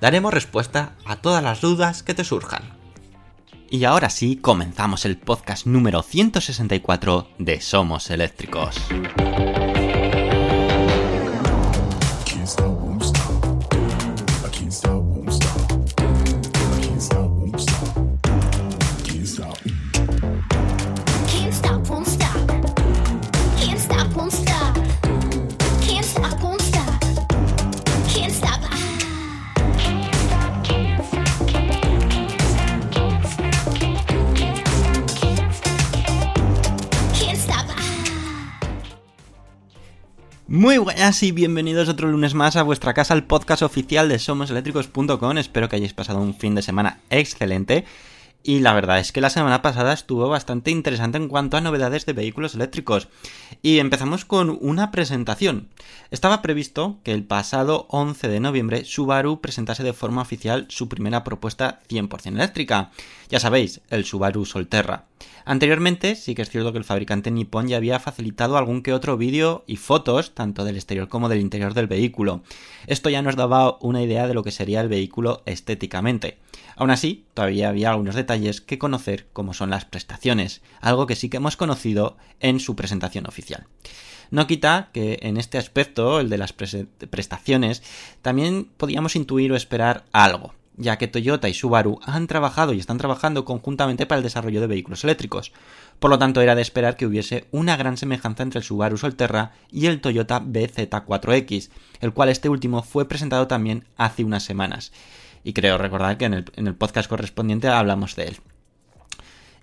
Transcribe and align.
Daremos 0.00 0.34
respuesta 0.34 0.92
a 1.04 1.16
todas 1.16 1.42
las 1.42 1.60
dudas 1.60 2.02
que 2.02 2.14
te 2.14 2.24
surjan. 2.24 2.62
Y 3.70 3.84
ahora 3.84 4.10
sí, 4.10 4.36
comenzamos 4.36 5.04
el 5.04 5.16
podcast 5.16 5.66
número 5.66 6.02
164 6.02 7.28
de 7.38 7.60
Somos 7.60 8.10
Eléctricos. 8.10 8.76
Muy 40.76 40.84
buenas 40.84 41.22
y 41.22 41.32
bienvenidos 41.32 41.88
otro 41.88 42.06
lunes 42.10 42.34
más 42.34 42.54
a 42.54 42.62
vuestra 42.62 42.92
casa, 42.92 43.14
el 43.14 43.24
podcast 43.24 43.62
oficial 43.62 44.10
de 44.10 44.18
somoseléctricos.com. 44.18 45.38
Espero 45.38 45.70
que 45.70 45.76
hayáis 45.76 45.94
pasado 45.94 46.20
un 46.20 46.34
fin 46.34 46.54
de 46.54 46.60
semana 46.60 47.00
excelente. 47.08 47.86
Y 48.42 48.60
la 48.60 48.74
verdad 48.74 48.98
es 48.98 49.10
que 49.10 49.22
la 49.22 49.30
semana 49.30 49.62
pasada 49.62 49.94
estuvo 49.94 50.28
bastante 50.28 50.70
interesante 50.70 51.16
en 51.16 51.28
cuanto 51.28 51.56
a 51.56 51.62
novedades 51.62 52.04
de 52.04 52.12
vehículos 52.12 52.54
eléctricos. 52.54 53.08
Y 53.62 53.78
empezamos 53.78 54.26
con 54.26 54.58
una 54.60 54.90
presentación. 54.90 55.70
Estaba 56.10 56.42
previsto 56.42 56.98
que 57.04 57.12
el 57.12 57.24
pasado 57.24 57.86
11 57.88 58.28
de 58.28 58.40
noviembre 58.40 58.84
Subaru 58.84 59.40
presentase 59.40 59.82
de 59.82 59.94
forma 59.94 60.20
oficial 60.20 60.66
su 60.68 60.90
primera 60.90 61.24
propuesta 61.24 61.80
100% 61.88 62.34
eléctrica. 62.34 62.90
Ya 63.30 63.40
sabéis, 63.40 63.80
el 63.88 64.04
Subaru 64.04 64.44
Solterra. 64.44 65.06
Anteriormente 65.44 66.16
sí 66.16 66.34
que 66.34 66.42
es 66.42 66.50
cierto 66.50 66.72
que 66.72 66.78
el 66.78 66.84
fabricante 66.84 67.30
Nippon 67.30 67.68
ya 67.68 67.76
había 67.76 68.00
facilitado 68.00 68.56
algún 68.56 68.82
que 68.82 68.92
otro 68.92 69.16
vídeo 69.16 69.62
y 69.66 69.76
fotos, 69.76 70.34
tanto 70.34 70.64
del 70.64 70.76
exterior 70.76 71.08
como 71.08 71.28
del 71.28 71.40
interior 71.40 71.72
del 71.72 71.86
vehículo. 71.86 72.42
Esto 72.86 73.10
ya 73.10 73.22
nos 73.22 73.36
daba 73.36 73.78
una 73.80 74.02
idea 74.02 74.26
de 74.26 74.34
lo 74.34 74.42
que 74.42 74.50
sería 74.50 74.80
el 74.80 74.88
vehículo 74.88 75.42
estéticamente. 75.46 76.38
Aún 76.74 76.90
así, 76.90 77.24
todavía 77.32 77.68
había 77.68 77.90
algunos 77.90 78.14
detalles 78.14 78.60
que 78.60 78.78
conocer 78.78 79.28
como 79.32 79.54
son 79.54 79.70
las 79.70 79.84
prestaciones, 79.84 80.62
algo 80.80 81.06
que 81.06 81.16
sí 81.16 81.28
que 81.28 81.38
hemos 81.38 81.56
conocido 81.56 82.16
en 82.40 82.60
su 82.60 82.76
presentación 82.76 83.26
oficial. 83.26 83.66
No 84.30 84.46
quita 84.46 84.90
que 84.92 85.20
en 85.22 85.36
este 85.36 85.58
aspecto, 85.58 86.18
el 86.18 86.28
de 86.28 86.38
las 86.38 86.52
prestaciones, 86.52 87.82
también 88.22 88.68
podíamos 88.76 89.14
intuir 89.14 89.52
o 89.52 89.56
esperar 89.56 90.04
algo, 90.12 90.54
ya 90.76 90.98
que 90.98 91.08
Toyota 91.08 91.48
y 91.48 91.54
Subaru 91.54 92.00
han 92.04 92.26
trabajado 92.26 92.72
y 92.72 92.78
están 92.78 92.98
trabajando 92.98 93.44
conjuntamente 93.44 94.06
para 94.06 94.18
el 94.18 94.22
desarrollo 94.22 94.60
de 94.60 94.66
vehículos 94.66 95.04
eléctricos. 95.04 95.52
Por 95.98 96.10
lo 96.10 96.18
tanto, 96.18 96.40
era 96.40 96.54
de 96.54 96.62
esperar 96.62 96.96
que 96.96 97.06
hubiese 97.06 97.46
una 97.50 97.76
gran 97.76 97.96
semejanza 97.96 98.42
entre 98.42 98.58
el 98.58 98.64
Subaru 98.64 98.98
Solterra 98.98 99.52
y 99.70 99.86
el 99.86 100.00
Toyota 100.00 100.40
BZ4X, 100.40 101.70
el 102.00 102.12
cual 102.12 102.28
este 102.28 102.48
último 102.48 102.82
fue 102.82 103.08
presentado 103.08 103.46
también 103.46 103.84
hace 103.96 104.24
unas 104.24 104.42
semanas. 104.42 104.92
Y 105.44 105.52
creo 105.52 105.78
recordar 105.78 106.18
que 106.18 106.26
en 106.26 106.34
el, 106.34 106.44
en 106.56 106.66
el 106.66 106.74
podcast 106.74 107.08
correspondiente 107.08 107.68
hablamos 107.68 108.16
de 108.16 108.24
él. 108.24 108.36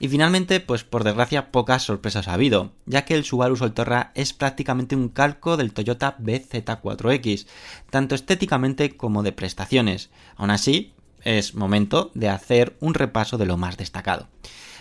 Y 0.03 0.09
finalmente, 0.09 0.59
pues 0.59 0.83
por 0.83 1.03
desgracia, 1.03 1.51
pocas 1.51 1.83
sorpresas 1.83 2.27
ha 2.27 2.33
habido, 2.33 2.73
ya 2.85 3.05
que 3.05 3.15
el 3.15 3.23
Subaru 3.23 3.55
Solterra 3.55 4.11
es 4.15 4.33
prácticamente 4.33 4.95
un 4.95 5.07
calco 5.07 5.55
del 5.55 5.71
Toyota 5.71 6.17
BZ4X, 6.17 7.47
tanto 7.89 8.15
estéticamente 8.15 8.97
como 8.97 9.23
de 9.23 9.31
prestaciones. 9.31 10.09
Aún 10.35 10.49
así, 10.49 10.92
es 11.23 11.55
momento 11.55 12.11
de 12.13 12.29
hacer 12.29 12.75
un 12.79 12.93
repaso 12.93 13.37
de 13.37 13.45
lo 13.45 13.57
más 13.57 13.77
destacado. 13.77 14.27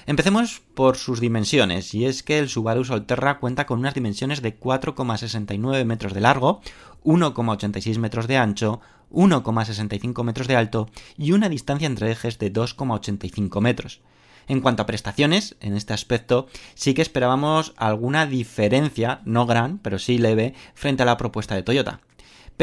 Empecemos 0.07 0.63
por 0.75 0.97
sus 0.97 1.21
dimensiones, 1.21 1.95
y 1.95 2.07
es 2.07 2.23
que 2.23 2.39
el 2.39 2.49
Subaru 2.49 2.85
Solterra 2.85 3.39
cuenta 3.39 3.67
con 3.67 3.79
unas 3.79 3.95
dimensiones 3.95 4.43
de 4.43 4.59
4,69 4.59 5.85
metros 5.85 6.13
de 6.13 6.21
largo, 6.21 6.61
1,86 7.05 7.99
metros 7.99 8.27
de 8.27 8.37
ancho, 8.37 8.81
1,65 9.13 10.25
metros 10.25 10.49
de 10.49 10.57
alto 10.57 10.89
y 11.17 11.33
una 11.33 11.49
distancia 11.49 11.87
entre 11.87 12.11
ejes 12.11 12.39
de 12.39 12.53
2,85 12.53 13.61
metros. 13.61 14.01
En 14.49 14.61
cuanto 14.61 14.83
a 14.83 14.87
prestaciones, 14.87 15.57
en 15.61 15.77
este 15.77 15.93
aspecto 15.93 16.49
sí 16.75 16.95
que 16.95 17.03
esperábamos 17.03 17.75
alguna 17.77 18.27
diferencia, 18.27 19.21
no 19.25 19.47
gran, 19.47 19.79
pero 19.79 20.01
sí 20.01 20.19
leve, 20.19 20.55
frente 20.75 21.05
a 21.05 21.07
la 21.07 21.17
propuesta 21.17 21.55
de 21.55 21.63
Toyota. 21.63 22.01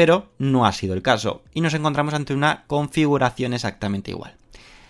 Pero 0.00 0.30
no 0.38 0.64
ha 0.64 0.72
sido 0.72 0.94
el 0.94 1.02
caso, 1.02 1.42
y 1.52 1.60
nos 1.60 1.74
encontramos 1.74 2.14
ante 2.14 2.32
una 2.32 2.64
configuración 2.66 3.52
exactamente 3.52 4.10
igual. 4.10 4.34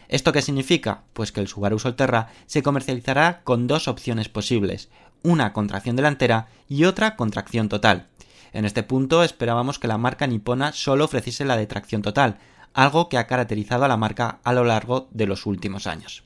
¿Esto 0.07 0.31
qué 0.31 0.41
significa? 0.41 1.03
Pues 1.15 1.33
que 1.33 1.41
el 1.41 1.49
Subaru 1.49 1.81
Solterra 1.81 2.29
se 2.47 2.63
comercializará 2.63 3.41
con 3.43 3.67
dos 3.67 3.89
opciones 3.89 4.29
posibles, 4.29 4.89
una 5.25 5.53
con 5.53 5.67
tracción 5.67 5.97
delantera 5.97 6.47
y 6.69 6.85
otra 6.85 7.17
con 7.17 7.33
tracción 7.33 7.69
total. 7.69 8.07
En 8.53 8.65
este 8.65 8.85
punto 8.85 9.25
esperábamos 9.25 9.81
que 9.81 9.89
la 9.89 9.99
marca 9.99 10.29
nipona 10.29 10.73
solo 10.73 11.07
ofreciese 11.07 11.45
la 11.45 11.57
de 11.57 11.67
tracción 11.67 12.03
total, 12.03 12.39
algo 12.73 13.09
que 13.09 13.19
ha 13.19 13.27
caracterizado 13.27 13.87
a 13.87 13.89
la 13.89 13.97
marca 13.97 14.39
a 14.45 14.53
lo 14.53 14.63
largo 14.63 15.09
de 15.11 15.27
los 15.27 15.45
últimos 15.45 15.89
años. 15.89 16.23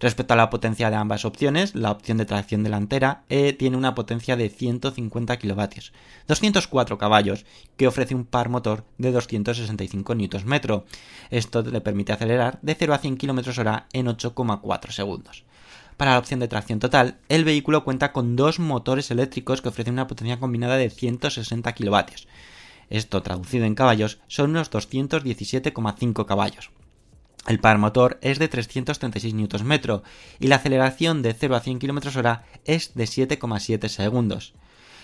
Respecto 0.00 0.32
a 0.32 0.36
la 0.38 0.48
potencia 0.48 0.88
de 0.88 0.96
ambas 0.96 1.26
opciones, 1.26 1.74
la 1.74 1.90
opción 1.90 2.16
de 2.16 2.24
tracción 2.24 2.62
delantera 2.62 3.24
eh, 3.28 3.52
tiene 3.52 3.76
una 3.76 3.94
potencia 3.94 4.34
de 4.34 4.48
150 4.48 5.36
kilovatios, 5.36 5.92
204 6.26 6.96
caballos, 6.96 7.44
que 7.76 7.86
ofrece 7.86 8.14
un 8.14 8.24
par 8.24 8.48
motor 8.48 8.84
de 8.96 9.12
265 9.12 10.14
Nm. 10.14 10.60
Esto 11.28 11.62
le 11.62 11.82
permite 11.82 12.14
acelerar 12.14 12.58
de 12.62 12.74
0 12.74 12.94
a 12.94 12.98
100 12.98 13.18
km 13.18 13.58
hora 13.58 13.88
en 13.92 14.06
8,4 14.06 14.90
segundos. 14.90 15.44
Para 15.98 16.12
la 16.12 16.18
opción 16.18 16.40
de 16.40 16.48
tracción 16.48 16.78
total, 16.78 17.18
el 17.28 17.44
vehículo 17.44 17.84
cuenta 17.84 18.12
con 18.12 18.36
dos 18.36 18.58
motores 18.58 19.10
eléctricos 19.10 19.60
que 19.60 19.68
ofrecen 19.68 19.92
una 19.92 20.06
potencia 20.06 20.40
combinada 20.40 20.78
de 20.78 20.88
160 20.88 21.74
kilovatios. 21.74 22.26
Esto 22.88 23.22
traducido 23.22 23.66
en 23.66 23.74
caballos 23.74 24.18
son 24.28 24.50
unos 24.50 24.70
217,5 24.70 26.24
caballos. 26.24 26.70
El 27.46 27.58
par 27.58 27.78
motor 27.78 28.18
es 28.20 28.38
de 28.38 28.48
336 28.48 29.34
Nm 29.34 30.02
y 30.38 30.46
la 30.48 30.56
aceleración 30.56 31.22
de 31.22 31.32
0 31.32 31.56
a 31.56 31.60
100 31.60 31.78
km 31.78 32.16
hora 32.16 32.44
es 32.64 32.94
de 32.94 33.04
7,7 33.04 33.88
segundos. 33.88 34.54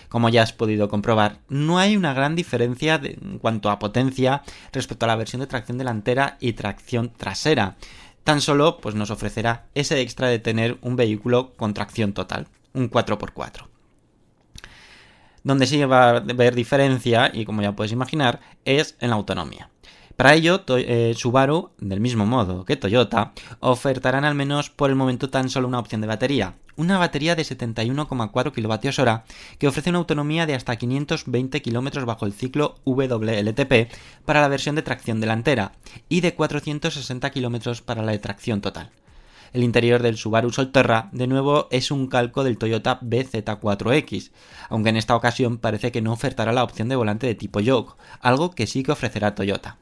Como 0.09 0.29
ya 0.29 0.43
has 0.43 0.53
podido 0.53 0.87
comprobar, 0.87 1.39
no 1.49 1.79
hay 1.79 1.97
una 1.97 2.13
gran 2.13 2.35
diferencia 2.35 3.01
en 3.03 3.39
cuanto 3.39 3.69
a 3.69 3.79
potencia 3.79 4.43
respecto 4.71 5.05
a 5.05 5.07
la 5.07 5.15
versión 5.17 5.41
de 5.41 5.47
tracción 5.47 5.77
delantera 5.77 6.37
y 6.39 6.53
tracción 6.53 7.11
trasera. 7.11 7.75
Tan 8.23 8.39
solo 8.39 8.77
pues, 8.77 8.95
nos 8.95 9.09
ofrecerá 9.09 9.67
ese 9.73 9.99
extra 9.99 10.27
de 10.27 10.39
tener 10.39 10.77
un 10.81 10.95
vehículo 10.95 11.55
con 11.57 11.73
tracción 11.73 12.13
total, 12.13 12.47
un 12.73 12.89
4x4. 12.89 13.67
Donde 15.43 15.65
sí 15.65 15.83
va 15.85 16.09
a 16.09 16.17
haber 16.17 16.55
diferencia, 16.55 17.31
y 17.33 17.45
como 17.45 17.61
ya 17.61 17.75
puedes 17.75 17.91
imaginar, 17.91 18.41
es 18.65 18.95
en 18.99 19.09
la 19.09 19.15
autonomía. 19.15 19.69
Para 20.17 20.33
ello, 20.33 20.63
eh, 20.69 21.13
Subaru, 21.15 21.69
del 21.77 22.01
mismo 22.01 22.25
modo 22.25 22.65
que 22.65 22.75
Toyota, 22.75 23.33
ofertarán 23.59 24.25
al 24.25 24.33
menos 24.33 24.71
por 24.71 24.89
el 24.89 24.95
momento 24.95 25.29
tan 25.29 25.47
solo 25.47 25.67
una 25.67 25.77
opción 25.77 26.01
de 26.01 26.07
batería, 26.07 26.55
una 26.75 26.97
batería 26.97 27.35
de 27.35 27.43
71,4 27.43 28.51
kWh 28.51 29.57
que 29.59 29.67
ofrece 29.67 29.91
una 29.91 29.99
autonomía 29.99 30.47
de 30.47 30.55
hasta 30.55 30.75
520 30.75 31.61
km 31.61 32.05
bajo 32.05 32.25
el 32.25 32.33
ciclo 32.33 32.77
WLTP 32.83 33.93
para 34.25 34.41
la 34.41 34.47
versión 34.47 34.73
de 34.73 34.81
tracción 34.81 35.21
delantera 35.21 35.73
y 36.09 36.21
de 36.21 36.33
460 36.33 37.29
km 37.29 37.83
para 37.83 38.01
la 38.01 38.11
de 38.11 38.19
tracción 38.19 38.59
total. 38.59 38.89
El 39.53 39.63
interior 39.63 40.01
del 40.01 40.17
Subaru 40.17 40.51
Solterra, 40.51 41.09
de 41.11 41.27
nuevo, 41.27 41.67
es 41.69 41.91
un 41.91 42.07
calco 42.07 42.43
del 42.43 42.57
Toyota 42.57 42.99
BZ4X, 43.01 44.31
aunque 44.69 44.89
en 44.89 44.97
esta 44.97 45.15
ocasión 45.15 45.59
parece 45.59 45.91
que 45.91 46.01
no 46.01 46.11
ofertará 46.11 46.53
la 46.53 46.63
opción 46.63 46.89
de 46.89 46.95
volante 46.95 47.27
de 47.27 47.35
tipo 47.35 47.59
yoke, 47.59 47.95
algo 48.19 48.49
que 48.49 48.65
sí 48.65 48.81
que 48.81 48.93
ofrecerá 48.93 49.35
Toyota. 49.35 49.77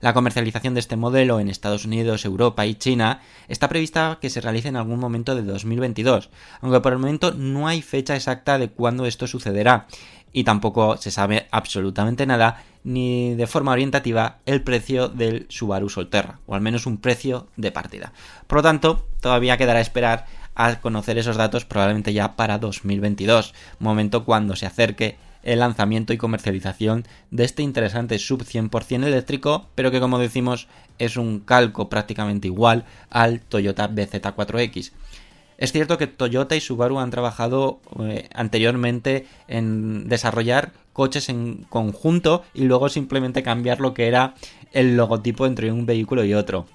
La 0.00 0.12
comercialización 0.12 0.74
de 0.74 0.80
este 0.80 0.96
modelo 0.96 1.40
en 1.40 1.48
Estados 1.48 1.84
Unidos, 1.84 2.24
Europa 2.24 2.64
y 2.66 2.76
China 2.76 3.20
está 3.48 3.68
prevista 3.68 4.18
que 4.20 4.30
se 4.30 4.40
realice 4.40 4.68
en 4.68 4.76
algún 4.76 5.00
momento 5.00 5.34
de 5.34 5.42
2022, 5.42 6.30
aunque 6.60 6.80
por 6.80 6.92
el 6.92 7.00
momento 7.00 7.34
no 7.34 7.66
hay 7.66 7.82
fecha 7.82 8.14
exacta 8.14 8.58
de 8.58 8.68
cuándo 8.68 9.06
esto 9.06 9.26
sucederá 9.26 9.86
y 10.32 10.44
tampoco 10.44 10.96
se 10.98 11.10
sabe 11.10 11.48
absolutamente 11.50 12.26
nada 12.26 12.62
ni 12.84 13.34
de 13.34 13.46
forma 13.48 13.72
orientativa 13.72 14.38
el 14.46 14.62
precio 14.62 15.08
del 15.08 15.46
Subaru 15.48 15.88
Solterra, 15.88 16.38
o 16.46 16.54
al 16.54 16.60
menos 16.60 16.86
un 16.86 16.98
precio 16.98 17.48
de 17.56 17.72
partida. 17.72 18.12
Por 18.46 18.58
lo 18.58 18.62
tanto, 18.62 19.08
todavía 19.20 19.56
quedará 19.56 19.80
esperar 19.80 20.26
a 20.54 20.80
conocer 20.80 21.18
esos 21.18 21.36
datos 21.36 21.64
probablemente 21.64 22.12
ya 22.12 22.36
para 22.36 22.58
2022, 22.58 23.52
momento 23.80 24.24
cuando 24.24 24.54
se 24.54 24.66
acerque 24.66 25.16
el 25.48 25.60
lanzamiento 25.60 26.12
y 26.12 26.18
comercialización 26.18 27.04
de 27.30 27.44
este 27.44 27.62
interesante 27.62 28.18
sub 28.18 28.42
100% 28.42 29.06
eléctrico, 29.06 29.66
pero 29.74 29.90
que 29.90 29.98
como 29.98 30.18
decimos 30.18 30.68
es 30.98 31.16
un 31.16 31.40
calco 31.40 31.88
prácticamente 31.88 32.48
igual 32.48 32.84
al 33.08 33.40
Toyota 33.40 33.88
BZ4X. 33.88 34.92
Es 35.56 35.72
cierto 35.72 35.96
que 35.96 36.06
Toyota 36.06 36.54
y 36.54 36.60
Subaru 36.60 36.98
han 36.98 37.10
trabajado 37.10 37.80
eh, 37.98 38.28
anteriormente 38.34 39.26
en 39.48 40.08
desarrollar 40.08 40.72
coches 40.92 41.30
en 41.30 41.64
conjunto 41.70 42.44
y 42.52 42.64
luego 42.64 42.90
simplemente 42.90 43.42
cambiar 43.42 43.80
lo 43.80 43.94
que 43.94 44.06
era 44.06 44.34
el 44.72 44.96
logotipo 44.96 45.46
entre 45.46 45.72
un 45.72 45.86
vehículo 45.86 46.24
y 46.24 46.34
otro. 46.34 46.66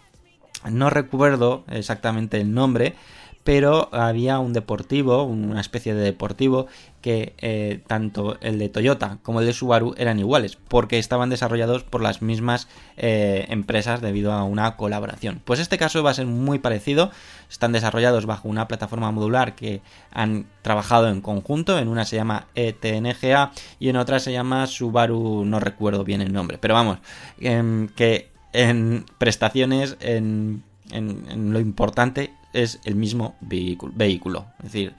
No 0.70 0.90
recuerdo 0.90 1.64
exactamente 1.70 2.42
el 2.42 2.54
nombre, 2.54 2.96
pero 3.44 3.90
había 3.92 4.40
un 4.40 4.54
deportivo, 4.54 5.24
una 5.24 5.60
especie 5.60 5.94
de 5.94 6.02
deportivo, 6.02 6.68
que 7.02 7.34
eh, 7.40 7.82
tanto 7.86 8.38
el 8.40 8.58
de 8.58 8.70
Toyota 8.70 9.18
como 9.24 9.42
el 9.42 9.46
de 9.46 9.52
Subaru 9.52 9.94
eran 9.98 10.20
iguales, 10.20 10.58
porque 10.70 10.98
estaban 10.98 11.30
desarrollados 11.30 11.84
por 11.84 12.02
las 12.02 12.22
mismas 12.22 12.70
eh, 12.96 13.46
empresas 13.50 14.00
debido 14.00 14.32
a 14.32 14.46
una 14.46 14.78
colaboración. 14.78 15.42
Pues 15.44 15.60
este 15.60 15.78
caso 15.78 16.02
va 16.02 16.12
a 16.12 16.14
ser 16.14 16.28
muy 16.28 16.60
parecido, 16.60 17.12
están 17.50 17.74
desarrollados 17.74 18.26
bajo 18.26 18.48
una 18.48 18.70
plataforma 18.70 19.12
modular 19.12 19.54
que 19.56 19.82
han 20.12 20.46
trabajado 20.62 21.10
en 21.10 21.20
conjunto, 21.20 21.78
en 21.78 21.90
una 21.90 22.06
se 22.06 22.16
llama 22.16 22.48
ETNGA 22.56 23.52
y 23.80 23.90
en 23.90 23.98
otra 23.98 24.20
se 24.20 24.32
llama 24.32 24.66
Subaru, 24.68 25.44
no 25.44 25.60
recuerdo 25.60 26.06
bien 26.06 26.22
el 26.22 26.32
nombre, 26.32 26.58
pero 26.58 26.74
vamos, 26.74 27.00
em, 27.42 27.90
que 27.90 28.30
en 28.54 29.06
prestaciones, 29.18 29.98
en, 30.00 30.64
en, 30.92 31.26
en 31.30 31.52
lo 31.52 31.60
importante, 31.60 32.32
es 32.54 32.80
el 32.86 32.96
mismo 32.96 33.36
vehículo. 33.42 34.46
Es 34.60 34.66
decir, 34.66 34.94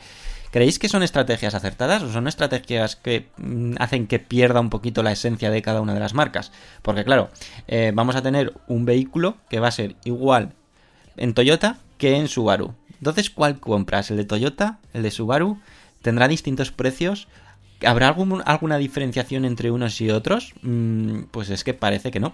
¿creéis 0.51 0.79
que 0.79 0.89
son 0.89 1.03
estrategias 1.03 1.55
acertadas 1.55 2.03
o 2.03 2.13
son 2.13 2.29
estrategias 2.29 2.97
que 2.97 3.29
mm, 3.37 3.75
hacen 3.79 4.07
que 4.07 4.19
pierda 4.19 4.61
un 4.61 4.71
poquito 4.71 5.03
la 5.03 5.13
esencia 5.13 5.51
de 5.51 5.63
cada 5.63 5.81
una 5.81 5.95
de 5.95 6.01
las 6.01 6.15
marcas? 6.15 6.53
Porque 6.83 7.05
claro, 7.05 7.31
eh, 7.67 7.93
vamos 7.95 8.17
a 8.17 8.23
tener 8.23 8.55
un 8.67 8.85
vehículo 8.85 9.37
que 9.49 9.61
va 9.61 9.69
a 9.69 9.73
ser 9.73 9.97
igual 10.05 10.53
en 11.17 11.35
Toyota 11.35 11.79
que 11.99 12.17
en 12.17 12.29
Subaru. 12.29 12.75
Entonces, 12.99 13.31
¿cuál 13.31 13.61
compras? 13.61 14.11
¿El 14.11 14.17
de 14.17 14.25
Toyota? 14.25 14.79
¿El 14.93 15.03
de 15.03 15.11
Subaru? 15.11 15.59
¿Tendrá 16.03 16.29
distintos 16.29 16.71
precios? 16.71 17.29
¿Habrá 17.85 18.15
alguna 18.45 18.79
diferenciación 18.79 19.45
entre 19.45 19.71
unos 19.71 20.01
y 20.01 20.11
otros? 20.11 20.55
Mm, 20.63 21.25
pues 21.31 21.51
es 21.51 21.65
que 21.65 21.75
parece 21.75 22.11
que 22.11 22.21
no. 22.21 22.33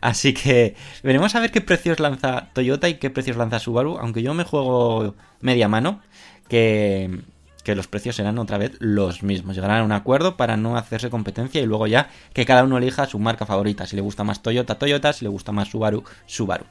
Así 0.00 0.34
que 0.34 0.76
veremos 1.02 1.34
a 1.34 1.40
ver 1.40 1.50
qué 1.50 1.60
precios 1.60 2.00
lanza 2.00 2.48
Toyota 2.52 2.88
y 2.88 2.94
qué 2.94 3.10
precios 3.10 3.36
lanza 3.36 3.58
Subaru, 3.58 3.98
aunque 3.98 4.22
yo 4.22 4.34
me 4.34 4.44
juego 4.44 5.14
media 5.40 5.68
mano, 5.68 6.00
que, 6.48 7.20
que 7.64 7.74
los 7.74 7.88
precios 7.88 8.16
serán 8.16 8.38
otra 8.38 8.58
vez 8.58 8.72
los 8.78 9.22
mismos. 9.22 9.56
Llegarán 9.56 9.80
a 9.80 9.84
un 9.84 9.92
acuerdo 9.92 10.36
para 10.36 10.56
no 10.56 10.76
hacerse 10.76 11.10
competencia 11.10 11.60
y 11.60 11.66
luego 11.66 11.86
ya 11.86 12.10
que 12.32 12.44
cada 12.44 12.64
uno 12.64 12.78
elija 12.78 13.06
su 13.06 13.18
marca 13.18 13.46
favorita. 13.46 13.86
Si 13.86 13.96
le 13.96 14.02
gusta 14.02 14.22
más 14.22 14.42
Toyota, 14.42 14.78
Toyota, 14.78 15.12
si 15.12 15.24
le 15.24 15.30
gusta 15.30 15.50
más 15.50 15.68
Subaru, 15.68 16.04
Subaru. 16.26 16.66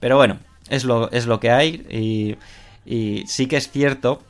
Pero 0.00 0.16
bueno, 0.16 0.38
es 0.68 0.84
lo, 0.84 1.10
es 1.10 1.26
lo 1.26 1.40
que 1.40 1.50
hay 1.50 2.38
y 2.86 3.24
sí 3.26 3.46
que 3.46 3.56
es 3.56 3.70
cierto 3.70 4.22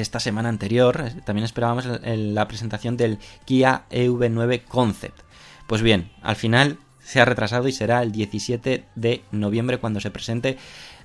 esta 0.00 0.20
semana 0.20 0.48
anterior 0.48 1.10
también 1.24 1.44
esperábamos 1.44 1.86
la 2.02 2.48
presentación 2.48 2.96
del 2.96 3.18
Kia 3.44 3.84
EV9 3.90 4.64
Concept. 4.64 5.20
Pues 5.66 5.82
bien, 5.82 6.10
al 6.22 6.36
final 6.36 6.78
se 7.04 7.20
ha 7.20 7.24
retrasado 7.24 7.68
y 7.68 7.72
será 7.72 8.02
el 8.02 8.12
17 8.12 8.84
de 8.94 9.22
noviembre 9.32 9.78
cuando 9.78 10.00
se 10.00 10.10
presente 10.10 10.56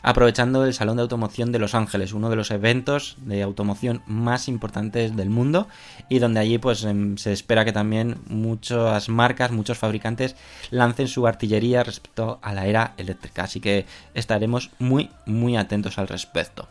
aprovechando 0.02 0.64
el 0.66 0.74
Salón 0.74 0.98
de 0.98 1.02
Automoción 1.02 1.52
de 1.52 1.60
Los 1.60 1.76
Ángeles, 1.76 2.14
uno 2.14 2.30
de 2.30 2.36
los 2.36 2.52
eventos 2.52 3.18
de 3.20 3.42
automoción 3.42 4.04
más 4.06 4.48
importantes 4.48 5.16
del 5.16 5.30
mundo 5.30 5.68
y 6.08 6.20
donde 6.20 6.40
allí 6.40 6.58
pues 6.60 6.84
em, 6.84 7.18
se 7.18 7.34
espera 7.34 7.66
que 7.66 7.74
también 7.74 8.18
muchas 8.28 9.10
marcas, 9.10 9.52
muchos 9.52 9.78
fabricantes 9.78 10.36
lancen 10.72 11.08
su 11.08 11.28
artillería 11.28 11.84
respecto 11.84 12.40
a 12.42 12.54
la 12.54 12.68
era 12.68 12.94
eléctrica, 12.98 13.44
así 13.44 13.60
que 13.60 13.86
estaremos 14.14 14.70
muy 14.80 15.10
muy 15.26 15.58
atentos 15.58 15.98
al 15.98 16.08
respecto. 16.08 16.68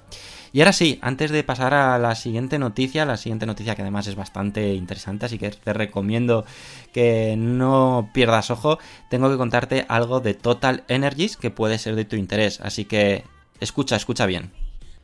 Y 0.56 0.60
ahora 0.62 0.72
sí, 0.72 0.98
antes 1.02 1.30
de 1.32 1.44
pasar 1.44 1.74
a 1.74 1.98
la 1.98 2.14
siguiente 2.14 2.58
noticia, 2.58 3.04
la 3.04 3.18
siguiente 3.18 3.44
noticia 3.44 3.74
que 3.74 3.82
además 3.82 4.06
es 4.06 4.14
bastante 4.14 4.72
interesante, 4.72 5.26
así 5.26 5.36
que 5.36 5.50
te 5.50 5.74
recomiendo 5.74 6.46
que 6.94 7.34
no 7.36 8.08
pierdas 8.14 8.50
ojo, 8.50 8.78
tengo 9.10 9.28
que 9.28 9.36
contarte 9.36 9.84
algo 9.90 10.20
de 10.20 10.32
Total 10.32 10.84
Energies 10.88 11.36
que 11.36 11.50
puede 11.50 11.76
ser 11.76 11.94
de 11.94 12.06
tu 12.06 12.16
interés, 12.16 12.62
así 12.62 12.86
que 12.86 13.24
escucha, 13.60 13.96
escucha 13.96 14.24
bien. 14.24 14.50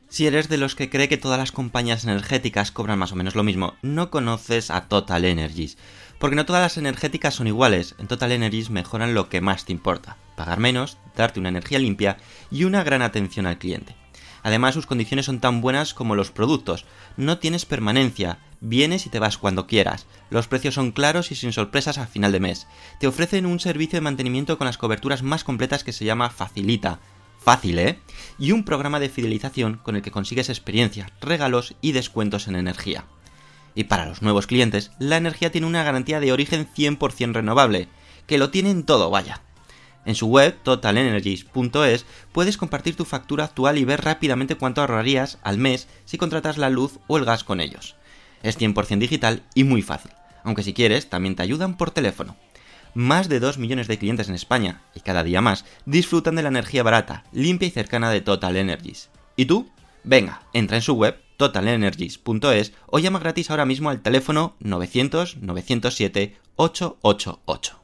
Si 0.09 0.27
eres 0.27 0.49
de 0.49 0.57
los 0.57 0.75
que 0.75 0.89
cree 0.89 1.11
que 1.11 1.19
todas 1.19 1.39
las 1.39 1.53
compañías 1.53 2.05
energéticas 2.05 2.73
cobran 2.73 2.99
más 2.99 3.13
o 3.13 3.17
menos 3.17 3.35
lo 3.35 3.43
mismo, 3.43 3.75
no 3.83 4.11
conoces 4.11 4.71
a 4.71 4.89
Total 4.89 5.23
Energies. 5.27 5.77
Porque 6.19 6.37
no 6.37 6.47
todas 6.47 6.63
las 6.63 6.79
energéticas 6.79 7.35
son 7.35 7.47
iguales, 7.47 7.95
en 7.99 8.07
Total 8.07 8.33
Energies 8.33 8.71
mejoran 8.71 9.13
lo 9.13 9.29
que 9.29 9.43
más 9.43 9.67
te 9.67 9.73
importa, 9.73 10.17
pagar 10.35 10.61
menos, 10.61 10.97
darte 11.15 11.41
una 11.41 11.51
energía 11.51 11.79
limpia 11.79 12.17
y 12.51 12.65
una 12.65 12.83
gran 12.85 13.03
atención 13.03 13.45
al 13.45 13.59
cliente. 13.59 14.02
Además, 14.43 14.75
sus 14.75 14.87
condiciones 14.87 15.27
son 15.27 15.41
tan 15.41 15.61
buenas 15.61 15.95
como 15.95 16.15
los 16.15 16.31
productos. 16.31 16.85
No 17.17 17.39
tienes 17.39 17.65
permanencia, 17.65 18.39
vienes 18.61 19.07
y 19.07 19.11
te 19.11 19.19
vas 19.19 19.39
cuando 19.39 19.67
quieras. 19.67 20.07
Los 20.31 20.49
precios 20.49 20.75
son 20.75 20.93
claros 20.93 21.31
y 21.31 21.35
sin 21.35 21.53
sorpresas 21.53 21.99
a 21.99 22.07
final 22.07 22.33
de 22.33 22.41
mes. 22.41 22.67
Te 22.99 23.07
ofrecen 23.07 23.47
un 23.47 23.61
servicio 23.61 23.97
de 23.97 24.03
mantenimiento 24.03 24.59
con 24.59 24.67
las 24.67 24.79
coberturas 24.79 25.23
más 25.23 25.45
completas 25.45 25.85
que 25.85 25.93
se 25.93 26.05
llama 26.05 26.31
Facilita. 26.31 26.99
Fácil, 27.39 27.79
¿eh? 27.79 27.99
Y 28.39 28.53
un 28.53 28.65
programa 28.65 29.01
de 29.01 29.09
fidelización 29.09 29.81
con 29.83 29.97
el 29.97 30.03
que 30.03 30.13
consigues 30.13 30.49
experiencia, 30.49 31.11
regalos 31.21 31.75
y 31.81 31.93
descuentos 31.93 32.47
en 32.47 32.55
energía. 32.55 33.05
Y 33.75 33.85
para 33.85 34.07
los 34.07 34.23
nuevos 34.23 34.47
clientes, 34.47 34.93
la 34.99 35.17
energía 35.17 35.51
tiene 35.51 35.67
una 35.67 35.83
garantía 35.83 36.21
de 36.21 36.33
origen 36.33 36.69
100% 36.73 37.33
renovable, 37.33 37.89
que 38.27 38.39
lo 38.39 38.51
tienen 38.51 38.85
todo, 38.85 39.11
vaya. 39.11 39.43
En 40.05 40.15
su 40.15 40.27
web, 40.27 40.57
totalenergies.es, 40.63 42.07
puedes 42.33 42.57
compartir 42.57 42.97
tu 42.97 43.05
factura 43.05 43.45
actual 43.45 43.79
y 43.79 43.85
ver 43.85 44.03
rápidamente 44.03 44.57
cuánto 44.57 44.81
ahorrarías 44.81 45.39
al 45.43 45.59
mes 45.59 45.89
si 46.05 46.19
contratas 46.19 46.59
la 46.59 46.71
luz 46.71 46.99
o 47.07 47.19
el 47.19 47.25
gas 47.25 47.45
con 47.45 47.61
ellos. 47.61 47.97
Es 48.43 48.59
100% 48.59 48.99
digital 48.99 49.43
y 49.55 49.65
muy 49.65 49.83
fácil, 49.83 50.11
aunque 50.43 50.65
si 50.65 50.75
quieres 50.75 51.09
también 51.09 51.37
te 51.37 51.43
ayudan 51.43 51.77
por 51.77 51.93
teléfono. 51.93 52.37
Más 52.95 53.29
de 53.29 53.41
2 53.41 53.59
millones 53.59 53.89
de 53.89 53.99
clientes 53.99 54.29
en 54.29 54.35
España, 54.35 54.83
y 54.95 55.01
cada 55.01 55.23
día 55.23 55.41
más, 55.41 55.65
disfrutan 55.87 56.35
de 56.35 56.43
la 56.43 56.49
energía 56.49 56.83
barata, 56.83 57.25
limpia 57.33 57.69
y 57.69 57.71
cercana 57.71 58.11
de 58.11 58.21
Total 58.21 58.57
Energies. 58.57 59.09
¿Y 59.37 59.47
tú? 59.47 59.71
Venga, 60.05 60.43
entra 60.53 60.77
en 60.77 60.83
su 60.83 60.95
web 60.95 61.19
totalenergies.es 61.37 62.73
o 62.87 62.99
llama 62.99 63.19
gratis 63.19 63.51
ahora 63.51 63.65
mismo 63.65 63.89
al 63.89 64.03
teléfono 64.03 64.57
900 64.61 65.39
907 65.39 66.37
888. 66.57 67.82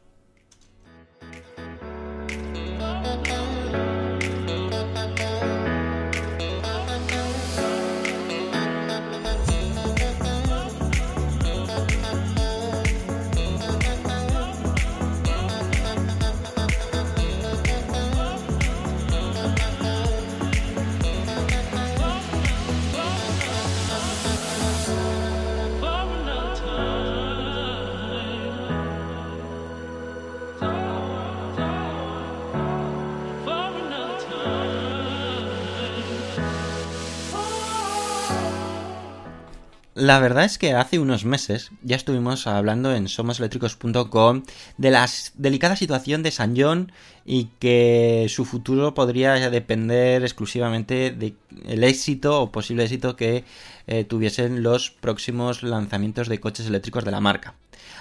La 39.98 40.20
verdad 40.20 40.44
es 40.44 40.58
que 40.58 40.74
hace 40.74 40.98
unos 40.98 41.24
meses 41.24 41.72
ya 41.82 41.96
estuvimos 41.96 42.46
hablando 42.46 42.94
en 42.94 43.08
somoseléctricos.com 43.08 44.42
de 44.76 44.90
la 44.90 45.08
delicada 45.34 45.74
situación 45.74 46.22
de 46.22 46.30
San 46.30 46.54
John 46.56 46.92
y 47.24 47.50
que 47.58 48.26
su 48.28 48.44
futuro 48.44 48.94
podría 48.94 49.50
depender 49.50 50.22
exclusivamente 50.22 51.10
del 51.10 51.84
éxito 51.84 52.40
o 52.40 52.52
posible 52.52 52.84
éxito 52.84 53.16
que 53.16 53.44
eh, 53.88 54.04
tuviesen 54.04 54.62
los 54.62 54.90
próximos 54.90 55.64
lanzamientos 55.64 56.28
de 56.28 56.38
coches 56.38 56.66
eléctricos 56.66 57.04
de 57.04 57.10
la 57.10 57.20
marca. 57.20 57.54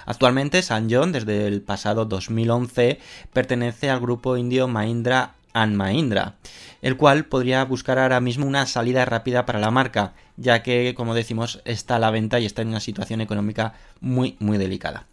Actualmente 0.06 0.62
San 0.62 0.88
John, 0.90 1.10
desde 1.10 1.48
el 1.48 1.62
pasado 1.62 2.04
2011, 2.04 3.00
pertenece 3.32 3.90
al 3.90 4.00
grupo 4.00 4.36
indio 4.36 4.68
Mahindra 4.68 5.34
and 5.52 5.74
Mahindra, 5.74 6.36
el 6.82 6.96
cual 6.96 7.26
podría 7.26 7.64
buscar 7.64 7.98
ahora 7.98 8.20
mismo 8.20 8.46
una 8.46 8.66
salida 8.66 9.04
rápida 9.04 9.46
para 9.46 9.58
la 9.58 9.70
marca, 9.70 10.14
ya 10.36 10.62
que, 10.62 10.94
como 10.94 11.14
decimos, 11.14 11.60
está 11.64 11.96
a 11.96 11.98
la 11.98 12.10
venta 12.10 12.40
y 12.40 12.46
está 12.46 12.62
en 12.62 12.68
una 12.68 12.80
situación 12.80 13.20
económica 13.20 13.74
muy, 14.00 14.36
muy 14.38 14.58
delicada. 14.58 15.06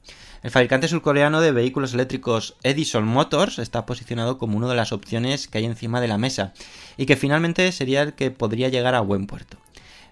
El 0.44 0.52
fabricante 0.52 0.88
surcoreano 0.88 1.42
de 1.42 1.52
vehículos 1.52 1.96
eléctricos 1.96 2.56
Edison 2.62 3.06
Motors 3.06 3.58
está 3.58 3.86
posicionado 3.88 4.38
como 4.38 4.58
una 4.58 4.68
de 4.68 4.76
las 4.76 4.92
opciones 4.92 5.48
que 5.48 5.58
hay 5.58 5.66
encima 5.66 6.02
de 6.02 6.08
la 6.08 6.20
mesa 6.20 6.54
y 6.98 7.08
que 7.08 7.16
finalmente 7.16 7.72
sería 7.72 8.04
el 8.04 8.14
que 8.14 8.30
podría 8.30 8.70
llegar 8.70 8.94
a 8.94 9.02
buen 9.02 9.26
puerto 9.26 9.58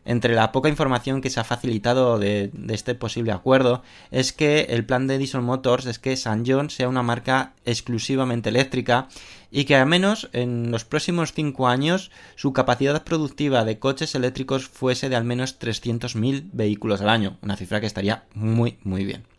entre 0.06 0.36
la 0.36 0.52
poca 0.52 0.70
información 0.70 1.22
que 1.22 1.30
se 1.30 1.40
ha 1.40 1.44
facilitado 1.44 2.20
de, 2.20 2.52
este 2.70 2.96
posible 2.96 3.32
acuerdo 3.32 3.84
es 4.12 4.34
que 4.34 4.68
el 4.70 4.86
plan 4.86 5.08
de 5.08 5.16
Edison 5.16 5.44
Motors 5.44 5.86
es 5.86 6.00
que 6.00 6.18
San 6.18 6.44
John 6.46 6.70
sea 6.70 6.90
una 6.90 7.04
marca 7.04 7.54
exclusivamente 7.66 8.50
eléctrica 8.50 9.08
y 9.52 9.66
que 9.66 9.76
al 9.76 9.86
menos 9.86 10.30
en 10.34 10.72
los 10.72 10.86
próximos 10.86 11.34
5 11.34 11.68
años 11.68 12.12
su 12.36 12.54
capacidad 12.54 13.04
productiva 13.04 13.66
de 13.66 13.80
coches 13.80 14.16
eléctricos 14.16 14.68
fuese 14.68 15.10
de 15.10 15.16
al 15.16 15.24
menos 15.24 15.60
300.000 15.60 16.50
vehículos 16.52 17.02
al 17.02 17.10
año, 17.10 17.38
una 17.42 17.56
cifra 17.56 17.80
que 17.80 17.88
estaría 17.88 18.26
muy 18.34 18.78
muy 18.84 19.06
bien. 19.06 19.33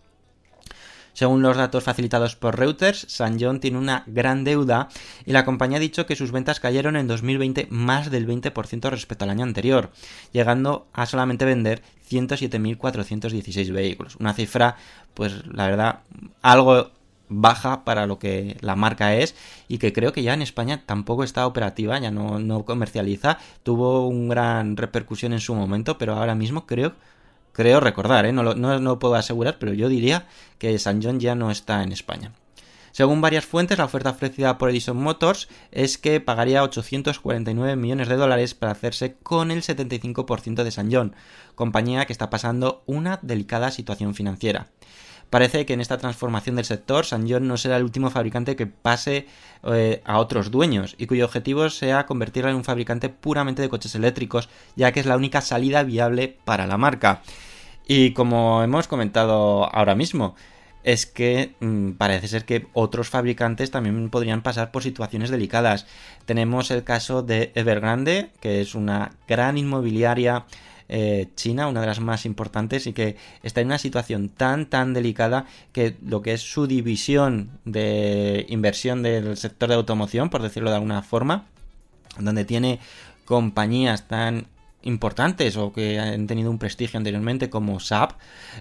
Según 1.14 1.42
los 1.42 1.56
datos 1.56 1.84
facilitados 1.84 2.34
por 2.34 2.58
Reuters, 2.58 3.06
San 3.08 3.40
John 3.40 3.60
tiene 3.60 3.78
una 3.78 4.02
gran 4.06 4.44
deuda 4.44 4.88
y 5.24 5.32
la 5.32 5.44
compañía 5.44 5.78
ha 5.78 5.80
dicho 5.80 6.06
que 6.06 6.16
sus 6.16 6.32
ventas 6.32 6.60
cayeron 6.60 6.96
en 6.96 7.06
2020 7.06 7.68
más 7.70 8.10
del 8.10 8.26
20% 8.26 8.90
respecto 8.90 9.24
al 9.24 9.30
año 9.30 9.44
anterior, 9.44 9.90
llegando 10.32 10.88
a 10.92 11.06
solamente 11.06 11.44
vender 11.44 11.82
107.416 12.10 13.72
vehículos. 13.72 14.16
Una 14.16 14.34
cifra, 14.34 14.76
pues 15.14 15.46
la 15.46 15.68
verdad, 15.68 16.00
algo 16.42 16.90
baja 17.28 17.84
para 17.84 18.06
lo 18.06 18.18
que 18.18 18.56
la 18.60 18.76
marca 18.76 19.14
es 19.14 19.34
y 19.68 19.78
que 19.78 19.92
creo 19.92 20.12
que 20.12 20.22
ya 20.22 20.34
en 20.34 20.42
España 20.42 20.82
tampoco 20.84 21.24
está 21.24 21.46
operativa, 21.46 21.98
ya 21.98 22.10
no, 22.10 22.38
no 22.38 22.64
comercializa, 22.64 23.38
tuvo 23.62 24.08
una 24.08 24.34
gran 24.34 24.76
repercusión 24.76 25.32
en 25.32 25.40
su 25.40 25.54
momento, 25.54 25.96
pero 25.96 26.14
ahora 26.14 26.34
mismo 26.34 26.66
creo 26.66 26.92
Creo 27.54 27.78
recordar, 27.78 28.26
¿eh? 28.26 28.32
no, 28.32 28.42
lo, 28.42 28.56
no, 28.56 28.80
no 28.80 28.98
puedo 28.98 29.14
asegurar, 29.14 29.58
pero 29.60 29.72
yo 29.72 29.88
diría 29.88 30.26
que 30.58 30.76
San 30.80 31.00
John 31.00 31.20
ya 31.20 31.36
no 31.36 31.52
está 31.52 31.84
en 31.84 31.92
España. 31.92 32.32
Según 32.90 33.20
varias 33.20 33.44
fuentes, 33.44 33.78
la 33.78 33.84
oferta 33.84 34.10
ofrecida 34.10 34.58
por 34.58 34.70
Edison 34.70 34.96
Motors 34.96 35.48
es 35.70 35.96
que 35.96 36.20
pagaría 36.20 36.64
849 36.64 37.76
millones 37.76 38.08
de 38.08 38.16
dólares 38.16 38.54
para 38.54 38.72
hacerse 38.72 39.14
con 39.22 39.52
el 39.52 39.62
75% 39.62 40.64
de 40.64 40.70
San 40.72 40.92
John, 40.92 41.14
compañía 41.54 42.06
que 42.06 42.12
está 42.12 42.28
pasando 42.28 42.82
una 42.86 43.20
delicada 43.22 43.70
situación 43.70 44.16
financiera. 44.16 44.68
Parece 45.30 45.66
que 45.66 45.72
en 45.72 45.80
esta 45.80 45.98
transformación 45.98 46.56
del 46.56 46.64
sector, 46.64 47.04
San 47.04 47.28
John 47.28 47.48
no 47.48 47.56
será 47.56 47.76
el 47.76 47.82
último 47.82 48.10
fabricante 48.10 48.56
que 48.56 48.66
pase 48.66 49.26
eh, 49.64 50.00
a 50.04 50.18
otros 50.18 50.50
dueños 50.50 50.94
y 50.98 51.06
cuyo 51.06 51.24
objetivo 51.24 51.70
sea 51.70 52.06
convertirla 52.06 52.50
en 52.50 52.56
un 52.56 52.64
fabricante 52.64 53.08
puramente 53.08 53.62
de 53.62 53.68
coches 53.68 53.94
eléctricos, 53.94 54.48
ya 54.76 54.92
que 54.92 55.00
es 55.00 55.06
la 55.06 55.16
única 55.16 55.40
salida 55.40 55.82
viable 55.82 56.36
para 56.44 56.66
la 56.66 56.78
marca. 56.78 57.22
Y 57.86 58.12
como 58.12 58.62
hemos 58.62 58.88
comentado 58.88 59.64
ahora 59.74 59.94
mismo, 59.94 60.36
es 60.84 61.06
que 61.06 61.54
mmm, 61.60 61.92
parece 61.92 62.28
ser 62.28 62.44
que 62.44 62.66
otros 62.72 63.08
fabricantes 63.08 63.70
también 63.70 64.10
podrían 64.10 64.42
pasar 64.42 64.70
por 64.70 64.82
situaciones 64.82 65.30
delicadas. 65.30 65.86
Tenemos 66.26 66.70
el 66.70 66.84
caso 66.84 67.22
de 67.22 67.50
Evergrande, 67.54 68.30
que 68.40 68.60
es 68.60 68.74
una 68.74 69.12
gran 69.26 69.58
inmobiliaria 69.58 70.44
eh, 70.88 71.28
China, 71.36 71.68
una 71.68 71.80
de 71.80 71.86
las 71.86 72.00
más 72.00 72.26
importantes, 72.26 72.86
y 72.86 72.92
que 72.92 73.16
está 73.42 73.60
en 73.60 73.68
una 73.68 73.78
situación 73.78 74.28
tan, 74.28 74.66
tan 74.66 74.94
delicada 74.94 75.46
que 75.72 75.96
lo 76.04 76.22
que 76.22 76.32
es 76.32 76.42
su 76.42 76.66
división 76.66 77.50
de 77.64 78.46
inversión 78.48 79.02
del 79.02 79.36
sector 79.36 79.68
de 79.68 79.76
automoción, 79.76 80.30
por 80.30 80.42
decirlo 80.42 80.70
de 80.70 80.76
alguna 80.76 81.02
forma, 81.02 81.46
donde 82.18 82.44
tiene 82.44 82.80
compañías 83.24 84.06
tan 84.08 84.46
importantes 84.82 85.56
o 85.56 85.72
que 85.72 85.98
han 85.98 86.26
tenido 86.26 86.50
un 86.50 86.58
prestigio 86.58 86.98
anteriormente 86.98 87.50
como 87.50 87.80
SAP, 87.80 88.12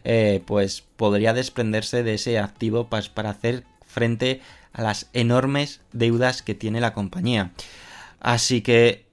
eh, 0.04 0.42
pues 0.46 0.84
podría 0.96 1.34
desprenderse 1.34 2.04
de 2.04 2.16
ese 2.16 2.40
activo 2.40 2.88
para 2.88 3.30
hacer 3.30 3.64
frente 3.86 4.42
a 4.72 4.82
las 4.82 5.10
enormes 5.14 5.82
deudas 5.92 6.42
que 6.42 6.56
tiene 6.56 6.82
la 6.82 6.94
compañía. 6.94 7.52
Así 8.20 8.62
que 8.62 9.06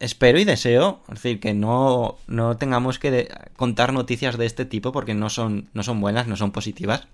espero 0.00 0.38
y 0.38 0.44
deseo, 0.44 1.00
es 1.08 1.14
decir, 1.14 1.40
que 1.40 1.54
no, 1.54 2.16
no 2.26 2.56
tengamos 2.56 2.98
que 2.98 3.28
contar 3.56 3.92
noticias 3.92 4.36
de 4.36 4.46
este 4.46 4.64
tipo 4.64 4.92
porque 4.92 5.14
no 5.14 5.30
son, 5.30 5.68
no 5.74 5.82
son 5.82 6.00
buenas, 6.00 6.26
no 6.26 6.36
son 6.36 6.52
positivas. 6.52 7.06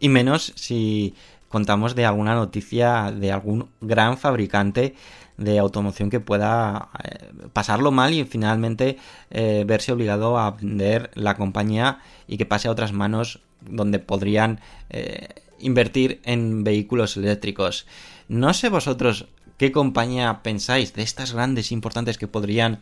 Y 0.00 0.08
menos 0.08 0.52
si 0.56 1.14
contamos 1.48 1.94
de 1.94 2.04
alguna 2.04 2.34
noticia 2.34 3.10
de 3.10 3.32
algún 3.32 3.68
gran 3.80 4.18
fabricante 4.18 4.94
de 5.38 5.58
automoción 5.58 6.10
que 6.10 6.20
pueda 6.20 6.88
eh, 7.02 7.30
pasarlo 7.52 7.90
mal 7.90 8.12
y 8.12 8.24
finalmente 8.24 8.98
eh, 9.30 9.64
verse 9.66 9.92
obligado 9.92 10.38
a 10.38 10.50
vender 10.50 11.10
la 11.14 11.36
compañía 11.36 12.00
y 12.26 12.36
que 12.36 12.46
pase 12.46 12.68
a 12.68 12.72
otras 12.72 12.92
manos 12.92 13.40
donde 13.60 13.98
podrían 13.98 14.60
eh, 14.90 15.28
invertir 15.60 16.20
en 16.24 16.64
vehículos 16.64 17.16
eléctricos. 17.16 17.86
No 18.28 18.52
sé 18.52 18.68
vosotros 18.68 19.26
qué 19.58 19.72
compañía 19.72 20.42
pensáis 20.42 20.94
de 20.94 21.02
estas 21.02 21.32
grandes 21.32 21.72
importantes 21.72 22.16
que 22.16 22.28
podrían 22.28 22.78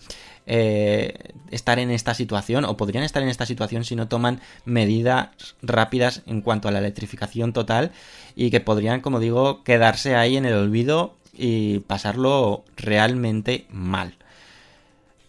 eh, 0.47 1.33
estar 1.51 1.79
en 1.79 1.91
esta 1.91 2.15
situación 2.15 2.65
o 2.65 2.77
podrían 2.77 3.03
estar 3.03 3.23
en 3.23 3.29
esta 3.29 3.47
situación 3.47 3.85
si 3.85 3.97
no 3.97 4.07
toman 4.07 4.41
medidas 4.65 5.31
rápidas 5.63 6.23
en 6.27 6.43
cuanto 6.43 6.69
a 6.69 6.71
la 6.71 6.79
electrificación 6.79 7.53
total 7.53 7.91
y 8.37 8.51
que 8.51 8.61
podrían, 8.61 9.01
como 9.01 9.19
digo, 9.19 9.65
quedarse 9.65 10.15
ahí 10.15 10.37
en 10.37 10.45
el 10.45 10.55
olvido 10.55 11.17
y 11.33 11.81
pasarlo 11.81 12.65
realmente 12.77 13.67
mal. 13.71 14.15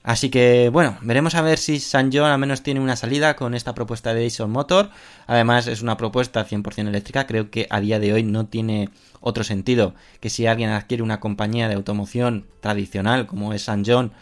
Así 0.08 0.30
que 0.30 0.70
bueno, 0.70 0.98
veremos 1.02 1.36
a 1.36 1.42
ver 1.42 1.58
si 1.58 1.82
San 1.82 2.12
John 2.14 2.32
al 2.32 2.40
menos 2.40 2.64
tiene 2.64 2.80
una 2.80 2.96
salida 2.96 3.36
con 3.36 3.54
esta 3.54 3.76
propuesta 3.76 4.14
de 4.14 4.22
Edison 4.22 4.50
Motor. 4.50 4.90
Además 5.26 5.68
es 5.68 5.82
una 5.82 5.98
propuesta 5.98 6.48
100% 6.48 6.88
eléctrica, 6.88 7.28
creo 7.28 7.52
que 7.52 7.68
a 7.70 7.82
día 7.82 8.00
de 8.00 8.14
hoy 8.14 8.24
no 8.24 8.46
tiene 8.46 8.90
otro 9.20 9.44
sentido 9.44 9.96
que 10.22 10.30
si 10.30 10.48
alguien 10.48 10.70
adquiere 10.70 11.04
una 11.04 11.20
compañía 11.20 11.68
de 11.68 11.76
automoción 11.76 12.46
tradicional 12.62 13.28
como 13.28 13.52
es 13.52 13.64
San 13.64 13.84
John, 13.86 14.14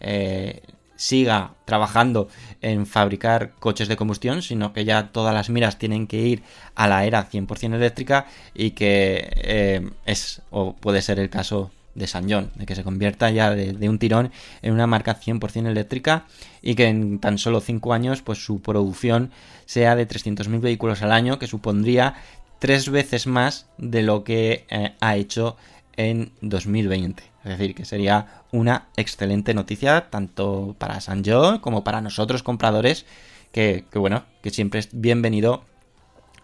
eh, 0.00 0.62
siga 0.96 1.52
trabajando 1.66 2.28
en 2.62 2.86
fabricar 2.86 3.52
coches 3.58 3.88
de 3.88 3.96
combustión, 3.96 4.40
sino 4.40 4.72
que 4.72 4.86
ya 4.86 5.08
todas 5.08 5.34
las 5.34 5.50
miras 5.50 5.78
tienen 5.78 6.06
que 6.06 6.22
ir 6.22 6.42
a 6.74 6.88
la 6.88 7.04
era 7.04 7.28
100% 7.30 7.74
eléctrica 7.74 8.28
y 8.54 8.70
que 8.70 9.28
eh, 9.36 9.90
es 10.06 10.40
o 10.50 10.74
puede 10.74 11.02
ser 11.02 11.18
el 11.18 11.28
caso 11.28 11.70
de 11.94 12.06
San 12.06 12.30
John, 12.30 12.50
de 12.54 12.66
que 12.66 12.74
se 12.74 12.84
convierta 12.84 13.30
ya 13.30 13.50
de, 13.50 13.88
un 13.88 13.98
tirón 13.98 14.32
en 14.62 14.72
una 14.72 14.86
marca 14.86 15.18
100% 15.20 15.66
eléctrica 15.66 16.26
y 16.62 16.74
que 16.74 16.88
en 16.88 17.18
tan 17.18 17.38
solo 17.38 17.60
5 17.60 17.92
años 17.92 18.22
pues 18.22 18.44
su 18.44 18.60
producción 18.60 19.30
sea 19.66 19.96
de 19.96 20.08
300.000 20.08 20.60
vehículos 20.60 21.02
al 21.02 21.12
año, 21.12 21.38
que 21.38 21.46
supondría 21.46 22.14
tres 22.58 22.90
veces 22.90 23.26
más 23.26 23.66
de 23.78 24.02
lo 24.02 24.24
que 24.24 24.66
eh, 24.68 24.94
ha 25.00 25.16
hecho 25.16 25.56
en 25.96 26.32
2020. 26.40 27.22
Es 27.44 27.58
decir, 27.58 27.74
que 27.74 27.84
sería 27.84 28.42
una 28.52 28.88
excelente 28.96 29.54
noticia 29.54 30.08
tanto 30.10 30.74
para 30.78 31.00
San 31.00 31.22
John 31.24 31.58
como 31.58 31.84
para 31.84 32.00
nosotros 32.00 32.42
compradores, 32.42 33.04
que, 33.52 33.84
que 33.90 33.98
bueno, 33.98 34.24
que 34.42 34.50
siempre 34.50 34.80
es 34.80 34.88
bienvenido 34.92 35.64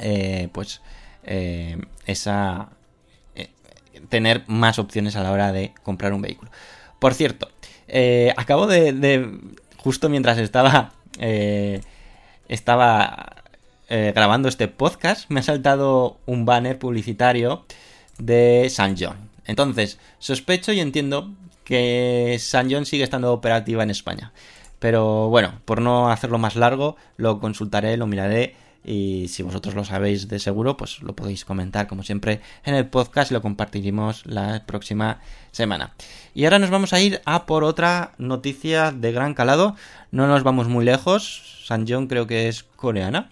eh, 0.00 0.49
pues 0.52 0.80
eh, 1.25 1.76
esa 2.07 2.71
tener 4.09 4.45
más 4.47 4.78
opciones 4.78 5.16
a 5.16 5.23
la 5.23 5.33
hora 5.33 5.52
de 5.52 5.73
comprar 5.83 6.12
un 6.12 6.23
vehículo. 6.23 6.50
Por 6.99 7.14
cierto, 7.14 7.49
eh, 7.88 8.33
acabo 8.37 8.66
de, 8.66 9.38
justo 9.78 10.09
mientras 10.09 10.38
estaba 10.38 10.92
eh, 11.19 11.80
estaba 12.49 13.45
eh, 13.88 14.12
grabando 14.14 14.49
este 14.49 14.66
podcast, 14.69 15.30
me 15.30 15.40
ha 15.40 15.42
saltado 15.42 16.19
un 16.26 16.45
banner 16.45 16.78
publicitario 16.78 17.64
de 18.19 18.69
San 18.71 18.97
John. 18.99 19.30
Entonces, 19.47 19.99
sospecho 20.19 20.73
y 20.73 20.80
entiendo 20.80 21.30
que 21.64 22.37
San 22.40 22.71
John 22.71 22.87
sigue 22.87 23.04
estando 23.04 23.33
operativa 23.33 23.83
en 23.83 23.90
España. 23.90 24.33
Pero 24.80 25.28
bueno, 25.28 25.61
por 25.64 25.80
no 25.80 26.11
hacerlo 26.11 26.38
más 26.38 26.57
largo, 26.57 26.97
lo 27.16 27.38
consultaré, 27.38 27.97
lo 27.97 28.07
miraré 28.07 28.57
Y 28.84 29.28
si 29.28 29.42
vosotros 29.42 29.75
lo 29.75 29.84
sabéis 29.84 30.28
de 30.28 30.38
seguro, 30.38 30.76
pues 30.76 31.02
lo 31.02 31.14
podéis 31.14 31.44
comentar 31.44 31.87
como 31.87 32.02
siempre 32.02 32.40
en 32.64 32.75
el 32.75 32.87
podcast 32.87 33.30
y 33.30 33.34
lo 33.34 33.42
compartiremos 33.42 34.25
la 34.26 34.64
próxima 34.66 35.20
semana. 35.52 35.94
Y 36.34 36.44
ahora 36.44 36.58
nos 36.58 36.70
vamos 36.70 36.92
a 36.92 37.00
ir 37.00 37.20
a 37.26 37.44
por 37.44 37.64
otra 37.64 38.12
noticia 38.18 38.90
de 38.90 39.12
gran 39.12 39.34
calado. 39.34 39.76
No 40.10 40.26
nos 40.26 40.42
vamos 40.42 40.68
muy 40.68 40.84
lejos. 40.84 41.62
Sanjeong 41.66 42.06
creo 42.06 42.26
que 42.26 42.49
es 42.49 42.62
coreana. 42.62 43.30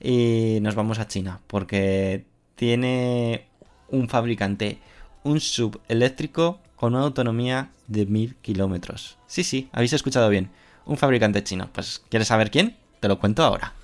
Y 0.00 0.58
nos 0.60 0.74
vamos 0.74 0.98
a 0.98 1.08
China 1.08 1.40
porque 1.46 2.24
tiene 2.54 3.46
un 3.88 4.08
fabricante, 4.08 4.78
un 5.22 5.40
sub 5.40 5.80
eléctrico 5.88 6.60
con 6.76 6.94
una 6.94 7.04
autonomía 7.04 7.70
de 7.86 8.06
1000 8.06 8.36
kilómetros. 8.42 9.16
Sí, 9.26 9.44
sí, 9.44 9.68
habéis 9.72 9.92
escuchado 9.92 10.28
bien. 10.28 10.50
Un 10.84 10.96
fabricante 10.96 11.44
chino. 11.44 11.70
Pues, 11.72 12.02
¿quieres 12.08 12.28
saber 12.28 12.50
quién? 12.50 12.76
Te 13.00 13.08
lo 13.08 13.20
cuento 13.20 13.44
ahora. 13.44 13.74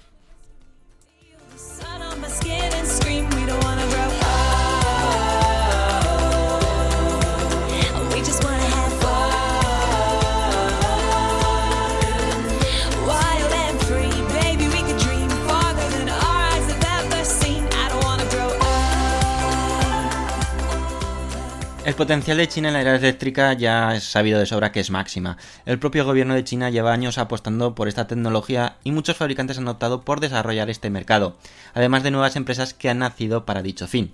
El 21.89 21.95
potencial 21.95 22.37
de 22.37 22.47
China 22.47 22.69
en 22.69 22.75
la 22.75 22.83
era 22.83 22.97
eléctrica 22.97 23.55
ya 23.55 23.95
es 23.95 24.05
sabido 24.05 24.39
de 24.39 24.45
sobra 24.45 24.73
que 24.73 24.81
es 24.81 24.91
máxima. 24.91 25.39
El 25.65 25.79
propio 25.79 26.05
gobierno 26.05 26.35
de 26.35 26.45
China 26.45 26.69
lleva 26.69 26.93
años 26.93 27.17
apostando 27.17 27.75
por 27.75 27.89
esta 27.89 28.07
tecnología 28.07 28.77
y 28.85 28.93
muchos 28.93 29.17
fabricantes 29.17 29.57
han 29.57 29.69
optado 29.69 30.03
por 30.03 30.21
desarrollar 30.21 30.69
este 30.69 30.91
mercado, 30.91 31.39
además 31.73 32.03
de 32.03 32.11
nuevas 32.11 32.37
empresas 32.37 32.75
que 32.75 32.91
han 32.91 32.99
nacido 32.99 33.47
para 33.47 33.63
dicho 33.63 33.89
fin. 33.89 34.13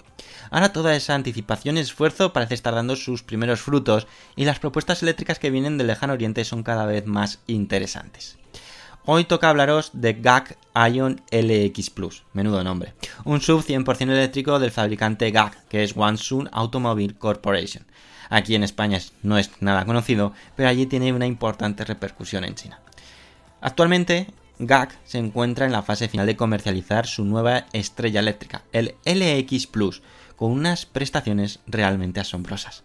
Ahora 0.52 0.73
toda 0.73 0.95
esa 0.95 1.16
anticipación 1.16 1.76
y 1.76 1.81
esfuerzo 1.81 2.33
parece 2.33 2.54
estar 2.54 2.76
dando 2.76 2.95
sus 2.95 3.25
primeros 3.25 3.61
frutos 3.61 4.07
y 4.37 4.45
las 4.45 4.61
propuestas 4.61 5.02
eléctricas 5.02 5.40
que 5.40 5.50
vienen 5.50 5.76
del 5.76 5.88
lejano 5.88 6.12
oriente 6.12 6.45
son 6.45 6.62
cada 6.62 6.87
vez 6.87 7.07
más 7.07 7.40
interesantes. 7.49 8.38
Hoy 9.06 9.25
toca 9.25 9.50
hablaros 9.50 9.90
de 9.92 10.14
GAC 10.14 10.56
Ion 10.92 11.20
LX 11.30 11.90
Plus, 11.90 12.23
menudo 12.32 12.64
nombre. 12.64 12.94
Un 13.25 13.42
sub 13.42 13.62
100% 13.62 14.00
eléctrico 14.11 14.58
del 14.58 14.70
fabricante 14.70 15.30
GAC, 15.30 15.68
que 15.68 15.84
es 15.84 15.94
Wansun 15.94 16.49
Automobile 16.52 17.14
Corporation. 17.14 17.84
Aquí 18.30 18.54
en 18.54 18.62
España 18.64 18.96
es- 18.96 19.12
no 19.23 19.37
es 19.37 19.50
nada 19.61 19.84
conocido, 19.84 20.32
pero 20.56 20.70
allí 20.70 20.87
tiene 20.87 21.12
una 21.12 21.26
importante 21.26 21.84
repercusión 21.84 22.44
en 22.44 22.54
China. 22.54 22.80
Actualmente, 23.61 24.28
GAC 24.58 24.99
se 25.04 25.18
encuentra 25.18 25.66
en 25.66 25.73
la 25.73 25.82
fase 25.82 26.08
final 26.08 26.26
de 26.26 26.37
comercializar 26.37 27.06
su 27.06 27.25
nueva 27.26 27.66
estrella 27.75 28.20
eléctrica, 28.20 28.62
el 28.73 28.94
LX 29.04 29.66
Plus, 29.66 30.02
con 30.37 30.50
unas 30.50 30.87
prestaciones 30.87 31.61
realmente 31.66 32.20
asombrosas. 32.20 32.84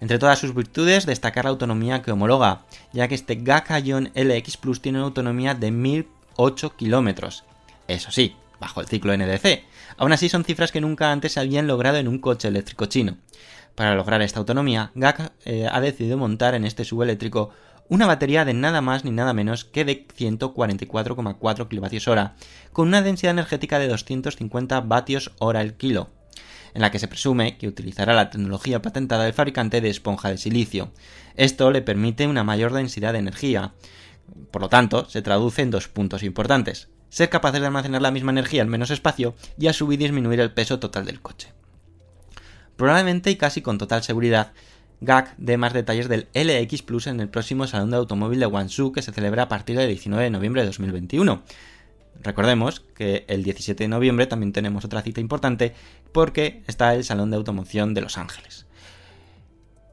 Entre 0.00 0.18
todas 0.18 0.38
sus 0.38 0.54
virtudes, 0.54 1.06
destacar 1.06 1.44
la 1.44 1.50
autonomía 1.50 2.02
que 2.02 2.12
homologa, 2.12 2.62
ya 2.92 3.08
que 3.08 3.14
este 3.14 3.34
GAC 3.36 3.82
Ion 3.84 4.10
LX 4.14 4.56
Plus 4.56 4.80
tiene 4.80 4.98
una 4.98 5.06
autonomía 5.06 5.54
de 5.54 5.70
1008 5.70 6.76
kilómetros. 6.76 7.44
Eso 7.88 8.10
sí, 8.10 8.36
bajo 8.60 8.80
el 8.80 8.86
ciclo 8.86 9.16
NDC. 9.16 9.64
Aún 9.96 10.12
así 10.12 10.28
son 10.28 10.44
cifras 10.44 10.70
que 10.70 10.80
nunca 10.80 11.10
antes 11.10 11.32
se 11.32 11.40
habían 11.40 11.66
logrado 11.66 11.98
en 11.98 12.06
un 12.06 12.18
coche 12.18 12.48
eléctrico 12.48 12.86
chino. 12.86 13.16
Para 13.74 13.94
lograr 13.94 14.22
esta 14.22 14.38
autonomía, 14.38 14.92
GAC 14.94 15.32
eh, 15.44 15.68
ha 15.70 15.80
decidido 15.80 16.16
montar 16.16 16.54
en 16.54 16.64
este 16.64 16.84
subeléctrico 16.84 17.50
una 17.88 18.06
batería 18.06 18.44
de 18.44 18.54
nada 18.54 18.80
más 18.80 19.04
ni 19.04 19.10
nada 19.10 19.32
menos 19.32 19.64
que 19.64 19.84
de 19.84 20.06
144,4 20.06 21.68
kWh, 21.68 22.72
con 22.72 22.88
una 22.88 23.02
densidad 23.02 23.32
energética 23.32 23.78
de 23.78 23.88
250 23.88 24.80
vatios 24.82 25.32
hora 25.38 25.62
el 25.62 25.74
kilo, 25.74 26.10
en 26.74 26.82
la 26.82 26.90
que 26.90 26.98
se 26.98 27.08
presume 27.08 27.56
que 27.56 27.68
utilizará 27.68 28.14
la 28.14 28.30
tecnología 28.30 28.82
patentada 28.82 29.24
del 29.24 29.32
fabricante 29.32 29.80
de 29.80 29.90
esponja 29.90 30.30
de 30.30 30.38
silicio. 30.38 30.92
Esto 31.36 31.70
le 31.70 31.82
permite 31.82 32.26
una 32.26 32.44
mayor 32.44 32.72
densidad 32.72 33.12
de 33.12 33.20
energía. 33.20 33.72
Por 34.50 34.62
lo 34.62 34.68
tanto, 34.68 35.08
se 35.08 35.22
traduce 35.22 35.62
en 35.62 35.70
dos 35.70 35.88
puntos 35.88 36.22
importantes. 36.22 36.88
Ser 37.08 37.30
capaces 37.30 37.60
de 37.60 37.66
almacenar 37.66 38.02
la 38.02 38.10
misma 38.10 38.32
energía 38.32 38.62
en 38.62 38.68
menos 38.68 38.90
espacio 38.90 39.34
y 39.58 39.68
a 39.68 39.72
su 39.72 39.86
vez 39.86 39.98
disminuir 39.98 40.40
el 40.40 40.52
peso 40.52 40.78
total 40.78 41.06
del 41.06 41.22
coche. 41.22 41.52
Probablemente 42.76 43.30
y 43.30 43.36
casi 43.36 43.62
con 43.62 43.78
total 43.78 44.02
seguridad, 44.02 44.52
GAC 45.00 45.34
dé 45.36 45.56
más 45.56 45.72
detalles 45.72 46.08
del 46.08 46.28
LX 46.34 46.82
Plus 46.82 47.06
en 47.06 47.20
el 47.20 47.28
próximo 47.28 47.66
Salón 47.66 47.90
de 47.90 47.96
Automóvil 47.96 48.40
de 48.40 48.46
Guangzhou 48.46 48.92
que 48.92 49.02
se 49.02 49.12
celebra 49.12 49.44
a 49.44 49.48
partir 49.48 49.76
del 49.76 49.88
19 49.88 50.24
de 50.24 50.30
noviembre 50.30 50.62
de 50.62 50.66
2021. 50.66 51.42
Recordemos 52.20 52.80
que 52.80 53.24
el 53.28 53.44
17 53.44 53.84
de 53.84 53.88
noviembre 53.88 54.26
también 54.26 54.52
tenemos 54.52 54.84
otra 54.84 55.02
cita 55.02 55.20
importante 55.20 55.74
porque 56.12 56.62
está 56.66 56.94
el 56.94 57.04
Salón 57.04 57.30
de 57.30 57.36
Automoción 57.36 57.94
de 57.94 58.00
Los 58.00 58.18
Ángeles. 58.18 58.66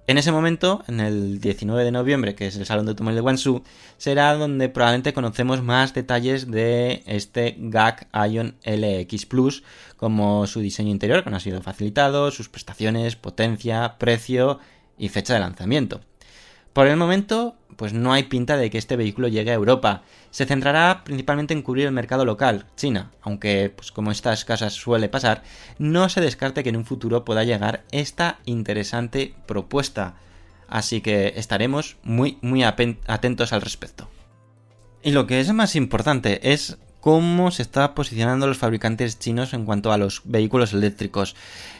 En 0.07 0.19
ese 0.19 0.31
momento, 0.31 0.83
en 0.87 0.99
el 0.99 1.41
19 1.41 1.83
de 1.83 1.91
noviembre, 1.91 2.35
que 2.35 2.45
es 2.45 2.55
el 2.57 2.65
Salón 2.67 2.85
de 2.85 2.91
Automóvil 2.91 3.15
de 3.15 3.21
Guangzhou, 3.21 3.63
será 3.97 4.35
donde 4.35 4.69
probablemente 4.69 5.13
conocemos 5.13 5.63
más 5.63 5.95
detalles 5.95 6.51
de 6.51 7.01
este 7.07 7.55
GAC 7.57 8.07
Ion 8.29 8.55
LX 8.63 9.25
Plus, 9.25 9.63
como 9.97 10.45
su 10.45 10.59
diseño 10.59 10.91
interior, 10.91 11.23
que 11.23 11.31
no 11.31 11.37
ha 11.37 11.39
sido 11.39 11.63
facilitado, 11.63 12.29
sus 12.29 12.49
prestaciones, 12.49 13.15
potencia, 13.15 13.97
precio 13.97 14.59
y 14.95 15.09
fecha 15.09 15.33
de 15.33 15.39
lanzamiento. 15.39 16.01
Por 16.75 16.87
el 16.87 16.97
momento, 16.97 17.55
pues 17.77 17.93
no 17.93 18.11
hay 18.11 18.23
pinta 18.23 18.57
de 18.57 18.69
que 18.69 18.77
este 18.77 18.97
vehículo 18.97 19.29
llegue 19.29 19.49
a 19.49 19.53
Europa. 19.53 20.03
Se 20.29 20.45
centrará 20.45 21.05
principalmente 21.05 21.53
en 21.53 21.61
cubrir 21.61 21.85
el 21.85 21.93
mercado 21.93 22.25
local, 22.25 22.65
China, 22.75 23.13
aunque, 23.21 23.71
pues 23.73 23.93
como 23.93 24.11
estas 24.11 24.43
casas 24.43 24.73
suele 24.73 25.07
pasar, 25.07 25.41
no 25.79 26.09
se 26.09 26.19
descarte 26.19 26.63
que 26.63 26.69
en 26.71 26.75
un 26.75 26.83
futuro 26.83 27.23
pueda 27.23 27.45
llegar 27.45 27.85
esta 27.93 28.39
interesante 28.43 29.35
propuesta. 29.45 30.15
Así 30.67 30.99
que 30.99 31.35
estaremos 31.37 31.95
muy, 32.03 32.39
muy 32.41 32.63
atentos 32.65 33.53
al 33.53 33.61
respecto. 33.61 34.09
Y 35.01 35.11
lo 35.11 35.27
que 35.27 35.39
es 35.39 35.53
más 35.53 35.77
importante 35.77 36.51
es 36.51 36.77
cómo 36.99 37.51
se 37.51 37.61
está 37.61 37.95
posicionando 37.95 38.47
los 38.47 38.57
fabricantes 38.57 39.17
chinos 39.17 39.53
en 39.53 39.63
cuanto 39.63 39.93
a 39.93 39.97
los 39.97 40.23
vehículos 40.25 40.73
eléctricos. 40.73 41.37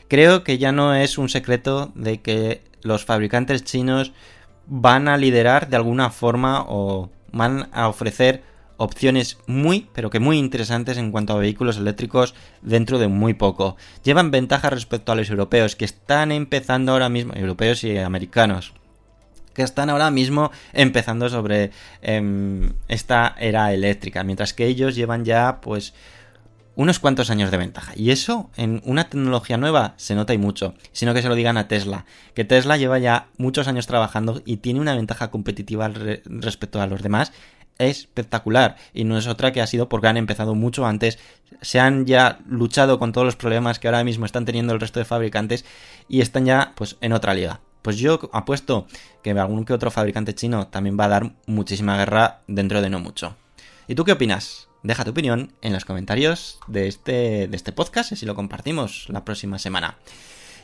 Creo 0.07 0.45
que 0.45 0.57
ya 0.57 0.71
no 0.71 0.95
es 0.95 1.17
un 1.17 1.27
secreto 1.27 1.91
de 1.95 2.21
que 2.21 2.63
los 2.81 3.03
fabricantes 3.03 3.65
chinos 3.65 4.13
van 4.67 5.07
a 5.07 5.17
liderar 5.17 5.69
de 5.69 5.75
alguna 5.75 6.09
forma 6.09 6.65
o 6.67 7.09
van 7.31 7.69
a 7.71 7.87
ofrecer 7.87 8.43
opciones 8.77 9.37
muy, 9.47 9.87
pero 9.93 10.09
que 10.09 10.19
muy 10.19 10.37
interesantes 10.37 10.97
en 10.97 11.11
cuanto 11.11 11.33
a 11.33 11.39
vehículos 11.39 11.77
eléctricos 11.77 12.35
dentro 12.61 12.99
de 12.99 13.07
muy 13.07 13.33
poco. 13.33 13.77
Llevan 14.03 14.31
ventaja 14.31 14.69
respecto 14.69 15.11
a 15.11 15.15
los 15.15 15.29
europeos 15.29 15.75
que 15.75 15.85
están 15.85 16.31
empezando 16.31 16.91
ahora 16.91 17.09
mismo, 17.09 17.33
europeos 17.35 17.83
y 17.83 17.97
americanos, 17.97 18.73
que 19.53 19.63
están 19.63 19.89
ahora 19.89 20.11
mismo 20.11 20.51
empezando 20.73 21.29
sobre 21.29 21.71
em, 22.01 22.73
esta 22.87 23.35
era 23.39 23.73
eléctrica, 23.73 24.23
mientras 24.23 24.53
que 24.53 24.65
ellos 24.65 24.95
llevan 24.95 25.23
ya 25.23 25.61
pues 25.61 25.93
unos 26.75 26.99
cuantos 26.99 27.29
años 27.29 27.51
de 27.51 27.57
ventaja. 27.57 27.93
Y 27.95 28.11
eso 28.11 28.49
en 28.55 28.81
una 28.85 29.09
tecnología 29.09 29.57
nueva 29.57 29.93
se 29.97 30.15
nota 30.15 30.33
y 30.33 30.37
mucho, 30.37 30.75
sino 30.91 31.13
que 31.13 31.21
se 31.21 31.29
lo 31.29 31.35
digan 31.35 31.57
a 31.57 31.67
Tesla, 31.67 32.05
que 32.33 32.45
Tesla 32.45 32.77
lleva 32.77 32.99
ya 32.99 33.27
muchos 33.37 33.67
años 33.67 33.87
trabajando 33.87 34.41
y 34.45 34.57
tiene 34.57 34.79
una 34.79 34.95
ventaja 34.95 35.31
competitiva 35.31 35.91
respecto 36.25 36.81
a 36.81 36.87
los 36.87 37.01
demás 37.01 37.31
espectacular 37.77 38.77
y 38.93 39.03
no 39.03 39.17
es 39.17 39.27
otra 39.27 39.51
que 39.51 39.61
ha 39.61 39.67
sido 39.67 39.89
porque 39.89 40.07
han 40.07 40.17
empezado 40.17 40.55
mucho 40.55 40.85
antes, 40.85 41.19
se 41.61 41.79
han 41.79 42.05
ya 42.05 42.39
luchado 42.47 42.99
con 42.99 43.11
todos 43.11 43.25
los 43.25 43.35
problemas 43.35 43.79
que 43.79 43.87
ahora 43.87 44.03
mismo 44.03 44.25
están 44.25 44.45
teniendo 44.45 44.73
el 44.73 44.79
resto 44.79 44.99
de 44.99 45.05
fabricantes 45.05 45.65
y 46.07 46.21
están 46.21 46.45
ya 46.45 46.73
pues 46.75 46.97
en 47.01 47.13
otra 47.13 47.33
liga. 47.33 47.61
Pues 47.81 47.97
yo 47.97 48.19
apuesto 48.33 48.87
que 49.21 49.31
algún 49.31 49.63
que 49.63 49.73
otro 49.73 49.91
fabricante 49.91 50.33
chino 50.33 50.67
también 50.67 50.97
va 50.99 51.05
a 51.05 51.09
dar 51.09 51.33
muchísima 51.45 51.97
guerra 51.97 52.41
dentro 52.47 52.81
de 52.81 52.89
no 52.89 52.99
mucho. 52.99 53.35
¿Y 53.87 53.93
tú 53.93 54.03
qué 54.05 54.13
opinas? 54.13 54.69
Deja 54.85 55.03
tu 55.03 55.09
opinión 55.09 55.51
en 55.63 55.73
los 55.73 55.83
comentarios 55.83 56.59
de 56.67 56.87
este, 56.87 57.47
de 57.47 57.55
este 57.57 57.71
podcast 57.71 58.11
y 58.11 58.15
si 58.15 58.27
lo 58.27 58.35
compartimos 58.35 59.07
la 59.09 59.25
próxima 59.25 59.57
semana. 59.57 59.97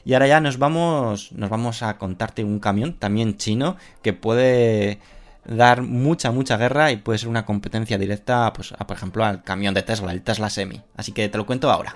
Y 0.05 0.13
ahora 0.13 0.27
ya 0.27 0.39
nos 0.39 0.60
vamos, 0.60 1.31
nos 1.31 1.49
vamos 1.49 1.81
a 1.81 1.97
contarte 1.97 2.43
un 2.43 2.60
camión 2.60 2.93
también 2.93 3.38
chino 3.38 3.77
que 4.03 4.13
puede 4.13 4.99
dar 5.45 5.81
mucha, 5.81 6.29
mucha 6.29 6.55
guerra 6.57 6.91
y 6.91 6.97
puede 6.97 7.17
ser 7.17 7.29
una 7.29 7.45
competencia 7.45 7.97
directa, 7.97 8.53
pues, 8.53 8.73
a, 8.77 8.86
por 8.86 8.95
ejemplo, 8.95 9.25
al 9.25 9.43
camión 9.43 9.73
de 9.73 9.81
Tesla, 9.81 10.12
el 10.12 10.21
Tesla 10.21 10.51
Semi. 10.51 10.79
Así 10.95 11.13
que 11.13 11.27
te 11.27 11.39
lo 11.39 11.47
cuento 11.47 11.71
ahora. 11.71 11.95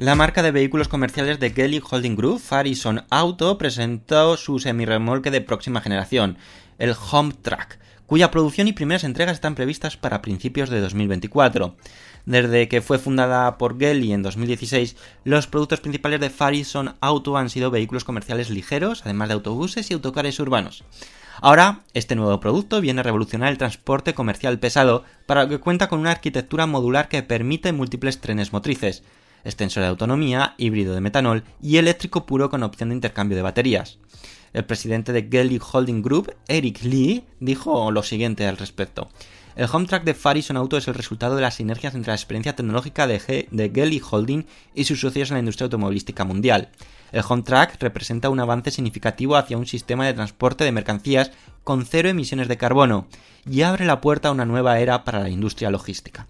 La 0.00 0.14
marca 0.14 0.42
de 0.42 0.50
vehículos 0.50 0.88
comerciales 0.88 1.38
de 1.40 1.50
Gelly 1.50 1.82
Holding 1.86 2.16
Group, 2.16 2.40
Farison 2.40 3.04
Auto, 3.10 3.58
presentó 3.58 4.38
su 4.38 4.58
semirremolque 4.58 5.30
de 5.30 5.42
próxima 5.42 5.82
generación, 5.82 6.38
el 6.78 6.94
Home 7.12 7.34
Track, 7.42 7.78
cuya 8.06 8.30
producción 8.30 8.66
y 8.66 8.72
primeras 8.72 9.04
entregas 9.04 9.34
están 9.34 9.54
previstas 9.54 9.98
para 9.98 10.22
principios 10.22 10.70
de 10.70 10.80
2024. 10.80 11.76
Desde 12.24 12.66
que 12.68 12.80
fue 12.80 12.98
fundada 12.98 13.58
por 13.58 13.78
Gelly 13.78 14.14
en 14.14 14.22
2016, 14.22 14.96
los 15.24 15.46
productos 15.46 15.80
principales 15.80 16.18
de 16.18 16.30
Farison 16.30 16.94
Auto 17.02 17.36
han 17.36 17.50
sido 17.50 17.70
vehículos 17.70 18.04
comerciales 18.04 18.48
ligeros, 18.48 19.02
además 19.04 19.28
de 19.28 19.34
autobuses 19.34 19.90
y 19.90 19.92
autocares 19.92 20.40
urbanos. 20.40 20.82
Ahora, 21.42 21.80
este 21.92 22.16
nuevo 22.16 22.40
producto 22.40 22.80
viene 22.80 23.00
a 23.00 23.02
revolucionar 23.02 23.50
el 23.50 23.58
transporte 23.58 24.14
comercial 24.14 24.58
pesado, 24.60 25.04
para 25.26 25.42
lo 25.42 25.50
que 25.50 25.58
cuenta 25.58 25.90
con 25.90 25.98
una 25.98 26.12
arquitectura 26.12 26.64
modular 26.64 27.10
que 27.10 27.22
permite 27.22 27.74
múltiples 27.74 28.18
trenes 28.18 28.54
motrices, 28.54 29.02
extensor 29.44 29.82
de 29.82 29.88
autonomía, 29.88 30.54
híbrido 30.58 30.94
de 30.94 31.00
metanol 31.00 31.44
y 31.62 31.76
eléctrico 31.76 32.26
puro 32.26 32.50
con 32.50 32.62
opción 32.62 32.90
de 32.90 32.96
intercambio 32.96 33.36
de 33.36 33.42
baterías. 33.42 33.98
El 34.52 34.64
presidente 34.64 35.12
de 35.12 35.28
Gelly 35.30 35.60
Holding 35.60 36.02
Group, 36.02 36.34
Eric 36.48 36.82
Lee, 36.82 37.24
dijo 37.38 37.90
lo 37.92 38.02
siguiente 38.02 38.46
al 38.46 38.56
respecto. 38.56 39.08
El 39.56 39.68
home 39.70 39.86
track 39.86 40.04
de 40.04 40.14
Farison 40.14 40.56
Auto 40.56 40.76
es 40.76 40.88
el 40.88 40.94
resultado 40.94 41.36
de 41.36 41.42
las 41.42 41.56
sinergias 41.56 41.94
entre 41.94 42.10
la 42.10 42.16
experiencia 42.16 42.54
tecnológica 42.54 43.06
de, 43.06 43.48
de 43.50 43.70
Gelly 43.74 44.00
Holding 44.08 44.46
y 44.74 44.84
sus 44.84 45.00
socios 45.00 45.30
en 45.30 45.34
la 45.34 45.40
industria 45.40 45.64
automovilística 45.64 46.24
mundial. 46.24 46.70
El 47.12 47.24
home 47.28 47.42
track 47.42 47.76
representa 47.80 48.30
un 48.30 48.40
avance 48.40 48.70
significativo 48.70 49.36
hacia 49.36 49.58
un 49.58 49.66
sistema 49.66 50.06
de 50.06 50.14
transporte 50.14 50.64
de 50.64 50.72
mercancías 50.72 51.32
con 51.64 51.84
cero 51.84 52.08
emisiones 52.08 52.48
de 52.48 52.56
carbono 52.56 53.06
y 53.48 53.62
abre 53.62 53.84
la 53.84 54.00
puerta 54.00 54.28
a 54.28 54.32
una 54.32 54.46
nueva 54.46 54.78
era 54.78 55.04
para 55.04 55.20
la 55.20 55.28
industria 55.28 55.70
logística. 55.70 56.28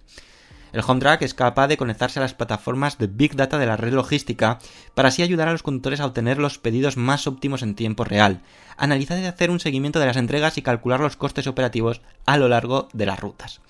El 0.72 0.82
home 0.86 1.00
es 1.20 1.34
capaz 1.34 1.68
de 1.68 1.76
conectarse 1.76 2.18
a 2.18 2.22
las 2.22 2.34
plataformas 2.34 2.98
de 2.98 3.06
Big 3.06 3.34
Data 3.34 3.58
de 3.58 3.66
la 3.66 3.76
red 3.76 3.92
logística 3.92 4.58
para 4.94 5.08
así 5.08 5.22
ayudar 5.22 5.48
a 5.48 5.52
los 5.52 5.62
conductores 5.62 6.00
a 6.00 6.06
obtener 6.06 6.38
los 6.38 6.58
pedidos 6.58 6.96
más 6.96 7.26
óptimos 7.26 7.62
en 7.62 7.74
tiempo 7.74 8.04
real, 8.04 8.42
analizar 8.76 9.18
y 9.18 9.26
hacer 9.26 9.50
un 9.50 9.60
seguimiento 9.60 9.98
de 9.98 10.06
las 10.06 10.16
entregas 10.16 10.58
y 10.58 10.62
calcular 10.62 11.00
los 11.00 11.16
costes 11.16 11.46
operativos 11.46 12.00
a 12.26 12.36
lo 12.36 12.48
largo 12.48 12.88
de 12.92 13.06
las 13.06 13.20
rutas. 13.20 13.60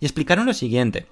Y 0.00 0.06
explicaron 0.06 0.46
lo 0.46 0.54
siguiente. 0.54 1.06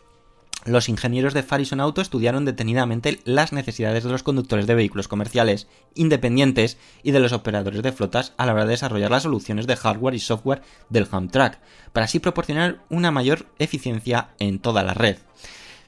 Los 0.66 0.88
ingenieros 0.88 1.32
de 1.32 1.44
Farison 1.44 1.80
Auto 1.80 2.00
estudiaron 2.00 2.44
detenidamente 2.44 3.20
las 3.24 3.52
necesidades 3.52 4.02
de 4.02 4.10
los 4.10 4.24
conductores 4.24 4.66
de 4.66 4.74
vehículos 4.74 5.06
comerciales, 5.06 5.68
independientes 5.94 6.76
y 7.04 7.12
de 7.12 7.20
los 7.20 7.32
operadores 7.32 7.84
de 7.84 7.92
flotas 7.92 8.32
a 8.36 8.46
la 8.46 8.52
hora 8.52 8.64
de 8.64 8.72
desarrollar 8.72 9.12
las 9.12 9.22
soluciones 9.22 9.68
de 9.68 9.76
hardware 9.76 10.16
y 10.16 10.18
software 10.18 10.62
del 10.88 11.06
home 11.08 11.28
track, 11.28 11.60
para 11.92 12.06
así 12.06 12.18
proporcionar 12.18 12.82
una 12.88 13.12
mayor 13.12 13.46
eficiencia 13.60 14.30
en 14.40 14.58
toda 14.58 14.82
la 14.82 14.92
red. 14.92 15.18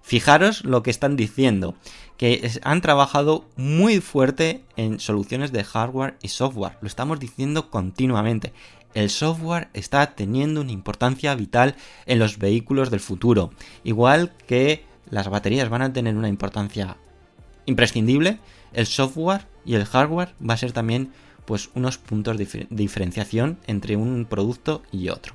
Fijaros 0.01 0.65
lo 0.65 0.85
que 0.85 0.91
están 0.91 1.17
diciendo, 1.17 1.75
que 2.17 2.49
han 2.63 2.81
trabajado 2.81 3.47
muy 3.57 4.01
fuerte 4.01 4.65
en 4.77 5.01
soluciones 5.01 5.51
de 5.51 5.65
hardware 5.65 6.17
y 6.23 6.29
software, 6.29 6.79
lo 6.81 6.87
estamos 6.87 7.19
diciendo 7.19 7.69
continuamente. 7.69 8.53
El 8.95 9.11
software 9.11 9.69
está 9.75 10.15
teniendo 10.15 10.61
una 10.61 10.73
importancia 10.73 11.35
vital 11.35 11.77
en 12.07 12.19
los 12.19 12.39
vehículos 12.39 12.91
del 12.91 13.01
futuro, 13.01 13.51
igual 13.85 14.33
que 14.47 14.85
las 15.11 15.29
baterías 15.29 15.69
van 15.69 15.83
a 15.83 15.93
tener 15.93 16.17
una 16.17 16.29
importancia 16.29 16.97
imprescindible, 17.67 18.41
el 18.73 18.87
software 18.87 19.47
y 19.65 19.75
el 19.75 19.85
hardware 19.85 20.35
va 20.47 20.55
a 20.55 20.59
ser 20.59 20.73
también 20.73 21.13
pues 21.45 21.71
unos 21.75 21.99
puntos 21.99 22.37
de 22.37 22.67
diferenciación 22.71 23.59
entre 23.67 23.97
un 23.97 24.27
producto 24.27 24.83
y 24.93 25.09
otro. 25.09 25.35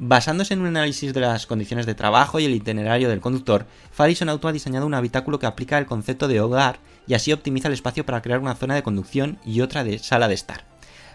Basándose 0.00 0.54
en 0.54 0.60
un 0.60 0.68
análisis 0.68 1.12
de 1.12 1.20
las 1.20 1.46
condiciones 1.46 1.84
de 1.84 1.94
trabajo 1.94 2.38
y 2.38 2.44
el 2.44 2.54
itinerario 2.54 3.08
del 3.08 3.20
conductor, 3.20 3.66
Farison 3.90 4.28
Auto 4.28 4.46
ha 4.46 4.52
diseñado 4.52 4.86
un 4.86 4.94
habitáculo 4.94 5.40
que 5.40 5.46
aplica 5.46 5.76
el 5.76 5.86
concepto 5.86 6.28
de 6.28 6.40
hogar 6.40 6.78
y 7.08 7.14
así 7.14 7.32
optimiza 7.32 7.66
el 7.66 7.74
espacio 7.74 8.06
para 8.06 8.22
crear 8.22 8.38
una 8.38 8.54
zona 8.54 8.76
de 8.76 8.84
conducción 8.84 9.38
y 9.44 9.60
otra 9.60 9.82
de 9.82 9.98
sala 9.98 10.28
de 10.28 10.34
estar. 10.34 10.67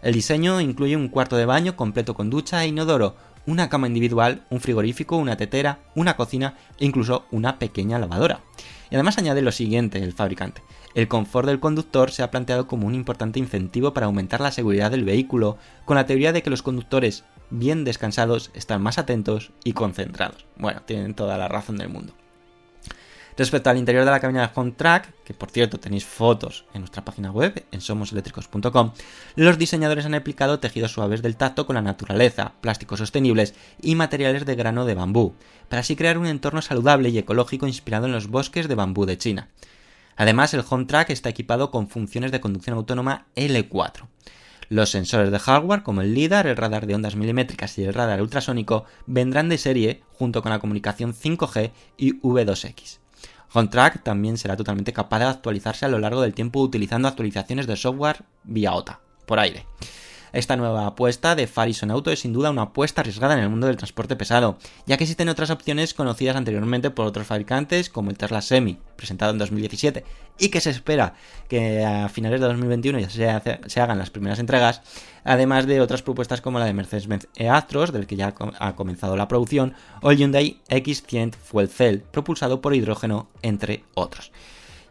El 0.03 0.13
diseño 0.13 0.59
incluye 0.59 0.97
un 0.97 1.07
cuarto 1.07 1.37
de 1.37 1.45
baño 1.45 1.77
completo 1.77 2.13
con 2.13 2.29
ducha 2.29 2.61
e 2.61 2.67
inodoro, 2.67 3.15
una 3.45 3.69
cama 3.69 3.87
individual, 3.87 4.45
un 4.49 4.59
frigorífico, 4.59 5.15
una 5.15 5.37
tetera, 5.37 5.79
una 5.95 6.17
cocina 6.17 6.57
e 6.77 6.85
incluso 6.85 7.25
una 7.31 7.57
pequeña 7.57 7.99
lavadora. 7.99 8.41
Y 8.91 8.95
además 8.95 9.17
añade 9.17 9.41
lo 9.41 9.53
siguiente 9.53 10.03
el 10.03 10.11
fabricante. 10.11 10.61
El 10.93 11.07
confort 11.07 11.47
del 11.47 11.61
conductor 11.61 12.11
se 12.11 12.21
ha 12.21 12.31
planteado 12.31 12.67
como 12.67 12.85
un 12.85 12.95
importante 12.95 13.39
incentivo 13.39 13.93
para 13.93 14.07
aumentar 14.07 14.41
la 14.41 14.51
seguridad 14.51 14.91
del 14.91 15.05
vehículo, 15.05 15.57
con 15.85 15.95
la 15.95 16.05
teoría 16.05 16.33
de 16.33 16.43
que 16.43 16.49
los 16.49 16.63
conductores 16.63 17.23
bien 17.49 17.85
descansados 17.85 18.51
están 18.53 18.81
más 18.81 18.97
atentos 18.97 19.51
y 19.63 19.71
concentrados. 19.71 20.45
Bueno, 20.57 20.81
tienen 20.81 21.13
toda 21.13 21.37
la 21.37 21.47
razón 21.47 21.77
del 21.77 21.87
mundo. 21.87 22.13
Respecto 23.35 23.71
al 23.71 23.77
interior 23.77 24.05
de 24.05 24.11
la 24.11 24.19
cabina 24.19 24.51
Home 24.53 24.73
Track, 24.73 25.11
que 25.23 25.33
por 25.33 25.49
cierto 25.49 25.79
tenéis 25.79 26.05
fotos 26.05 26.65
en 26.73 26.81
nuestra 26.81 27.03
página 27.03 27.31
web 27.31 27.65
en 27.71 27.81
somoseléctricos.com, 27.81 28.91
los 29.35 29.57
diseñadores 29.57 30.05
han 30.05 30.13
aplicado 30.13 30.59
tejidos 30.59 30.91
suaves 30.91 31.23
del 31.23 31.35
tacto 31.35 31.65
con 31.65 31.75
la 31.75 31.81
naturaleza, 31.81 32.53
plásticos 32.61 32.99
sostenibles 32.99 33.55
y 33.81 33.95
materiales 33.95 34.45
de 34.45 34.55
grano 34.55 34.85
de 34.85 34.93
bambú, 34.93 35.33
para 35.67 35.79
así 35.79 35.95
crear 35.95 36.19
un 36.19 36.27
entorno 36.27 36.61
saludable 36.61 37.09
y 37.09 37.17
ecológico 37.17 37.65
inspirado 37.65 38.05
en 38.05 38.11
los 38.11 38.27
bosques 38.27 38.67
de 38.67 38.75
bambú 38.75 39.05
de 39.07 39.17
China. 39.17 39.49
Además, 40.15 40.53
el 40.53 40.63
Home 40.69 40.85
Track 40.85 41.09
está 41.09 41.29
equipado 41.29 41.71
con 41.71 41.89
funciones 41.89 42.31
de 42.31 42.39
conducción 42.39 42.75
autónoma 42.77 43.25
L4. 43.35 44.07
Los 44.69 44.91
sensores 44.91 45.31
de 45.31 45.39
hardware 45.39 45.81
como 45.81 46.01
el 46.01 46.13
LIDAR, 46.13 46.45
el 46.45 46.55
radar 46.55 46.85
de 46.85 46.93
ondas 46.93 47.15
milimétricas 47.15 47.77
y 47.79 47.83
el 47.83 47.95
radar 47.95 48.21
ultrasónico 48.21 48.85
vendrán 49.07 49.49
de 49.49 49.57
serie 49.57 50.03
junto 50.13 50.43
con 50.43 50.51
la 50.51 50.59
comunicación 50.59 51.15
5G 51.15 51.71
y 51.97 52.19
V2X. 52.21 53.02
HomeTrack 53.53 54.03
también 54.03 54.37
será 54.37 54.57
totalmente 54.57 54.93
capaz 54.93 55.19
de 55.19 55.25
actualizarse 55.25 55.85
a 55.85 55.89
lo 55.89 55.99
largo 55.99 56.21
del 56.21 56.33
tiempo 56.33 56.59
utilizando 56.59 57.07
actualizaciones 57.07 57.67
de 57.67 57.77
software 57.77 58.23
vía 58.43 58.73
OTA, 58.73 58.99
por 59.27 59.39
aire. 59.39 59.65
Esta 60.33 60.55
nueva 60.55 60.87
apuesta 60.87 61.35
de 61.35 61.45
Farison 61.45 61.91
Auto 61.91 62.09
es 62.09 62.21
sin 62.21 62.33
duda 62.33 62.49
una 62.49 62.63
apuesta 62.63 63.01
arriesgada 63.01 63.35
en 63.35 63.43
el 63.43 63.49
mundo 63.49 63.67
del 63.67 63.77
transporte 63.77 64.15
pesado, 64.15 64.57
ya 64.87 64.97
que 64.97 65.03
existen 65.03 65.29
otras 65.29 65.51
opciones 65.51 65.93
conocidas 65.93 66.35
anteriormente 66.35 66.89
por 66.89 67.05
otros 67.05 67.27
fabricantes 67.27 67.91
como 67.91 68.09
el 68.09 68.17
Tesla 68.17 68.41
Semi, 68.41 68.79
presentado 68.95 69.31
en 69.31 69.37
2017, 69.37 70.03
y 70.39 70.49
que 70.49 70.59
se 70.59 70.71
espera 70.71 71.13
que 71.47 71.85
a 71.85 72.09
finales 72.09 72.41
de 72.41 72.47
2021 72.47 72.97
ya 72.97 73.09
se, 73.11 73.59
se 73.67 73.79
hagan 73.79 73.99
las 73.99 74.09
primeras 74.09 74.39
entregas, 74.39 74.81
además 75.23 75.67
de 75.67 75.81
otras 75.81 76.01
propuestas 76.01 76.41
como 76.41 76.57
la 76.57 76.65
de 76.65 76.73
Mercedes-Benz 76.73 77.27
e-Actros, 77.35 77.93
del 77.93 78.07
que 78.07 78.15
ya 78.15 78.33
ha 78.57 78.75
comenzado 78.75 79.15
la 79.15 79.27
producción, 79.27 79.75
o 80.01 80.09
el 80.09 80.17
Hyundai 80.17 80.61
X100 80.67 81.35
Fuel 81.35 81.69
Cell, 81.69 81.99
propulsado 81.99 82.59
por 82.59 82.73
hidrógeno, 82.73 83.27
entre 83.43 83.83
otros. 83.93 84.31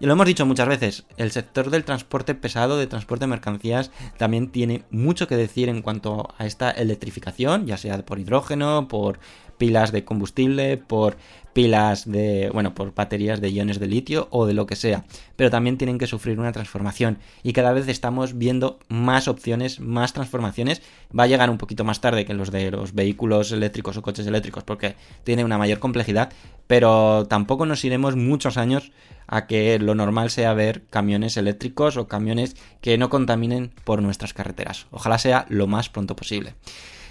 Y 0.02 0.06
lo 0.06 0.14
hemos 0.14 0.26
dicho 0.26 0.44
muchas 0.44 0.66
veces, 0.66 1.04
el 1.16 1.30
sector 1.30 1.70
del 1.70 1.84
transporte 1.84 2.34
pesado, 2.34 2.76
de 2.76 2.88
transporte 2.88 3.22
de 3.22 3.28
mercancías, 3.28 3.92
también 4.16 4.50
tiene 4.50 4.82
mucho 4.90 5.28
que 5.28 5.36
decir 5.36 5.68
en 5.68 5.80
cuanto 5.80 6.34
a 6.38 6.44
esta 6.44 6.72
electrificación, 6.72 7.68
ya 7.68 7.76
sea 7.76 8.04
por 8.04 8.18
hidrógeno, 8.18 8.88
por 8.88 9.20
pilas 9.62 9.92
de 9.92 10.04
combustible, 10.04 10.76
por 10.76 11.16
pilas 11.52 12.10
de, 12.10 12.50
bueno, 12.52 12.74
por 12.74 12.96
baterías 12.96 13.40
de 13.40 13.52
iones 13.52 13.78
de 13.78 13.86
litio 13.86 14.26
o 14.32 14.44
de 14.44 14.54
lo 14.54 14.66
que 14.66 14.74
sea, 14.74 15.04
pero 15.36 15.50
también 15.50 15.78
tienen 15.78 15.98
que 15.98 16.08
sufrir 16.08 16.40
una 16.40 16.50
transformación 16.50 17.18
y 17.44 17.52
cada 17.52 17.72
vez 17.72 17.86
estamos 17.86 18.36
viendo 18.36 18.80
más 18.88 19.28
opciones, 19.28 19.78
más 19.78 20.14
transformaciones. 20.14 20.82
Va 21.16 21.22
a 21.22 21.26
llegar 21.28 21.48
un 21.48 21.58
poquito 21.58 21.84
más 21.84 22.00
tarde 22.00 22.24
que 22.24 22.34
los 22.34 22.50
de 22.50 22.72
los 22.72 22.92
vehículos 22.92 23.52
eléctricos 23.52 23.96
o 23.96 24.02
coches 24.02 24.26
eléctricos 24.26 24.64
porque 24.64 24.96
tiene 25.22 25.44
una 25.44 25.58
mayor 25.58 25.78
complejidad, 25.78 26.32
pero 26.66 27.28
tampoco 27.28 27.64
nos 27.64 27.84
iremos 27.84 28.16
muchos 28.16 28.56
años 28.56 28.90
a 29.28 29.46
que 29.46 29.78
lo 29.78 29.94
normal 29.94 30.30
sea 30.30 30.54
ver 30.54 30.86
camiones 30.90 31.36
eléctricos 31.36 31.96
o 31.96 32.08
camiones 32.08 32.56
que 32.80 32.98
no 32.98 33.10
contaminen 33.10 33.70
por 33.84 34.02
nuestras 34.02 34.34
carreteras. 34.34 34.88
Ojalá 34.90 35.18
sea 35.18 35.46
lo 35.48 35.68
más 35.68 35.88
pronto 35.88 36.16
posible. 36.16 36.54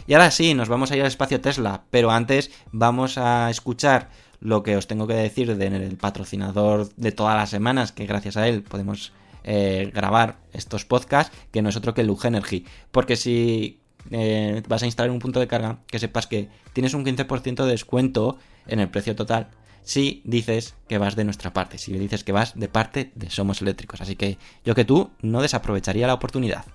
Y 0.07 0.13
ahora 0.13 0.31
sí, 0.31 0.53
nos 0.53 0.69
vamos 0.69 0.91
a 0.91 0.95
ir 0.95 1.01
al 1.01 1.07
espacio 1.07 1.41
Tesla, 1.41 1.83
pero 1.89 2.11
antes 2.11 2.51
vamos 2.71 3.17
a 3.17 3.49
escuchar 3.49 4.09
lo 4.39 4.63
que 4.63 4.75
os 4.75 4.87
tengo 4.87 5.07
que 5.07 5.13
decir 5.13 5.55
del 5.55 5.97
patrocinador 5.97 6.89
de 6.95 7.11
todas 7.11 7.35
las 7.35 7.49
semanas, 7.49 7.91
que 7.91 8.05
gracias 8.05 8.37
a 8.37 8.47
él 8.47 8.63
podemos 8.63 9.13
eh, 9.43 9.91
grabar 9.93 10.37
estos 10.53 10.85
podcasts, 10.85 11.35
que 11.51 11.61
no 11.61 11.69
es 11.69 11.75
otro 11.75 11.93
que 11.93 12.03
Luge 12.03 12.27
Energy. 12.27 12.65
Porque 12.91 13.15
si 13.15 13.79
eh, 14.09 14.63
vas 14.67 14.83
a 14.83 14.87
instalar 14.87 15.11
un 15.11 15.19
punto 15.19 15.39
de 15.39 15.47
carga, 15.47 15.79
que 15.87 15.99
sepas 15.99 16.27
que 16.27 16.49
tienes 16.73 16.93
un 16.93 17.05
15% 17.05 17.63
de 17.63 17.71
descuento 17.71 18.37
en 18.67 18.79
el 18.79 18.89
precio 18.89 19.15
total 19.15 19.49
si 19.83 20.21
dices 20.25 20.75
que 20.87 20.97
vas 20.97 21.15
de 21.15 21.23
nuestra 21.23 21.53
parte, 21.53 21.77
si 21.77 21.93
dices 21.93 22.23
que 22.23 22.31
vas 22.31 22.57
de 22.57 22.67
parte 22.67 23.11
de 23.15 23.29
Somos 23.29 23.61
Eléctricos. 23.61 24.01
Así 24.01 24.15
que 24.15 24.37
yo 24.63 24.75
que 24.75 24.85
tú 24.85 25.11
no 25.21 25.41
desaprovecharía 25.41 26.07
la 26.07 26.13
oportunidad. 26.13 26.65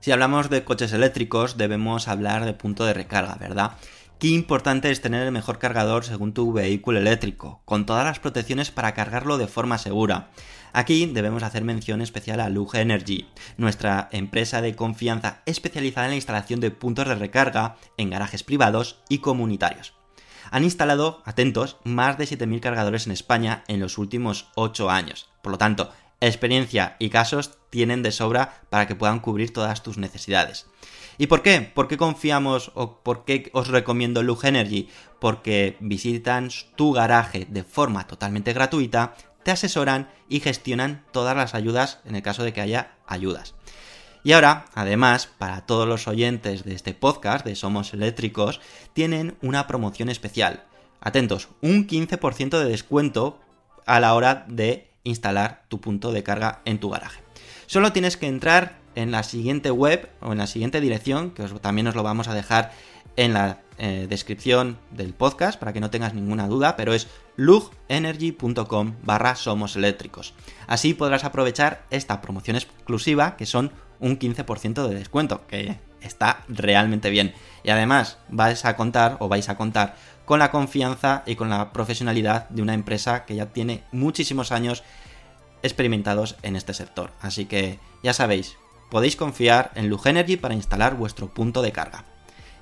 Si 0.00 0.12
hablamos 0.12 0.48
de 0.48 0.64
coches 0.64 0.94
eléctricos, 0.94 1.58
debemos 1.58 2.08
hablar 2.08 2.46
de 2.46 2.54
punto 2.54 2.86
de 2.86 2.94
recarga, 2.94 3.34
¿verdad? 3.34 3.72
Qué 4.18 4.28
importante 4.28 4.90
es 4.90 5.02
tener 5.02 5.26
el 5.26 5.30
mejor 5.30 5.58
cargador 5.58 6.04
según 6.04 6.32
tu 6.32 6.54
vehículo 6.54 6.98
eléctrico, 6.98 7.60
con 7.66 7.84
todas 7.84 8.06
las 8.06 8.18
protecciones 8.18 8.70
para 8.70 8.94
cargarlo 8.94 9.36
de 9.36 9.46
forma 9.46 9.76
segura. 9.76 10.30
Aquí 10.72 11.04
debemos 11.04 11.42
hacer 11.42 11.64
mención 11.64 12.00
especial 12.00 12.40
a 12.40 12.48
Luge 12.48 12.80
Energy, 12.80 13.28
nuestra 13.58 14.08
empresa 14.10 14.62
de 14.62 14.74
confianza 14.74 15.42
especializada 15.44 16.06
en 16.06 16.12
la 16.12 16.16
instalación 16.16 16.60
de 16.60 16.70
puntos 16.70 17.06
de 17.06 17.14
recarga 17.14 17.76
en 17.98 18.08
garajes 18.08 18.42
privados 18.42 19.00
y 19.10 19.18
comunitarios. 19.18 19.92
han 20.50 20.64
instalado, 20.64 21.22
atentos, 21.26 21.76
más 21.84 22.16
de 22.16 22.24
7.000 22.24 22.60
cargadores 22.60 23.06
en 23.06 23.12
España 23.12 23.64
en 23.68 23.80
los 23.80 23.98
últimos 23.98 24.48
8 24.54 24.88
años. 24.88 25.28
Por 25.42 25.52
lo 25.52 25.58
tanto, 25.58 25.92
experiencia 26.20 26.96
y 26.98 27.10
casos 27.10 27.58
tienen 27.70 28.02
de 28.02 28.12
sobra 28.12 28.62
para 28.68 28.86
que 28.86 28.94
puedan 28.94 29.20
cubrir 29.20 29.52
todas 29.52 29.82
tus 29.82 29.98
necesidades. 29.98 30.66
¿Y 31.18 31.26
por 31.26 31.42
qué? 31.42 31.60
¿Por 31.60 31.86
qué 31.86 31.96
confiamos 31.96 32.72
o 32.74 33.02
por 33.02 33.24
qué 33.24 33.50
os 33.52 33.68
recomiendo 33.68 34.22
Lug 34.22 34.44
Energy? 34.44 34.88
Porque 35.18 35.76
visitan 35.80 36.48
tu 36.76 36.92
garaje 36.92 37.46
de 37.50 37.62
forma 37.62 38.06
totalmente 38.06 38.52
gratuita, 38.52 39.14
te 39.42 39.50
asesoran 39.50 40.10
y 40.28 40.40
gestionan 40.40 41.04
todas 41.12 41.36
las 41.36 41.54
ayudas 41.54 42.00
en 42.04 42.16
el 42.16 42.22
caso 42.22 42.42
de 42.42 42.52
que 42.52 42.60
haya 42.60 42.96
ayudas. 43.06 43.54
Y 44.22 44.32
ahora, 44.32 44.66
además, 44.74 45.26
para 45.26 45.64
todos 45.64 45.88
los 45.88 46.06
oyentes 46.06 46.64
de 46.64 46.74
este 46.74 46.92
podcast 46.92 47.44
de 47.44 47.54
Somos 47.56 47.94
Eléctricos, 47.94 48.60
tienen 48.92 49.36
una 49.40 49.66
promoción 49.66 50.10
especial. 50.10 50.64
Atentos, 51.00 51.48
un 51.62 51.86
15% 51.86 52.58
de 52.58 52.66
descuento 52.66 53.40
a 53.86 53.98
la 53.98 54.14
hora 54.14 54.44
de 54.46 54.89
instalar 55.04 55.64
tu 55.68 55.80
punto 55.80 56.12
de 56.12 56.22
carga 56.22 56.60
en 56.64 56.78
tu 56.78 56.90
garaje. 56.90 57.22
Solo 57.66 57.92
tienes 57.92 58.16
que 58.16 58.26
entrar 58.26 58.78
en 58.94 59.10
la 59.10 59.22
siguiente 59.22 59.70
web 59.70 60.08
o 60.20 60.32
en 60.32 60.38
la 60.38 60.46
siguiente 60.46 60.80
dirección, 60.80 61.30
que 61.30 61.44
también 61.60 61.86
os 61.86 61.94
lo 61.94 62.02
vamos 62.02 62.28
a 62.28 62.34
dejar 62.34 62.72
en 63.16 63.32
la 63.32 63.60
eh, 63.78 64.06
descripción 64.08 64.78
del 64.90 65.14
podcast 65.14 65.58
para 65.58 65.72
que 65.72 65.80
no 65.80 65.90
tengas 65.90 66.14
ninguna 66.14 66.48
duda, 66.48 66.76
pero 66.76 66.92
es 66.92 67.08
lugenergy.com 67.36 68.96
barra 69.02 69.34
somos 69.34 69.76
eléctricos. 69.76 70.34
Así 70.66 70.94
podrás 70.94 71.24
aprovechar 71.24 71.84
esta 71.90 72.20
promoción 72.20 72.56
exclusiva 72.56 73.36
que 73.36 73.46
son 73.46 73.72
un 73.98 74.18
15% 74.18 74.86
de 74.86 74.94
descuento, 74.94 75.46
que 75.46 75.78
está 76.00 76.44
realmente 76.48 77.10
bien. 77.10 77.34
Y 77.62 77.70
además 77.70 78.18
vais 78.28 78.64
a 78.64 78.76
contar 78.76 79.16
o 79.20 79.28
vais 79.28 79.48
a 79.48 79.56
contar 79.56 79.96
con 80.30 80.38
la 80.38 80.52
confianza 80.52 81.24
y 81.26 81.34
con 81.34 81.50
la 81.50 81.72
profesionalidad 81.72 82.48
de 82.50 82.62
una 82.62 82.74
empresa 82.74 83.24
que 83.24 83.34
ya 83.34 83.46
tiene 83.46 83.82
muchísimos 83.90 84.52
años 84.52 84.84
experimentados 85.64 86.36
en 86.42 86.54
este 86.54 86.72
sector. 86.72 87.10
Así 87.20 87.46
que 87.46 87.80
ya 88.04 88.12
sabéis, 88.12 88.56
podéis 88.92 89.16
confiar 89.16 89.72
en 89.74 89.88
Lugenergy 89.88 90.36
para 90.36 90.54
instalar 90.54 90.94
vuestro 90.94 91.34
punto 91.34 91.62
de 91.62 91.72
carga. 91.72 92.04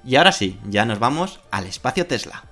Y 0.02 0.16
ahora 0.16 0.32
sí, 0.32 0.58
ya 0.66 0.86
nos 0.86 0.98
vamos 0.98 1.40
al 1.50 1.66
espacio 1.66 2.06
Tesla. 2.06 2.47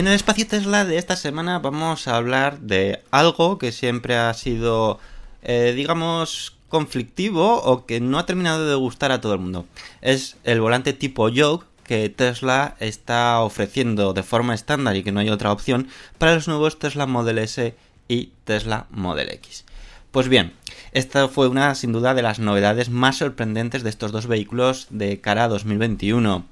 En 0.00 0.06
el 0.06 0.14
espacio 0.14 0.46
Tesla 0.46 0.86
de 0.86 0.96
esta 0.96 1.14
semana 1.14 1.58
vamos 1.58 2.08
a 2.08 2.16
hablar 2.16 2.60
de 2.60 3.02
algo 3.10 3.58
que 3.58 3.70
siempre 3.70 4.16
ha 4.16 4.32
sido, 4.32 4.98
eh, 5.42 5.74
digamos, 5.76 6.56
conflictivo 6.70 7.60
o 7.62 7.84
que 7.84 8.00
no 8.00 8.18
ha 8.18 8.24
terminado 8.24 8.66
de 8.66 8.76
gustar 8.76 9.12
a 9.12 9.20
todo 9.20 9.34
el 9.34 9.40
mundo. 9.40 9.66
Es 10.00 10.38
el 10.44 10.62
volante 10.62 10.94
tipo 10.94 11.28
Yoke 11.28 11.66
que 11.84 12.08
Tesla 12.08 12.76
está 12.80 13.40
ofreciendo 13.40 14.14
de 14.14 14.22
forma 14.22 14.54
estándar 14.54 14.96
y 14.96 15.02
que 15.02 15.12
no 15.12 15.20
hay 15.20 15.28
otra 15.28 15.52
opción 15.52 15.88
para 16.16 16.34
los 16.34 16.48
nuevos 16.48 16.78
Tesla 16.78 17.04
Model 17.04 17.36
S 17.36 17.74
y 18.08 18.30
Tesla 18.44 18.86
Model 18.88 19.28
X. 19.28 19.66
Pues 20.10 20.28
bien, 20.28 20.52
esta 20.90 21.28
fue 21.28 21.46
una 21.46 21.72
sin 21.76 21.92
duda 21.92 22.14
de 22.14 22.22
las 22.22 22.40
novedades 22.40 22.90
más 22.90 23.18
sorprendentes 23.18 23.84
de 23.84 23.90
estos 23.90 24.10
dos 24.10 24.26
vehículos 24.26 24.88
de 24.90 25.20
cara 25.20 25.44
a 25.44 25.48
2021. 25.48 26.46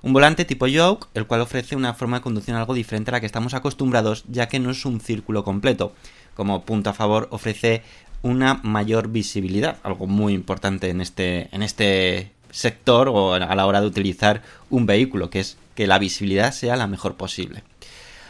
Un 0.00 0.12
volante 0.14 0.46
tipo 0.46 0.66
yoke, 0.66 1.08
el 1.12 1.26
cual 1.26 1.42
ofrece 1.42 1.76
una 1.76 1.92
forma 1.92 2.18
de 2.18 2.22
conducción 2.22 2.56
algo 2.56 2.72
diferente 2.72 3.10
a 3.10 3.12
la 3.12 3.20
que 3.20 3.26
estamos 3.26 3.52
acostumbrados, 3.52 4.24
ya 4.28 4.48
que 4.48 4.60
no 4.60 4.70
es 4.70 4.86
un 4.86 4.98
círculo 4.98 5.44
completo. 5.44 5.92
Como 6.34 6.64
punto 6.64 6.88
a 6.88 6.94
favor, 6.94 7.28
ofrece 7.32 7.82
una 8.22 8.60
mayor 8.62 9.08
visibilidad, 9.08 9.76
algo 9.82 10.06
muy 10.06 10.32
importante 10.32 10.88
en 10.88 11.02
este, 11.02 11.54
en 11.54 11.62
este 11.62 12.32
sector 12.50 13.10
o 13.10 13.34
a 13.34 13.54
la 13.54 13.66
hora 13.66 13.82
de 13.82 13.88
utilizar 13.88 14.40
un 14.70 14.86
vehículo, 14.86 15.28
que 15.28 15.40
es 15.40 15.58
que 15.74 15.86
la 15.86 15.98
visibilidad 15.98 16.52
sea 16.52 16.76
la 16.76 16.86
mejor 16.86 17.16
posible. 17.16 17.62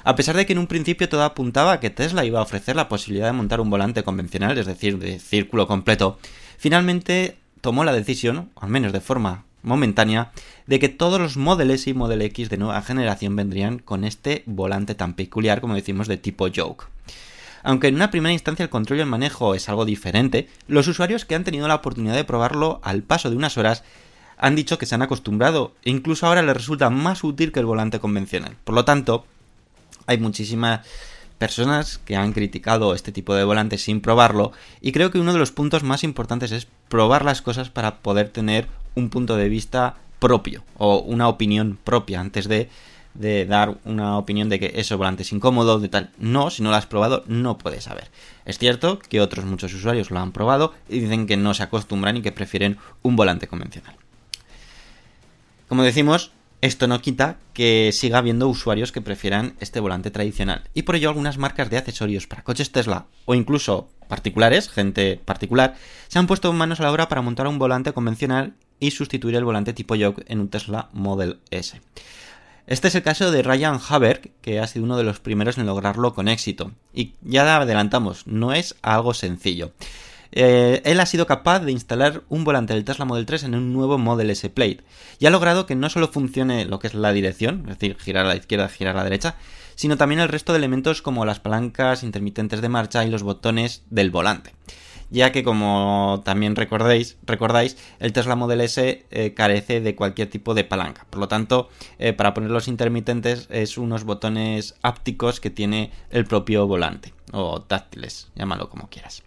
A 0.04 0.16
pesar 0.16 0.36
de 0.36 0.46
que 0.46 0.52
en 0.52 0.58
un 0.58 0.66
principio 0.66 1.08
todo 1.08 1.22
apuntaba 1.22 1.72
a 1.72 1.80
que 1.80 1.90
Tesla 1.90 2.24
iba 2.24 2.40
a 2.40 2.42
ofrecer 2.42 2.76
la 2.76 2.88
posibilidad 2.88 3.26
de 3.26 3.32
montar 3.32 3.60
un 3.60 3.70
volante 3.70 4.02
convencional, 4.02 4.58
es 4.58 4.66
decir, 4.66 4.98
de 4.98 5.18
círculo 5.18 5.66
completo, 5.66 6.18
finalmente 6.58 7.36
tomó 7.60 7.84
la 7.84 7.92
decisión, 7.92 8.50
al 8.56 8.68
menos 8.68 8.92
de 8.92 9.00
forma 9.00 9.44
momentánea, 9.62 10.32
de 10.66 10.78
que 10.78 10.88
todos 10.88 11.20
los 11.20 11.36
Model 11.36 11.70
S 11.70 11.88
y 11.88 11.94
Model 11.94 12.22
X 12.22 12.50
de 12.50 12.56
nueva 12.56 12.82
generación 12.82 13.36
vendrían 13.36 13.78
con 13.78 14.04
este 14.04 14.42
volante 14.46 14.94
tan 14.94 15.14
peculiar, 15.14 15.60
como 15.60 15.74
decimos, 15.74 16.08
de 16.08 16.16
tipo 16.16 16.48
Yoke. 16.48 16.88
Aunque 17.62 17.86
en 17.86 17.94
una 17.94 18.10
primera 18.10 18.32
instancia 18.32 18.64
el 18.64 18.70
control 18.70 18.98
y 18.98 19.02
el 19.02 19.08
manejo 19.08 19.54
es 19.54 19.68
algo 19.68 19.84
diferente, 19.84 20.48
los 20.66 20.88
usuarios 20.88 21.24
que 21.24 21.36
han 21.36 21.44
tenido 21.44 21.68
la 21.68 21.76
oportunidad 21.76 22.16
de 22.16 22.24
probarlo 22.24 22.80
al 22.82 23.02
paso 23.02 23.30
de 23.30 23.36
unas 23.36 23.56
horas 23.56 23.84
han 24.36 24.56
dicho 24.56 24.78
que 24.78 24.86
se 24.86 24.96
han 24.96 25.02
acostumbrado 25.02 25.74
e 25.84 25.90
incluso 25.90 26.26
ahora 26.26 26.42
les 26.42 26.56
resulta 26.56 26.90
más 26.90 27.22
útil 27.22 27.52
que 27.52 27.60
el 27.60 27.66
volante 27.66 28.00
convencional. 28.00 28.56
Por 28.64 28.74
lo 28.74 28.84
tanto, 28.84 29.24
hay 30.06 30.18
muchísimas 30.18 30.86
personas 31.38 31.98
que 31.98 32.14
han 32.14 32.32
criticado 32.32 32.94
este 32.94 33.10
tipo 33.10 33.34
de 33.34 33.42
volante 33.42 33.76
sin 33.76 34.00
probarlo 34.00 34.52
y 34.80 34.92
creo 34.92 35.10
que 35.10 35.18
uno 35.18 35.32
de 35.32 35.40
los 35.40 35.50
puntos 35.50 35.82
más 35.82 36.04
importantes 36.04 36.52
es 36.52 36.68
probar 36.88 37.24
las 37.24 37.42
cosas 37.42 37.68
para 37.68 37.96
poder 37.98 38.28
tener 38.28 38.68
un 38.94 39.10
punto 39.10 39.36
de 39.36 39.48
vista 39.48 39.96
propio 40.20 40.62
o 40.78 41.00
una 41.00 41.26
opinión 41.26 41.78
propia 41.82 42.20
antes 42.20 42.46
de, 42.46 42.68
de 43.14 43.44
dar 43.44 43.76
una 43.84 44.18
opinión 44.18 44.48
de 44.48 44.60
que 44.60 44.72
ese 44.76 44.94
volante 44.94 45.22
es 45.22 45.32
incómodo, 45.32 45.80
de 45.80 45.88
tal. 45.88 46.10
No, 46.18 46.48
si 46.50 46.62
no 46.62 46.70
lo 46.70 46.76
has 46.76 46.86
probado 46.86 47.24
no 47.26 47.58
puedes 47.58 47.84
saber. 47.84 48.08
Es 48.44 48.58
cierto 48.58 49.00
que 49.00 49.20
otros 49.20 49.44
muchos 49.44 49.74
usuarios 49.74 50.12
lo 50.12 50.20
han 50.20 50.30
probado 50.30 50.74
y 50.88 51.00
dicen 51.00 51.26
que 51.26 51.36
no 51.36 51.54
se 51.54 51.64
acostumbran 51.64 52.16
y 52.16 52.22
que 52.22 52.30
prefieren 52.30 52.78
un 53.02 53.16
volante 53.16 53.48
convencional. 53.48 53.96
Como 55.68 55.82
decimos, 55.82 56.30
esto 56.62 56.86
no 56.86 57.02
quita 57.02 57.38
que 57.54 57.90
siga 57.92 58.18
habiendo 58.18 58.48
usuarios 58.48 58.92
que 58.92 59.00
prefieran 59.00 59.54
este 59.58 59.80
volante 59.80 60.12
tradicional. 60.12 60.62
Y 60.74 60.82
por 60.82 60.94
ello 60.94 61.08
algunas 61.08 61.36
marcas 61.36 61.68
de 61.68 61.76
accesorios 61.76 62.28
para 62.28 62.44
coches 62.44 62.70
Tesla 62.70 63.06
o 63.24 63.34
incluso 63.34 63.90
particulares, 64.08 64.68
gente 64.68 65.20
particular, 65.24 65.74
se 66.06 66.20
han 66.20 66.28
puesto 66.28 66.52
manos 66.52 66.78
a 66.78 66.84
la 66.84 66.92
obra 66.92 67.08
para 67.08 67.20
montar 67.20 67.48
un 67.48 67.58
volante 67.58 67.92
convencional 67.92 68.54
y 68.78 68.92
sustituir 68.92 69.34
el 69.34 69.44
volante 69.44 69.72
tipo 69.72 69.96
yoke 69.96 70.24
en 70.28 70.38
un 70.38 70.48
Tesla 70.48 70.88
Model 70.92 71.40
S. 71.50 71.80
Este 72.68 72.88
es 72.88 72.94
el 72.94 73.02
caso 73.02 73.32
de 73.32 73.42
Ryan 73.42 73.80
Haber, 73.88 74.30
que 74.40 74.60
ha 74.60 74.66
sido 74.68 74.84
uno 74.84 74.96
de 74.96 75.02
los 75.02 75.18
primeros 75.18 75.58
en 75.58 75.66
lograrlo 75.66 76.14
con 76.14 76.28
éxito. 76.28 76.70
Y 76.94 77.14
ya 77.22 77.56
adelantamos, 77.56 78.28
no 78.28 78.52
es 78.52 78.76
algo 78.82 79.14
sencillo. 79.14 79.72
Eh, 80.32 80.80
él 80.84 80.98
ha 80.98 81.06
sido 81.06 81.26
capaz 81.26 81.60
de 81.60 81.72
instalar 81.72 82.22
un 82.28 82.44
volante 82.44 82.72
del 82.74 82.84
Tesla 82.84 83.04
Model 83.04 83.26
3 83.26 83.44
en 83.44 83.54
un 83.54 83.72
nuevo 83.72 83.98
Model 83.98 84.30
S 84.30 84.48
Plate 84.48 84.80
y 85.18 85.26
ha 85.26 85.30
logrado 85.30 85.66
que 85.66 85.74
no 85.74 85.90
solo 85.90 86.08
funcione 86.08 86.64
lo 86.64 86.78
que 86.78 86.86
es 86.86 86.94
la 86.94 87.12
dirección, 87.12 87.60
es 87.68 87.78
decir, 87.78 87.96
girar 87.98 88.24
a 88.24 88.28
la 88.28 88.36
izquierda, 88.36 88.68
girar 88.68 88.96
a 88.96 88.98
la 88.98 89.04
derecha, 89.04 89.36
sino 89.74 89.96
también 89.96 90.20
el 90.20 90.28
resto 90.28 90.52
de 90.52 90.58
elementos 90.58 91.02
como 91.02 91.24
las 91.24 91.40
palancas 91.40 92.02
intermitentes 92.02 92.62
de 92.62 92.68
marcha 92.68 93.04
y 93.04 93.10
los 93.10 93.22
botones 93.22 93.82
del 93.90 94.10
volante. 94.10 94.52
Ya 95.10 95.30
que 95.30 95.44
como 95.44 96.22
también 96.24 96.56
recordáis, 96.56 97.18
el 97.98 98.12
Tesla 98.14 98.34
Model 98.34 98.62
S 98.62 99.04
eh, 99.10 99.34
carece 99.34 99.82
de 99.82 99.94
cualquier 99.94 100.30
tipo 100.30 100.54
de 100.54 100.64
palanca. 100.64 101.06
Por 101.10 101.20
lo 101.20 101.28
tanto, 101.28 101.68
eh, 101.98 102.14
para 102.14 102.32
poner 102.32 102.50
los 102.50 102.66
intermitentes 102.66 103.46
es 103.50 103.76
unos 103.76 104.04
botones 104.04 104.74
ápticos 104.80 105.38
que 105.38 105.50
tiene 105.50 105.90
el 106.08 106.24
propio 106.24 106.66
volante. 106.66 107.12
O 107.30 107.60
táctiles, 107.60 108.30
llámalo 108.34 108.70
como 108.70 108.88
quieras. 108.88 109.22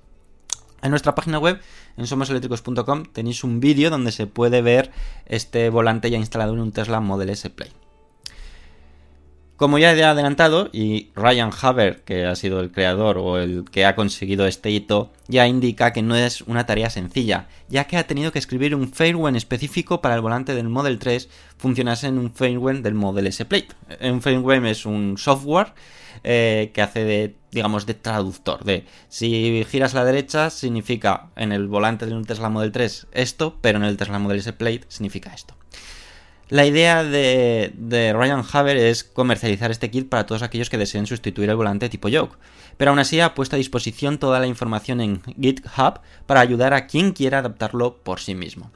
En 0.85 0.91
nuestra 0.91 1.15
página 1.15 1.39
web, 1.39 1.59
en 1.97 2.05
somoseléctricos.com, 2.05 3.05
tenéis 3.11 3.43
un 3.43 3.59
vídeo 3.59 3.89
donde 3.89 4.11
se 4.11 4.27
puede 4.27 4.61
ver 4.61 4.91
este 5.25 5.71
volante 5.71 6.11
ya 6.11 6.19
instalado 6.19 6.53
en 6.53 6.59
un 6.59 6.71
Tesla 6.71 6.99
Model 6.99 7.31
S 7.31 7.49
Play. 7.49 7.71
Como 9.55 9.79
ya 9.79 9.95
he 9.95 10.03
adelantado, 10.03 10.69
y 10.71 11.09
Ryan 11.15 11.49
Haber, 11.59 12.03
que 12.03 12.27
ha 12.27 12.35
sido 12.35 12.59
el 12.59 12.71
creador 12.71 13.17
o 13.17 13.39
el 13.39 13.65
que 13.71 13.83
ha 13.83 13.95
conseguido 13.95 14.45
este 14.45 14.69
hito, 14.69 15.11
ya 15.27 15.47
indica 15.47 15.91
que 15.91 16.03
no 16.03 16.15
es 16.15 16.41
una 16.41 16.67
tarea 16.67 16.91
sencilla, 16.91 17.47
ya 17.67 17.85
que 17.85 17.97
ha 17.97 18.05
tenido 18.05 18.31
que 18.31 18.37
escribir 18.37 18.75
un 18.75 18.93
firmware 18.93 19.37
específico 19.37 20.01
para 20.01 20.13
el 20.13 20.21
volante 20.21 20.53
del 20.53 20.69
Model 20.69 20.99
3 20.99 21.29
funcionase 21.57 22.05
en 22.05 22.19
un 22.19 22.31
firmware 22.31 22.83
del 22.83 22.93
Model 22.93 23.25
S 23.25 23.43
Plate. 23.45 23.69
Un 24.01 24.21
firmware 24.21 24.67
es 24.67 24.85
un 24.85 25.17
software 25.17 25.73
eh, 26.27 26.71
que 26.73 26.81
hace 26.81 27.03
de, 27.03 27.35
digamos, 27.51 27.85
de 27.85 27.93
traductor, 27.93 28.63
de 28.63 28.85
si 29.09 29.63
giras 29.69 29.93
a 29.93 29.99
la 29.99 30.05
derecha 30.05 30.49
significa 30.49 31.27
en 31.35 31.51
el 31.51 31.67
volante 31.67 32.07
de 32.07 32.15
un 32.15 32.25
Tesla 32.25 32.49
Model 32.49 32.71
3 32.71 33.07
esto, 33.11 33.59
pero 33.61 33.77
en 33.77 33.83
el 33.83 33.95
Tesla 33.95 34.17
Model 34.17 34.39
S 34.39 34.51
Plate 34.53 34.81
significa 34.87 35.31
esto. 35.35 35.55
La 36.49 36.65
idea 36.65 37.03
de, 37.03 37.73
de 37.77 38.13
Ryan 38.13 38.43
Haber 38.51 38.77
es 38.77 39.03
comercializar 39.03 39.69
este 39.69 39.91
kit 39.91 40.09
para 40.09 40.25
todos 40.25 40.41
aquellos 40.41 40.71
que 40.71 40.79
deseen 40.79 41.05
sustituir 41.05 41.51
el 41.51 41.55
volante 41.55 41.89
tipo 41.89 42.09
yoke, 42.09 42.39
pero 42.77 42.89
aún 42.89 42.99
así 42.99 43.19
ha 43.19 43.35
puesto 43.35 43.55
a 43.55 43.57
disposición 43.57 44.17
toda 44.17 44.39
la 44.39 44.47
información 44.47 45.01
en 45.01 45.21
GitHub 45.39 45.99
para 46.25 46.39
ayudar 46.39 46.73
a 46.73 46.87
quien 46.87 47.11
quiera 47.11 47.37
adaptarlo 47.37 47.97
por 47.97 48.19
sí 48.19 48.33
mismo. 48.33 48.71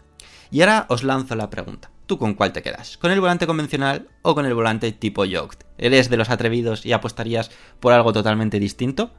Y 0.51 0.61
ahora 0.61 0.85
os 0.89 1.03
lanzo 1.03 1.35
la 1.35 1.49
pregunta. 1.49 1.89
¿Tú 2.09 2.17
con 2.17 2.33
cuál 2.33 2.53
te 2.53 2.63
quedas? 2.63 2.97
¿Con 2.97 3.11
el 3.11 3.21
volante 3.21 3.45
convencional 3.45 4.07
o 4.23 4.33
con 4.33 4.47
el 4.47 4.55
volante 4.55 4.91
tipo 4.91 5.25
yoke? 5.25 5.55
¿Eres 5.77 6.09
de 6.09 6.17
los 6.17 6.31
atrevidos 6.31 6.83
y 6.83 6.91
apostarías 6.91 7.51
por 7.79 7.93
algo 7.93 8.11
totalmente 8.13 8.59
distinto? 8.59 9.11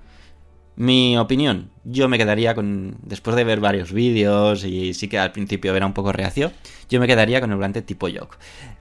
Mi 0.75 1.17
opinión, 1.17 1.71
yo 1.85 2.09
me 2.09 2.19
quedaría 2.19 2.57
con, 2.57 2.97
después 3.03 3.37
de 3.37 3.45
ver 3.45 3.61
varios 3.61 3.93
vídeos 3.93 4.65
y 4.65 4.93
sí 4.93 5.07
que 5.07 5.21
al 5.21 5.31
principio 5.31 5.77
era 5.77 5.87
un 5.87 5.93
poco 5.93 6.11
reacio, 6.11 6.51
yo 6.89 6.99
me 6.99 7.07
quedaría 7.07 7.41
con 7.41 7.51
el 7.51 7.57
volante 7.59 7.81
tipo 7.81 8.09
yoke. 8.09 8.37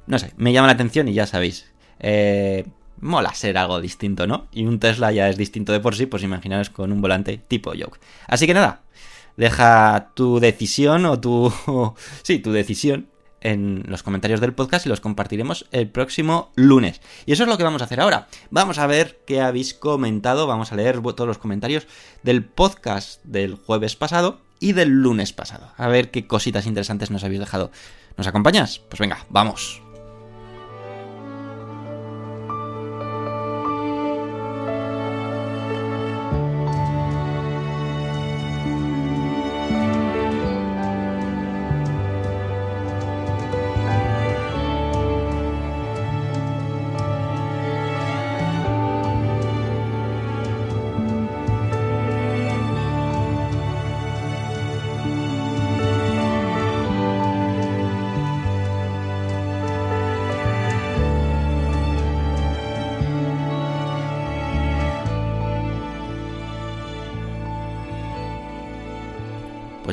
No 0.07 0.17
sé, 0.17 0.33
me 0.37 0.53
llama 0.53 0.65
la 0.65 0.73
atención 0.73 1.07
y 1.07 1.13
ya 1.13 1.27
sabéis, 1.27 1.71
eh, 1.99 2.65
mola 2.99 3.35
ser 3.35 3.59
algo 3.59 3.79
distinto, 3.79 4.25
¿no? 4.25 4.47
Y 4.51 4.65
un 4.65 4.79
Tesla 4.79 5.11
ya 5.11 5.29
es 5.29 5.37
distinto 5.37 5.71
de 5.71 5.81
por 5.81 5.95
sí, 5.95 6.07
pues 6.07 6.23
imaginaos 6.23 6.71
con 6.71 6.91
un 6.91 6.99
volante 6.99 7.37
tipo 7.37 7.75
yoke. 7.75 7.99
Así 8.25 8.47
que 8.47 8.55
nada, 8.55 8.81
deja 9.37 10.13
tu 10.15 10.39
decisión 10.39 11.05
o 11.05 11.19
tu... 11.19 11.53
sí, 12.23 12.39
tu 12.39 12.51
decisión 12.51 13.07
en 13.41 13.83
los 13.87 14.03
comentarios 14.03 14.41
del 14.41 14.53
podcast 14.53 14.85
y 14.85 14.89
los 14.89 15.01
compartiremos 15.01 15.65
el 15.71 15.89
próximo 15.89 16.51
lunes. 16.55 17.01
Y 17.25 17.33
eso 17.33 17.43
es 17.43 17.49
lo 17.49 17.57
que 17.57 17.63
vamos 17.63 17.81
a 17.81 17.85
hacer 17.85 18.01
ahora. 18.01 18.27
Vamos 18.49 18.77
a 18.77 18.87
ver 18.87 19.19
qué 19.25 19.41
habéis 19.41 19.73
comentado, 19.73 20.47
vamos 20.47 20.71
a 20.71 20.75
leer 20.75 21.01
todos 21.01 21.27
los 21.27 21.37
comentarios 21.37 21.87
del 22.23 22.43
podcast 22.43 23.23
del 23.23 23.55
jueves 23.55 23.95
pasado 23.95 24.41
y 24.59 24.73
del 24.73 24.89
lunes 24.89 25.33
pasado. 25.33 25.71
A 25.77 25.87
ver 25.87 26.11
qué 26.11 26.27
cositas 26.27 26.65
interesantes 26.65 27.11
nos 27.11 27.23
habéis 27.23 27.39
dejado. 27.39 27.71
¿Nos 28.17 28.27
acompañas? 28.27 28.79
Pues 28.79 28.99
venga, 28.99 29.25
vamos. 29.29 29.81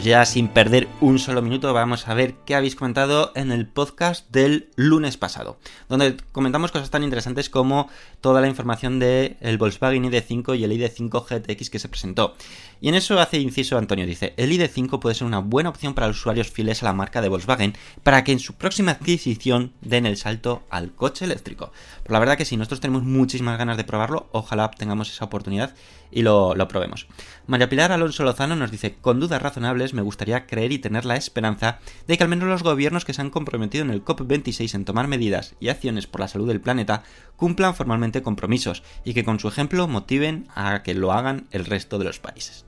Ya 0.06 0.24
sin 0.24 0.46
perder 0.46 0.86
un 1.00 1.18
solo 1.18 1.42
minuto 1.42 1.74
vamos 1.74 2.06
a 2.06 2.14
ver 2.14 2.34
qué 2.46 2.54
habéis 2.54 2.76
comentado 2.76 3.32
en 3.34 3.50
el 3.50 3.66
podcast 3.66 4.30
del 4.30 4.70
lunes 4.76 5.16
pasado, 5.16 5.58
donde 5.88 6.16
comentamos 6.30 6.70
cosas 6.70 6.90
tan 6.90 7.02
interesantes 7.02 7.50
como 7.50 7.90
toda 8.20 8.40
la 8.40 8.46
información 8.46 9.00
del 9.00 9.58
Volkswagen 9.58 10.04
ID5 10.04 10.56
y 10.56 10.62
el 10.62 10.70
ID5 10.70 11.24
GTX 11.28 11.70
que 11.70 11.80
se 11.80 11.88
presentó. 11.88 12.36
Y 12.80 12.88
en 12.88 12.94
eso 12.94 13.18
hace 13.18 13.38
inciso 13.38 13.78
Antonio, 13.78 14.06
dice, 14.06 14.34
el 14.36 14.52
ID5 14.52 15.00
puede 15.00 15.14
ser 15.14 15.26
una 15.26 15.38
buena 15.38 15.70
opción 15.70 15.94
para 15.94 16.08
los 16.08 16.18
usuarios 16.18 16.50
fieles 16.50 16.82
a 16.82 16.86
la 16.86 16.92
marca 16.92 17.22
de 17.22 17.28
Volkswagen 17.28 17.74
para 18.02 18.22
que 18.22 18.32
en 18.32 18.38
su 18.38 18.54
próxima 18.54 18.92
adquisición 18.92 19.72
den 19.80 20.06
el 20.06 20.16
salto 20.16 20.62
al 20.70 20.92
coche 20.92 21.24
eléctrico. 21.24 21.72
Pero 22.02 22.12
la 22.12 22.18
verdad 22.18 22.36
que 22.36 22.44
sí, 22.44 22.56
nosotros 22.56 22.80
tenemos 22.80 23.02
muchísimas 23.02 23.58
ganas 23.58 23.76
de 23.76 23.84
probarlo, 23.84 24.28
ojalá 24.32 24.70
tengamos 24.70 25.10
esa 25.10 25.24
oportunidad 25.24 25.74
y 26.10 26.22
lo, 26.22 26.54
lo 26.54 26.68
probemos. 26.68 27.06
María 27.46 27.68
Pilar 27.68 27.92
Alonso 27.92 28.24
Lozano 28.24 28.56
nos 28.56 28.70
dice, 28.70 28.96
con 29.00 29.20
dudas 29.20 29.42
razonables 29.42 29.94
me 29.94 30.02
gustaría 30.02 30.46
creer 30.46 30.72
y 30.72 30.78
tener 30.78 31.04
la 31.04 31.16
esperanza 31.16 31.80
de 32.06 32.16
que 32.16 32.22
al 32.22 32.28
menos 32.28 32.48
los 32.48 32.62
gobiernos 32.62 33.04
que 33.04 33.12
se 33.12 33.22
han 33.22 33.30
comprometido 33.30 33.84
en 33.84 33.90
el 33.90 34.04
COP26 34.04 34.74
en 34.74 34.84
tomar 34.84 35.08
medidas 35.08 35.54
y 35.60 35.68
acciones 35.68 36.06
por 36.06 36.20
la 36.20 36.28
salud 36.28 36.48
del 36.48 36.60
planeta 36.60 37.02
cumplan 37.36 37.74
formalmente 37.74 38.22
compromisos 38.22 38.82
y 39.04 39.14
que 39.14 39.24
con 39.24 39.40
su 39.40 39.48
ejemplo 39.48 39.88
motiven 39.88 40.48
a 40.54 40.82
que 40.82 40.94
lo 40.94 41.12
hagan 41.12 41.46
el 41.50 41.64
resto 41.64 41.98
de 41.98 42.04
los 42.04 42.18
países. 42.18 42.64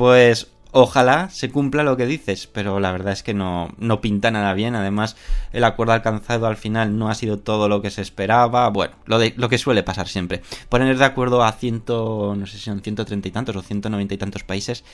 Pues 0.00 0.46
ojalá 0.72 1.28
se 1.28 1.50
cumpla 1.50 1.82
lo 1.82 1.98
que 1.98 2.06
dices, 2.06 2.46
pero 2.46 2.80
la 2.80 2.90
verdad 2.90 3.12
es 3.12 3.22
que 3.22 3.34
no, 3.34 3.68
no, 3.76 4.00
pinta 4.00 4.30
nada 4.30 4.54
bien. 4.54 4.74
Además, 4.74 5.14
el 5.52 5.62
acuerdo 5.62 5.92
alcanzado 5.92 6.46
al 6.46 6.56
final 6.56 6.96
no 6.96 7.10
ha 7.10 7.14
sido 7.14 7.38
todo 7.38 7.68
lo 7.68 7.82
que 7.82 7.90
se 7.90 8.00
esperaba. 8.00 8.70
Bueno, 8.70 8.94
lo, 9.04 9.18
de, 9.18 9.34
lo 9.36 9.50
que 9.50 9.58
suele 9.58 9.82
pasar 9.82 10.08
siempre. 10.08 10.40
Poner 10.70 10.96
de 10.96 11.04
acuerdo 11.04 11.44
a 11.44 11.52
ciento, 11.52 12.34
no 12.34 12.46
sé 12.46 12.56
si 12.56 12.64
son 12.64 12.80
130 12.80 13.28
y 13.28 13.30
tantos 13.30 13.54
o 13.56 13.60
190 13.60 14.14
y 14.14 14.16
tantos 14.16 14.42
países, 14.42 14.84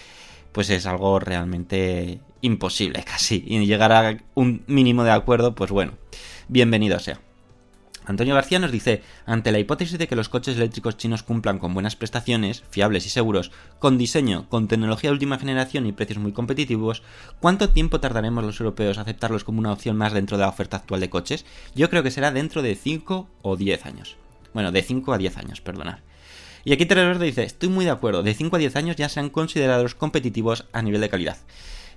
pues 0.50 0.70
es 0.70 0.86
algo 0.86 1.20
realmente 1.20 2.18
imposible 2.40 3.04
casi. 3.06 3.44
Y 3.46 3.64
llegar 3.64 3.92
a 3.92 4.16
un 4.34 4.64
mínimo 4.66 5.04
de 5.04 5.12
acuerdo, 5.12 5.54
pues 5.54 5.70
bueno, 5.70 5.92
bienvenido 6.48 6.98
sea. 6.98 7.20
Antonio 8.06 8.34
García 8.34 8.60
nos 8.60 8.70
dice, 8.70 9.02
ante 9.26 9.50
la 9.50 9.58
hipótesis 9.58 9.98
de 9.98 10.06
que 10.06 10.14
los 10.14 10.28
coches 10.28 10.56
eléctricos 10.56 10.96
chinos 10.96 11.24
cumplan 11.24 11.58
con 11.58 11.74
buenas 11.74 11.96
prestaciones, 11.96 12.62
fiables 12.70 13.04
y 13.04 13.10
seguros, 13.10 13.50
con 13.80 13.98
diseño, 13.98 14.48
con 14.48 14.68
tecnología 14.68 15.10
de 15.10 15.14
última 15.14 15.38
generación 15.38 15.86
y 15.86 15.92
precios 15.92 16.18
muy 16.18 16.32
competitivos, 16.32 17.02
¿cuánto 17.40 17.70
tiempo 17.70 17.98
tardaremos 17.98 18.44
los 18.44 18.60
europeos 18.60 18.98
a 18.98 19.02
aceptarlos 19.02 19.42
como 19.42 19.58
una 19.58 19.72
opción 19.72 19.96
más 19.96 20.12
dentro 20.12 20.36
de 20.36 20.42
la 20.42 20.48
oferta 20.48 20.76
actual 20.76 21.00
de 21.00 21.10
coches? 21.10 21.44
Yo 21.74 21.90
creo 21.90 22.04
que 22.04 22.12
será 22.12 22.30
dentro 22.30 22.62
de 22.62 22.76
5 22.76 23.28
o 23.42 23.56
10 23.56 23.86
años. 23.86 24.16
Bueno, 24.54 24.70
de 24.70 24.82
5 24.82 25.12
a 25.12 25.18
10 25.18 25.36
años, 25.38 25.60
perdonad. 25.60 25.98
Y 26.64 26.72
aquí 26.72 26.84
Verde 26.84 27.26
dice, 27.26 27.44
estoy 27.44 27.68
muy 27.68 27.84
de 27.84 27.90
acuerdo, 27.90 28.22
de 28.22 28.34
5 28.34 28.56
a 28.56 28.58
10 28.58 28.76
años 28.76 28.96
ya 28.96 29.08
sean 29.08 29.30
considerados 29.30 29.94
competitivos 29.94 30.66
a 30.72 30.82
nivel 30.82 31.00
de 31.00 31.08
calidad. 31.08 31.38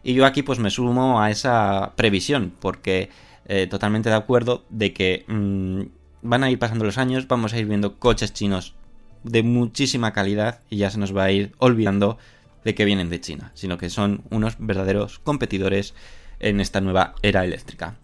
Y 0.04 0.13
yo 0.13 0.26
aquí 0.26 0.43
pues 0.43 0.60
me 0.60 0.69
sumo 0.69 1.22
a 1.22 1.32
esa 1.32 1.93
previsión, 1.95 2.54
porque 2.60 3.10
eh, 3.45 3.67
totalmente 3.67 4.10
de 4.10 4.15
acuerdo 4.15 4.65
de 4.69 4.93
que 4.93 5.26
mmm, 5.28 5.82
van 6.21 6.43
a 6.43 6.51
ir 6.51 6.60
pasando 6.60 6.86
los 6.86 6.97
años, 6.97 7.27
vamos 7.27 7.53
a 7.53 7.60
ir 7.60 7.65
viendo 7.65 7.97
coches 7.97 8.34
chinos 8.34 8.75
de 9.23 9.43
muchísima 9.43 10.13
calidad 10.13 10.62
y 10.69 10.77
ya 10.77 10.89
se 10.89 10.97
nos 10.97 11.15
va 11.15 11.25
a 11.25 11.32
ir 11.32 11.53
olvidando 11.58 12.17
de 12.63 12.75
que 12.75 12.86
vienen 12.86 13.10
de 13.10 13.21
China, 13.21 13.51
sino 13.53 13.77
que 13.77 13.89
son 13.89 14.23
unos 14.29 14.55
verdaderos 14.60 15.19
competidores 15.19 15.93
en 16.39 16.60
esta 16.60 16.82
nueva 16.82 17.15
era 17.21 17.45
eléctrica. 17.45 17.95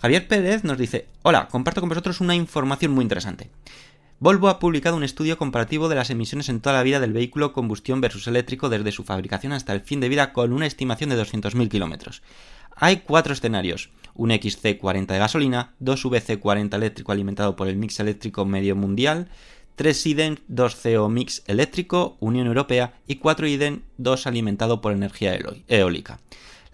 Javier 0.00 0.28
Pérez 0.28 0.64
nos 0.64 0.78
dice, 0.78 1.08
hola, 1.22 1.48
comparto 1.48 1.80
con 1.80 1.88
vosotros 1.88 2.20
una 2.20 2.34
información 2.34 2.92
muy 2.92 3.02
interesante. 3.02 3.50
Volvo 4.20 4.48
ha 4.48 4.58
publicado 4.58 4.96
un 4.96 5.04
estudio 5.04 5.36
comparativo 5.38 5.88
de 5.88 5.96
las 5.96 6.10
emisiones 6.10 6.48
en 6.48 6.60
toda 6.60 6.76
la 6.76 6.82
vida 6.82 7.00
del 7.00 7.12
vehículo 7.12 7.52
combustión 7.52 8.00
versus 8.00 8.26
eléctrico 8.26 8.68
desde 8.68 8.92
su 8.92 9.04
fabricación 9.04 9.52
hasta 9.52 9.72
el 9.72 9.80
fin 9.80 10.00
de 10.00 10.08
vida 10.08 10.32
con 10.32 10.52
una 10.52 10.66
estimación 10.66 11.10
de 11.10 11.20
200.000 11.20 11.68
kilómetros. 11.68 12.22
Hay 12.76 12.98
cuatro 12.98 13.32
escenarios 13.32 13.90
un 14.14 14.30
XC40 14.30 15.06
de 15.06 15.18
gasolina, 15.18 15.74
dos 15.78 16.04
VC40 16.04 16.74
eléctrico 16.74 17.12
alimentado 17.12 17.56
por 17.56 17.68
el 17.68 17.76
mix 17.76 18.00
eléctrico 18.00 18.44
medio 18.44 18.76
mundial, 18.76 19.28
3 19.76 20.06
IDEN 20.06 20.40
2 20.48 20.76
CO 20.76 21.08
mix 21.08 21.42
eléctrico, 21.46 22.16
Unión 22.20 22.46
Europea 22.46 22.94
y 23.06 23.16
4 23.16 23.46
IDEN 23.48 23.82
2 23.98 24.26
alimentado 24.26 24.80
por 24.80 24.92
energía 24.92 25.38
eólica. 25.68 26.20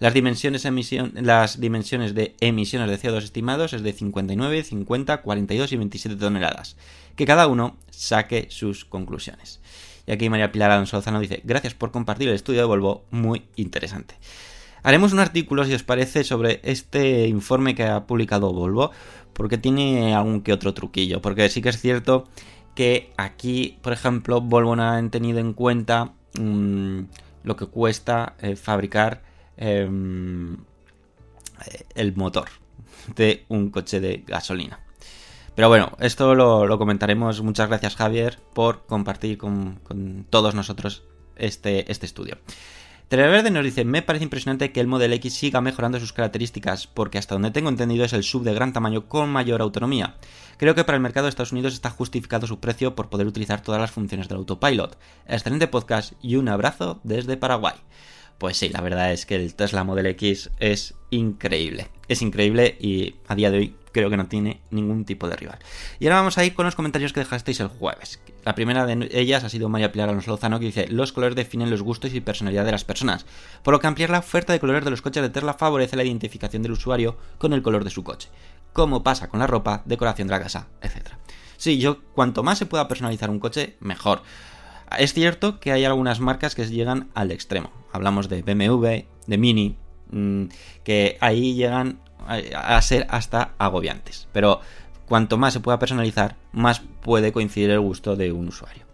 Las 0.01 0.15
dimensiones, 0.15 0.65
emisión, 0.65 1.13
las 1.15 1.59
dimensiones 1.59 2.15
de 2.15 2.35
emisiones 2.39 2.89
de 2.89 2.97
CO2 2.97 3.23
estimados 3.23 3.73
es 3.73 3.83
de 3.83 3.93
59, 3.93 4.63
50, 4.63 5.21
42 5.21 5.71
y 5.71 5.77
27 5.77 6.15
toneladas. 6.15 6.75
Que 7.15 7.27
cada 7.27 7.45
uno 7.45 7.77
saque 7.91 8.47
sus 8.49 8.83
conclusiones. 8.83 9.59
Y 10.07 10.11
aquí 10.11 10.27
María 10.27 10.51
Pilar 10.51 10.71
Alonso 10.71 10.97
Lozano 10.97 11.19
dice, 11.19 11.41
gracias 11.43 11.75
por 11.75 11.91
compartir 11.91 12.29
el 12.29 12.33
estudio 12.33 12.61
de 12.61 12.65
Volvo, 12.65 13.05
muy 13.11 13.43
interesante. 13.55 14.15
Haremos 14.83 15.13
un 15.13 15.19
artículo, 15.19 15.63
si 15.65 15.73
os 15.73 15.83
parece, 15.83 16.23
sobre 16.23 16.59
este 16.63 17.27
informe 17.27 17.75
que 17.75 17.83
ha 17.83 18.07
publicado 18.07 18.51
Volvo, 18.51 18.91
porque 19.33 19.57
tiene 19.57 20.15
algún 20.15 20.41
que 20.41 20.53
otro 20.53 20.73
truquillo. 20.73 21.21
Porque 21.21 21.49
sí 21.49 21.61
que 21.61 21.69
es 21.69 21.79
cierto 21.79 22.27
que 22.75 23.13
aquí, 23.17 23.77
por 23.81 23.93
ejemplo, 23.93 24.41
Volvo 24.41 24.75
no 24.75 24.83
ha 24.83 25.09
tenido 25.09 25.39
en 25.39 25.53
cuenta 25.53 26.13
mmm, 26.39 27.01
lo 27.43 27.55
que 27.55 27.67
cuesta 27.67 28.35
eh, 28.41 28.55
fabricar 28.55 29.21
eh, 29.57 29.87
el 31.95 32.15
motor 32.15 32.49
de 33.15 33.45
un 33.49 33.69
coche 33.69 33.99
de 33.99 34.23
gasolina. 34.25 34.79
Pero 35.53 35.67
bueno, 35.67 35.91
esto 35.99 36.33
lo, 36.33 36.65
lo 36.65 36.77
comentaremos. 36.77 37.41
Muchas 37.41 37.67
gracias 37.67 37.95
Javier 37.95 38.39
por 38.53 38.85
compartir 38.85 39.37
con, 39.37 39.75
con 39.83 40.25
todos 40.29 40.55
nosotros 40.55 41.03
este, 41.35 41.91
este 41.91 42.05
estudio. 42.05 42.37
Televerde 43.11 43.51
nos 43.51 43.65
dice, 43.65 43.83
me 43.83 44.01
parece 44.01 44.23
impresionante 44.23 44.71
que 44.71 44.79
el 44.79 44.87
Model 44.87 45.11
X 45.11 45.33
siga 45.33 45.59
mejorando 45.59 45.99
sus 45.99 46.13
características, 46.13 46.87
porque 46.87 47.17
hasta 47.17 47.35
donde 47.35 47.51
tengo 47.51 47.67
entendido 47.67 48.05
es 48.05 48.13
el 48.13 48.23
sub 48.23 48.45
de 48.45 48.53
gran 48.53 48.71
tamaño 48.71 49.09
con 49.09 49.27
mayor 49.27 49.61
autonomía. 49.61 50.15
Creo 50.55 50.75
que 50.75 50.85
para 50.85 50.95
el 50.95 51.01
mercado 51.03 51.25
de 51.25 51.31
Estados 51.31 51.51
Unidos 51.51 51.73
está 51.73 51.89
justificado 51.89 52.47
su 52.47 52.61
precio 52.61 52.95
por 52.95 53.09
poder 53.09 53.27
utilizar 53.27 53.61
todas 53.61 53.81
las 53.81 53.91
funciones 53.91 54.29
del 54.29 54.37
autopilot. 54.37 54.97
Excelente 55.27 55.67
podcast 55.67 56.13
y 56.21 56.37
un 56.37 56.47
abrazo 56.47 57.01
desde 57.03 57.35
Paraguay. 57.35 57.75
Pues 58.37 58.55
sí, 58.55 58.69
la 58.69 58.79
verdad 58.79 59.11
es 59.11 59.25
que 59.25 59.35
el 59.35 59.55
Tesla 59.55 59.83
Model 59.83 60.05
X 60.05 60.49
es 60.59 60.93
increíble. 61.09 61.89
Es 62.07 62.21
increíble 62.21 62.77
y 62.79 63.15
a 63.27 63.35
día 63.35 63.51
de 63.51 63.57
hoy 63.57 63.75
creo 63.91 64.09
que 64.09 64.17
no 64.17 64.27
tiene 64.27 64.61
ningún 64.71 65.05
tipo 65.05 65.27
de 65.27 65.35
rival. 65.35 65.59
Y 65.99 66.05
ahora 66.05 66.17
vamos 66.17 66.37
a 66.37 66.45
ir 66.45 66.53
con 66.53 66.65
los 66.65 66.75
comentarios 66.75 67.13
que 67.13 67.19
dejasteis 67.19 67.59
el 67.59 67.67
jueves. 67.67 68.19
La 68.43 68.55
primera 68.55 68.85
de 68.85 69.09
ellas 69.11 69.43
ha 69.43 69.49
sido 69.49 69.69
María 69.69 69.91
Pilar 69.91 70.09
Alonso 70.09 70.31
Lozano 70.31 70.59
que 70.59 70.65
dice, 70.65 70.87
los 70.87 71.11
colores 71.11 71.35
definen 71.35 71.69
los 71.69 71.81
gustos 71.81 72.13
y 72.13 72.21
personalidad 72.21 72.65
de 72.65 72.71
las 72.71 72.85
personas, 72.85 73.25
por 73.63 73.73
lo 73.73 73.79
que 73.79 73.87
ampliar 73.87 74.09
la 74.09 74.19
oferta 74.19 74.53
de 74.53 74.59
colores 74.59 74.83
de 74.83 74.91
los 74.91 75.01
coches 75.01 75.21
de 75.21 75.29
Tesla 75.29 75.53
favorece 75.53 75.95
la 75.95 76.03
identificación 76.03 76.63
del 76.63 76.71
usuario 76.71 77.17
con 77.37 77.53
el 77.53 77.61
color 77.61 77.83
de 77.83 77.91
su 77.91 78.03
coche, 78.03 78.29
como 78.73 79.03
pasa 79.03 79.29
con 79.29 79.39
la 79.39 79.47
ropa, 79.47 79.83
decoración 79.85 80.27
de 80.27 80.33
la 80.33 80.41
casa, 80.41 80.67
etc. 80.81 81.09
Sí, 81.57 81.77
yo 81.77 82.01
cuanto 82.13 82.41
más 82.41 82.57
se 82.57 82.65
pueda 82.65 82.87
personalizar 82.87 83.29
un 83.29 83.39
coche, 83.39 83.75
mejor. 83.79 84.23
Es 84.97 85.13
cierto 85.13 85.59
que 85.59 85.71
hay 85.71 85.85
algunas 85.85 86.19
marcas 86.19 86.55
que 86.55 86.65
llegan 86.65 87.09
al 87.13 87.31
extremo. 87.31 87.71
Hablamos 87.93 88.27
de 88.29 88.41
BMW, 88.41 89.05
de 89.27 89.37
Mini, 89.37 89.77
mmm, 90.09 90.45
que 90.83 91.17
ahí 91.21 91.53
llegan 91.53 91.99
a 92.27 92.81
ser 92.81 93.07
hasta 93.09 93.51
agobiantes. 93.57 94.27
Pero 94.31 94.61
cuanto 95.07 95.37
más 95.37 95.53
se 95.53 95.59
pueda 95.59 95.79
personalizar, 95.79 96.37
más 96.53 96.81
puede 97.01 97.31
coincidir 97.31 97.69
el 97.71 97.79
gusto 97.79 98.15
de 98.15 98.31
un 98.31 98.47
usuario. 98.47 98.85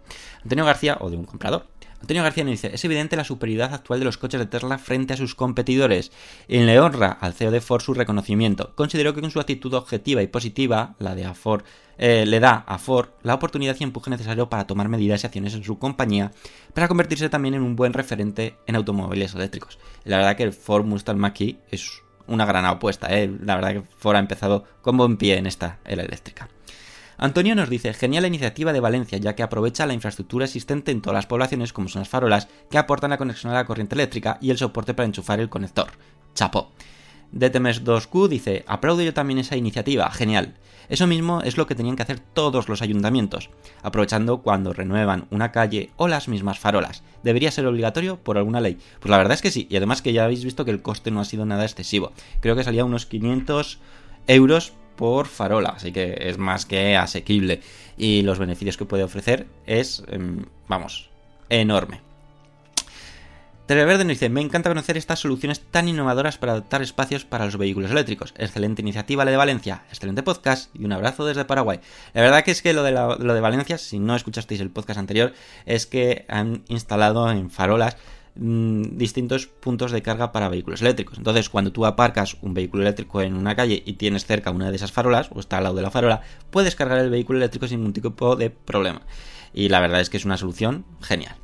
Antonio 0.42 0.64
García, 0.64 0.98
o 1.00 1.10
de 1.10 1.16
un 1.16 1.24
comprador. 1.24 1.66
Antonio 2.00 2.22
García 2.22 2.44
nos 2.44 2.52
dice, 2.52 2.70
es 2.72 2.84
evidente 2.84 3.16
la 3.16 3.24
superioridad 3.24 3.74
actual 3.74 3.98
de 3.98 4.04
los 4.04 4.18
coches 4.18 4.40
de 4.40 4.46
Tesla 4.46 4.78
frente 4.78 5.14
a 5.14 5.16
sus 5.16 5.34
competidores. 5.34 6.12
Y 6.46 6.58
le 6.60 6.80
honra 6.80 7.10
al 7.20 7.34
CEO 7.34 7.50
de 7.50 7.60
Ford 7.60 7.82
su 7.82 7.94
reconocimiento. 7.94 8.72
Considero 8.74 9.14
que 9.14 9.20
con 9.20 9.30
su 9.30 9.40
actitud 9.40 9.74
objetiva 9.74 10.22
y 10.22 10.28
positiva, 10.28 10.94
la 10.98 11.14
de 11.14 11.24
a 11.24 11.34
Ford, 11.34 11.62
eh, 11.98 12.24
le 12.26 12.38
da 12.38 12.64
a 12.66 12.78
Ford 12.78 13.08
la 13.22 13.34
oportunidad 13.34 13.76
y 13.78 13.84
empuje 13.84 14.10
necesario 14.10 14.48
para 14.48 14.66
tomar 14.66 14.88
medidas 14.88 15.22
y 15.22 15.26
acciones 15.26 15.54
en 15.54 15.64
su 15.64 15.78
compañía 15.78 16.30
para 16.72 16.86
convertirse 16.86 17.28
también 17.28 17.54
en 17.54 17.62
un 17.62 17.74
buen 17.74 17.92
referente 17.92 18.56
en 18.66 18.76
automóviles 18.76 19.34
eléctricos. 19.34 19.78
La 20.04 20.18
verdad 20.18 20.36
que 20.36 20.44
el 20.44 20.52
Ford 20.52 20.84
Mustang 20.84 21.18
Mach-E 21.18 21.58
es 21.70 22.02
una 22.28 22.46
gran 22.46 22.64
apuesta, 22.64 23.08
¿eh? 23.10 23.30
la 23.42 23.56
verdad 23.56 23.72
que 23.72 23.82
Ford 23.96 24.16
ha 24.16 24.20
empezado 24.20 24.64
con 24.82 24.96
buen 24.96 25.16
pie 25.16 25.36
en 25.36 25.46
esta 25.46 25.78
era 25.84 26.02
eléctrica. 26.02 26.48
Antonio 27.20 27.56
nos 27.56 27.68
dice, 27.68 27.92
genial 27.94 28.22
la 28.22 28.28
iniciativa 28.28 28.72
de 28.72 28.78
Valencia, 28.78 29.18
ya 29.18 29.34
que 29.34 29.42
aprovecha 29.42 29.86
la 29.86 29.92
infraestructura 29.92 30.44
existente 30.44 30.92
en 30.92 31.02
todas 31.02 31.16
las 31.16 31.26
poblaciones, 31.26 31.72
como 31.72 31.88
son 31.88 32.02
las 32.02 32.08
farolas, 32.08 32.46
que 32.70 32.78
aportan 32.78 33.10
la 33.10 33.18
conexión 33.18 33.52
a 33.52 33.56
la 33.56 33.64
corriente 33.64 33.96
eléctrica 33.96 34.38
y 34.40 34.50
el 34.50 34.58
soporte 34.58 34.94
para 34.94 35.06
enchufar 35.06 35.40
el 35.40 35.48
conector. 35.48 35.88
Chapo. 36.34 36.70
DTMS2Q 37.34 38.28
dice, 38.28 38.64
aplaudo 38.66 39.02
yo 39.02 39.12
también 39.14 39.38
esa 39.38 39.56
iniciativa, 39.56 40.10
genial. 40.10 40.54
Eso 40.88 41.06
mismo 41.06 41.42
es 41.42 41.58
lo 41.58 41.66
que 41.66 41.74
tenían 41.74 41.96
que 41.96 42.02
hacer 42.02 42.18
todos 42.18 42.68
los 42.70 42.80
ayuntamientos, 42.80 43.50
aprovechando 43.82 44.40
cuando 44.40 44.72
renuevan 44.72 45.26
una 45.30 45.52
calle 45.52 45.90
o 45.96 46.08
las 46.08 46.28
mismas 46.28 46.58
farolas. 46.58 47.02
¿Debería 47.22 47.50
ser 47.50 47.66
obligatorio 47.66 48.16
por 48.16 48.38
alguna 48.38 48.62
ley? 48.62 48.78
Pues 48.98 49.10
la 49.10 49.18
verdad 49.18 49.34
es 49.34 49.42
que 49.42 49.50
sí, 49.50 49.66
y 49.68 49.76
además 49.76 50.00
que 50.00 50.14
ya 50.14 50.24
habéis 50.24 50.44
visto 50.44 50.64
que 50.64 50.70
el 50.70 50.80
coste 50.80 51.10
no 51.10 51.20
ha 51.20 51.26
sido 51.26 51.44
nada 51.44 51.64
excesivo. 51.64 52.12
Creo 52.40 52.56
que 52.56 52.64
salía 52.64 52.86
unos 52.86 53.04
500 53.04 53.80
euros 54.28 54.72
por 54.96 55.26
farola, 55.26 55.74
así 55.76 55.92
que 55.92 56.16
es 56.20 56.38
más 56.38 56.64
que 56.64 56.96
asequible. 56.96 57.60
Y 57.98 58.22
los 58.22 58.38
beneficios 58.38 58.78
que 58.78 58.86
puede 58.86 59.04
ofrecer 59.04 59.46
es, 59.66 60.02
vamos, 60.68 61.10
enorme. 61.50 62.07
Televerde 63.68 64.04
nos 64.04 64.14
dice, 64.14 64.30
me 64.30 64.40
encanta 64.40 64.70
conocer 64.70 64.96
estas 64.96 65.18
soluciones 65.20 65.60
tan 65.60 65.88
innovadoras 65.88 66.38
para 66.38 66.52
adaptar 66.52 66.80
espacios 66.80 67.26
para 67.26 67.44
los 67.44 67.58
vehículos 67.58 67.90
eléctricos. 67.90 68.32
Excelente 68.38 68.80
iniciativa 68.80 69.26
la 69.26 69.30
de 69.30 69.36
Valencia, 69.36 69.82
excelente 69.90 70.22
podcast 70.22 70.74
y 70.74 70.86
un 70.86 70.92
abrazo 70.92 71.26
desde 71.26 71.44
Paraguay. 71.44 71.78
La 72.14 72.22
verdad 72.22 72.44
que 72.44 72.50
es 72.50 72.62
que 72.62 72.72
lo 72.72 72.82
de, 72.82 72.92
lo 72.92 73.34
de 73.34 73.40
Valencia, 73.42 73.76
si 73.76 73.98
no 73.98 74.16
escuchasteis 74.16 74.62
el 74.62 74.70
podcast 74.70 74.98
anterior, 74.98 75.34
es 75.66 75.84
que 75.84 76.24
han 76.30 76.62
instalado 76.68 77.30
en 77.30 77.50
farolas 77.50 77.98
mmm, 78.36 78.84
distintos 78.96 79.48
puntos 79.48 79.92
de 79.92 80.00
carga 80.00 80.32
para 80.32 80.48
vehículos 80.48 80.80
eléctricos. 80.80 81.18
Entonces, 81.18 81.50
cuando 81.50 81.70
tú 81.70 81.84
aparcas 81.84 82.38
un 82.40 82.54
vehículo 82.54 82.84
eléctrico 82.84 83.20
en 83.20 83.34
una 83.34 83.54
calle 83.54 83.82
y 83.84 83.92
tienes 83.92 84.24
cerca 84.24 84.50
una 84.50 84.70
de 84.70 84.76
esas 84.76 84.92
farolas, 84.92 85.28
o 85.34 85.40
está 85.40 85.58
al 85.58 85.64
lado 85.64 85.76
de 85.76 85.82
la 85.82 85.90
farola, 85.90 86.22
puedes 86.50 86.74
cargar 86.74 87.00
el 87.00 87.10
vehículo 87.10 87.38
eléctrico 87.38 87.68
sin 87.68 87.80
ningún 87.80 87.92
tipo 87.92 88.34
de 88.34 88.48
problema. 88.48 89.02
Y 89.52 89.68
la 89.68 89.80
verdad 89.80 90.00
es 90.00 90.08
que 90.08 90.16
es 90.16 90.24
una 90.24 90.38
solución 90.38 90.86
genial. 91.02 91.36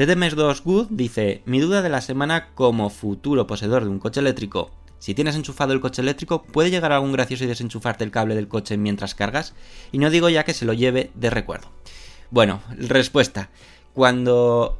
DDMS2 0.00 0.62
Good 0.64 0.86
dice, 0.88 1.42
mi 1.44 1.60
duda 1.60 1.82
de 1.82 1.90
la 1.90 2.00
semana 2.00 2.54
como 2.54 2.88
futuro 2.88 3.46
poseedor 3.46 3.84
de 3.84 3.90
un 3.90 3.98
coche 3.98 4.20
eléctrico. 4.20 4.70
Si 4.98 5.14
tienes 5.14 5.36
enchufado 5.36 5.74
el 5.74 5.82
coche 5.82 6.00
eléctrico, 6.00 6.42
¿puede 6.42 6.70
llegar 6.70 6.92
algún 6.92 7.12
gracioso 7.12 7.44
y 7.44 7.48
desenchufarte 7.48 8.02
el 8.02 8.10
cable 8.10 8.34
del 8.34 8.48
coche 8.48 8.78
mientras 8.78 9.14
cargas? 9.14 9.52
Y 9.92 9.98
no 9.98 10.08
digo 10.08 10.30
ya 10.30 10.44
que 10.44 10.54
se 10.54 10.64
lo 10.64 10.72
lleve 10.72 11.10
de 11.16 11.28
recuerdo. 11.28 11.68
Bueno, 12.30 12.62
respuesta. 12.78 13.50
Cuando 13.92 14.78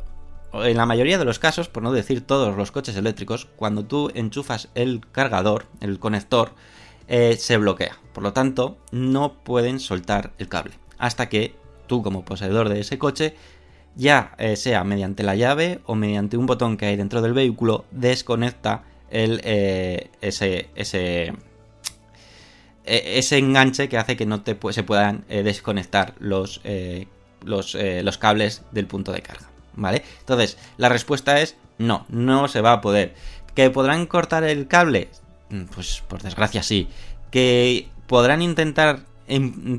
en 0.54 0.78
la 0.78 0.86
mayoría 0.86 1.18
de 1.18 1.26
los 1.26 1.38
casos, 1.38 1.68
por 1.68 1.82
no 1.82 1.92
decir 1.92 2.26
todos 2.26 2.56
los 2.56 2.70
coches 2.70 2.96
eléctricos, 2.96 3.46
cuando 3.56 3.84
tú 3.84 4.10
enchufas 4.14 4.70
el 4.74 5.02
cargador, 5.12 5.66
el 5.80 5.98
conector, 5.98 6.52
eh, 7.08 7.36
se 7.36 7.58
bloquea. 7.58 7.98
Por 8.14 8.22
lo 8.22 8.32
tanto, 8.32 8.78
no 8.90 9.34
pueden 9.44 9.80
soltar 9.80 10.32
el 10.38 10.48
cable. 10.48 10.78
Hasta 10.96 11.28
que 11.28 11.54
tú 11.88 12.02
como 12.02 12.24
poseedor 12.24 12.70
de 12.70 12.80
ese 12.80 12.98
coche 12.98 13.34
ya 13.96 14.34
eh, 14.38 14.56
sea 14.56 14.84
mediante 14.84 15.22
la 15.22 15.34
llave 15.34 15.80
o 15.86 15.94
mediante 15.94 16.36
un 16.36 16.46
botón 16.46 16.76
que 16.76 16.86
hay 16.86 16.96
dentro 16.96 17.22
del 17.22 17.32
vehículo, 17.32 17.84
desconecta 17.90 18.84
el, 19.10 19.40
eh, 19.44 20.10
ese, 20.20 20.68
ese, 20.74 21.34
ese 22.84 23.38
enganche 23.38 23.88
que 23.88 23.98
hace 23.98 24.16
que 24.16 24.26
no 24.26 24.42
te, 24.42 24.56
se 24.70 24.82
puedan 24.82 25.24
eh, 25.28 25.42
desconectar 25.42 26.14
los, 26.18 26.60
los, 27.44 27.76
los 27.76 28.18
cables 28.18 28.62
del 28.72 28.86
punto 28.86 29.12
de 29.12 29.22
carga. 29.22 29.48
¿Vale? 29.74 30.02
Entonces, 30.20 30.58
la 30.76 30.88
respuesta 30.88 31.40
es 31.40 31.56
no, 31.78 32.04
no 32.08 32.48
se 32.48 32.60
va 32.60 32.72
a 32.72 32.80
poder. 32.80 33.14
¿Que 33.54 33.70
podrán 33.70 34.06
cortar 34.06 34.44
el 34.44 34.66
cable? 34.66 35.08
Pues 35.74 36.02
por 36.06 36.22
desgracia 36.22 36.62
sí. 36.62 36.88
¿Que 37.30 37.88
podrán 38.06 38.42
intentar 38.42 39.04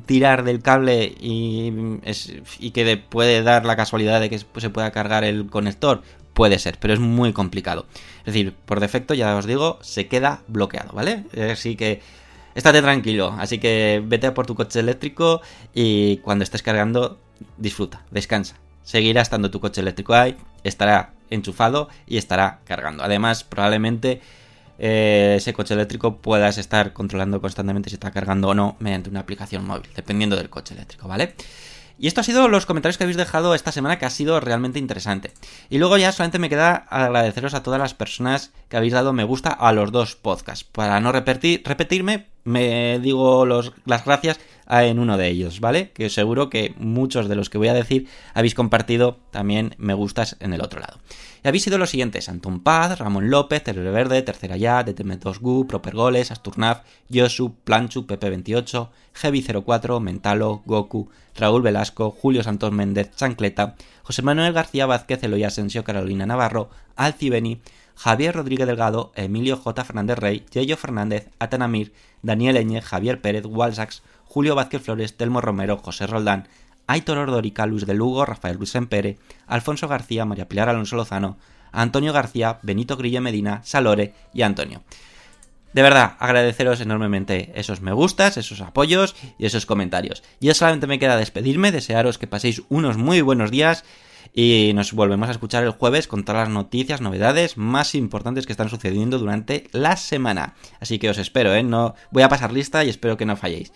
tirar 0.06 0.44
del 0.44 0.62
cable 0.62 1.16
y, 1.20 1.72
y 2.60 2.72
que 2.72 2.98
puede 2.98 3.44
dar 3.44 3.66
la 3.66 3.76
casualidad 3.76 4.22
de 4.22 4.30
que 4.30 4.40
se 4.40 4.70
pueda 4.70 4.92
cargar 4.92 5.24
el 5.24 5.48
conector, 5.48 6.02
puede 6.34 6.60
ser, 6.60 6.78
pero 6.80 6.94
es 6.94 7.00
muy 7.00 7.34
complicado. 7.34 7.86
Es 8.20 8.34
decir, 8.34 8.56
por 8.66 8.80
defecto, 8.80 9.14
ya 9.14 9.36
os 9.36 9.46
digo, 9.46 9.80
se 9.82 10.08
queda 10.08 10.44
bloqueado, 10.48 10.94
¿vale? 10.94 11.26
Así 11.52 11.76
que 11.76 12.02
estate 12.56 12.82
tranquilo, 12.82 13.36
así 13.38 13.60
que 13.60 14.02
vete 14.06 14.32
por 14.32 14.46
tu 14.46 14.56
coche 14.56 14.80
eléctrico 14.80 15.42
y 15.74 16.18
cuando 16.18 16.44
estés 16.44 16.64
cargando, 16.64 17.20
disfruta, 17.58 18.06
descansa. 18.12 18.58
Seguirá 18.84 19.22
estando 19.22 19.52
tu 19.52 19.60
coche 19.60 19.82
eléctrico 19.82 20.14
ahí, 20.14 20.36
estará 20.64 21.14
enchufado 21.30 21.90
y 22.08 22.18
estará 22.18 22.60
cargando. 22.66 23.04
Además, 23.04 23.44
probablemente 23.44 24.22
eh, 24.84 25.36
ese 25.38 25.54
coche 25.54 25.76
eléctrico 25.76 26.18
puedas 26.18 26.58
estar 26.58 26.92
controlando 26.92 27.40
constantemente 27.40 27.92
si 27.92 27.96
está 27.96 28.10
cargando 28.10 28.48
o 28.48 28.56
no 28.56 28.78
mediante 28.80 29.12
una 29.12 29.20
aplicación 29.20 29.64
móvil, 29.64 29.88
dependiendo 29.96 30.36
del 30.36 30.50
coche 30.50 30.74
eléctrico, 30.74 31.08
¿vale? 31.08 31.36
Y 32.00 32.08
esto 32.08 32.22
ha 32.22 32.24
sido 32.24 32.48
los 32.48 32.66
comentarios 32.66 32.98
que 32.98 33.04
habéis 33.04 33.18
dejado 33.18 33.54
esta 33.54 33.72
semana, 33.72 34.00
que 34.00 34.08
ha 34.08 34.10
sido 34.10 34.40
realmente 34.40 34.80
interesante. 34.80 35.34
Y 35.70 35.78
luego 35.78 35.98
ya 35.98 36.12
solamente 36.12 36.40
me 36.40 36.50
queda 36.50 36.88
agradeceros 36.90 37.54
a 37.54 37.62
todas 37.62 37.80
las 37.80 37.94
personas 37.94 38.54
que 38.70 38.78
habéis 38.78 38.94
dado 38.94 39.14
me 39.14 39.24
gusta 39.24 39.50
a 39.50 39.72
los 39.72 39.92
dos 39.92 40.16
podcasts. 40.16 40.64
Para 40.64 41.00
no 41.00 41.12
repetir, 41.12 41.62
repetirme, 41.64 42.26
me 42.44 43.00
digo 43.00 43.46
los, 43.46 43.74
las 43.86 44.06
gracias 44.06 44.40
en 44.70 45.00
uno 45.00 45.18
de 45.18 45.28
ellos, 45.28 45.60
¿vale? 45.60 45.92
Que 45.92 46.10
seguro 46.10 46.50
que 46.50 46.74
muchos 46.78 47.28
de 47.28 47.36
los 47.36 47.50
que 47.50 47.58
voy 47.58 47.68
a 47.68 47.74
decir 47.74 48.08
habéis 48.34 48.56
compartido 48.56 49.20
también 49.32 49.76
me 49.78 49.94
gustas 49.94 50.38
en 50.40 50.54
el 50.54 50.62
otro 50.62 50.80
lado. 50.80 50.98
Y 51.44 51.48
habéis 51.48 51.64
sido 51.64 51.78
los 51.78 51.90
siguientes: 51.90 52.30
Antón 52.30 52.62
Paz, 52.62 52.98
Ramón 53.00 53.30
López, 53.30 53.64
Terrero 53.64 53.92
Verde, 53.92 54.22
Tercera 54.22 54.56
Ya, 54.56 54.86
DTM2Gu, 54.86 55.68
Proper 55.68 55.96
Goles, 55.96 56.32
Asturnav, 56.32 56.84
Yosu, 57.10 57.56
Planchu, 57.64 58.06
PP28, 58.06 58.90
Heavy04, 59.16 60.00
Mentalo, 60.00 60.62
Goku, 60.66 61.10
Raúl 61.36 61.62
Velasco, 61.64 62.12
Julio 62.12 62.44
Santos 62.44 62.72
Méndez, 62.72 63.12
Chancleta, 63.16 63.76
José 64.04 64.22
Manuel 64.22 64.54
García 64.54 64.86
Vázquez, 64.86 65.24
Eloy 65.24 65.44
Asensio, 65.44 65.84
Carolina 65.84 66.26
Navarro, 66.26 66.70
Alcibeni, 66.96 67.62
Javier 68.02 68.34
Rodríguez 68.34 68.66
Delgado, 68.66 69.12
Emilio 69.14 69.58
J. 69.58 69.86
Fernández 69.86 70.18
Rey, 70.18 70.44
Yello 70.52 70.76
Fernández, 70.76 71.30
Atanamir, 71.38 71.94
Daniel 72.24 72.58
Eñe, 72.58 72.82
Javier 72.82 73.22
Pérez, 73.22 73.46
Walsax, 73.46 74.02
Julio 74.26 74.56
Vázquez 74.56 74.82
Flores, 74.82 75.18
Telmo 75.18 75.40
Romero, 75.40 75.78
José 75.78 76.08
Roldán, 76.08 76.48
Aitor 76.88 77.20
Ordorica, 77.20 77.68
Luis 77.68 77.86
de 77.86 77.94
Lugo, 77.94 78.26
Rafael 78.26 78.58
Luis 78.58 78.74
Empere, 78.74 79.20
Alfonso 79.46 79.88
García, 79.88 80.26
María 80.26 80.50
Pilar 80.50 80.68
Alonso 80.68 80.96
Lozano, 80.96 81.38
Antonio 81.72 82.12
García, 82.12 82.58
Benito 82.64 82.98
Grillo 82.98 83.22
Medina, 83.22 83.62
Salore 83.64 84.16
y 84.34 84.42
Antonio. 84.42 84.82
De 85.74 85.84
verdad, 85.84 86.16
agradeceros 86.18 86.82
enormemente 86.82 87.52
esos 87.54 87.82
me 87.82 87.94
gustas, 87.94 88.36
esos 88.36 88.62
apoyos 88.62 89.16
y 89.38 89.46
esos 89.46 89.68
comentarios. 89.68 90.24
Yo 90.40 90.56
solamente 90.56 90.88
me 90.88 90.98
queda 90.98 91.18
despedirme, 91.18 91.72
desearos 91.72 92.18
que 92.18 92.26
paséis 92.26 92.64
unos 92.68 92.98
muy 92.98 93.22
buenos 93.22 93.52
días 93.52 93.86
y 94.34 94.72
nos 94.74 94.94
volvemos 94.94 95.30
a 95.30 95.32
escuchar 95.32 95.64
el 95.64 95.72
jueves 95.72 96.08
con 96.08 96.24
todas 96.24 96.48
las 96.48 96.54
noticias, 96.54 97.02
novedades 97.02 97.58
más 97.58 97.96
importantes 97.96 98.46
que 98.46 98.54
están 98.54 98.70
sucediendo 98.70 99.20
durante 99.20 99.68
la 99.72 99.98
semana. 99.98 100.56
Así 100.80 101.00
que 101.00 101.10
os 101.10 101.18
espero, 101.18 101.54
¿eh? 101.54 101.64
No, 101.64 101.96
voy 102.12 102.24
a 102.24 102.30
pasar 102.30 102.52
lista 102.52 102.84
y 102.84 102.90
espero 102.90 103.18
que 103.18 103.26
no 103.26 103.36
falléis. 103.36 103.74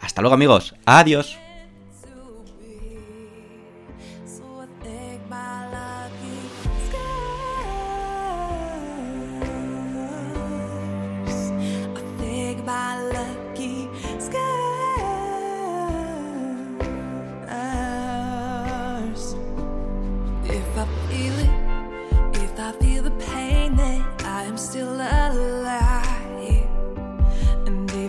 Hasta 0.00 0.20
luego 0.22 0.34
amigos, 0.34 0.74
adiós. 0.84 1.43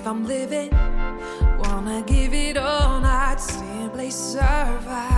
I'm 0.07 0.23
living. 0.27 0.69
Wanna 1.57 2.03
give 2.05 2.31
it 2.33 2.57
all, 2.57 2.99
night, 3.01 3.39
simply 3.39 4.11
survive. 4.11 5.14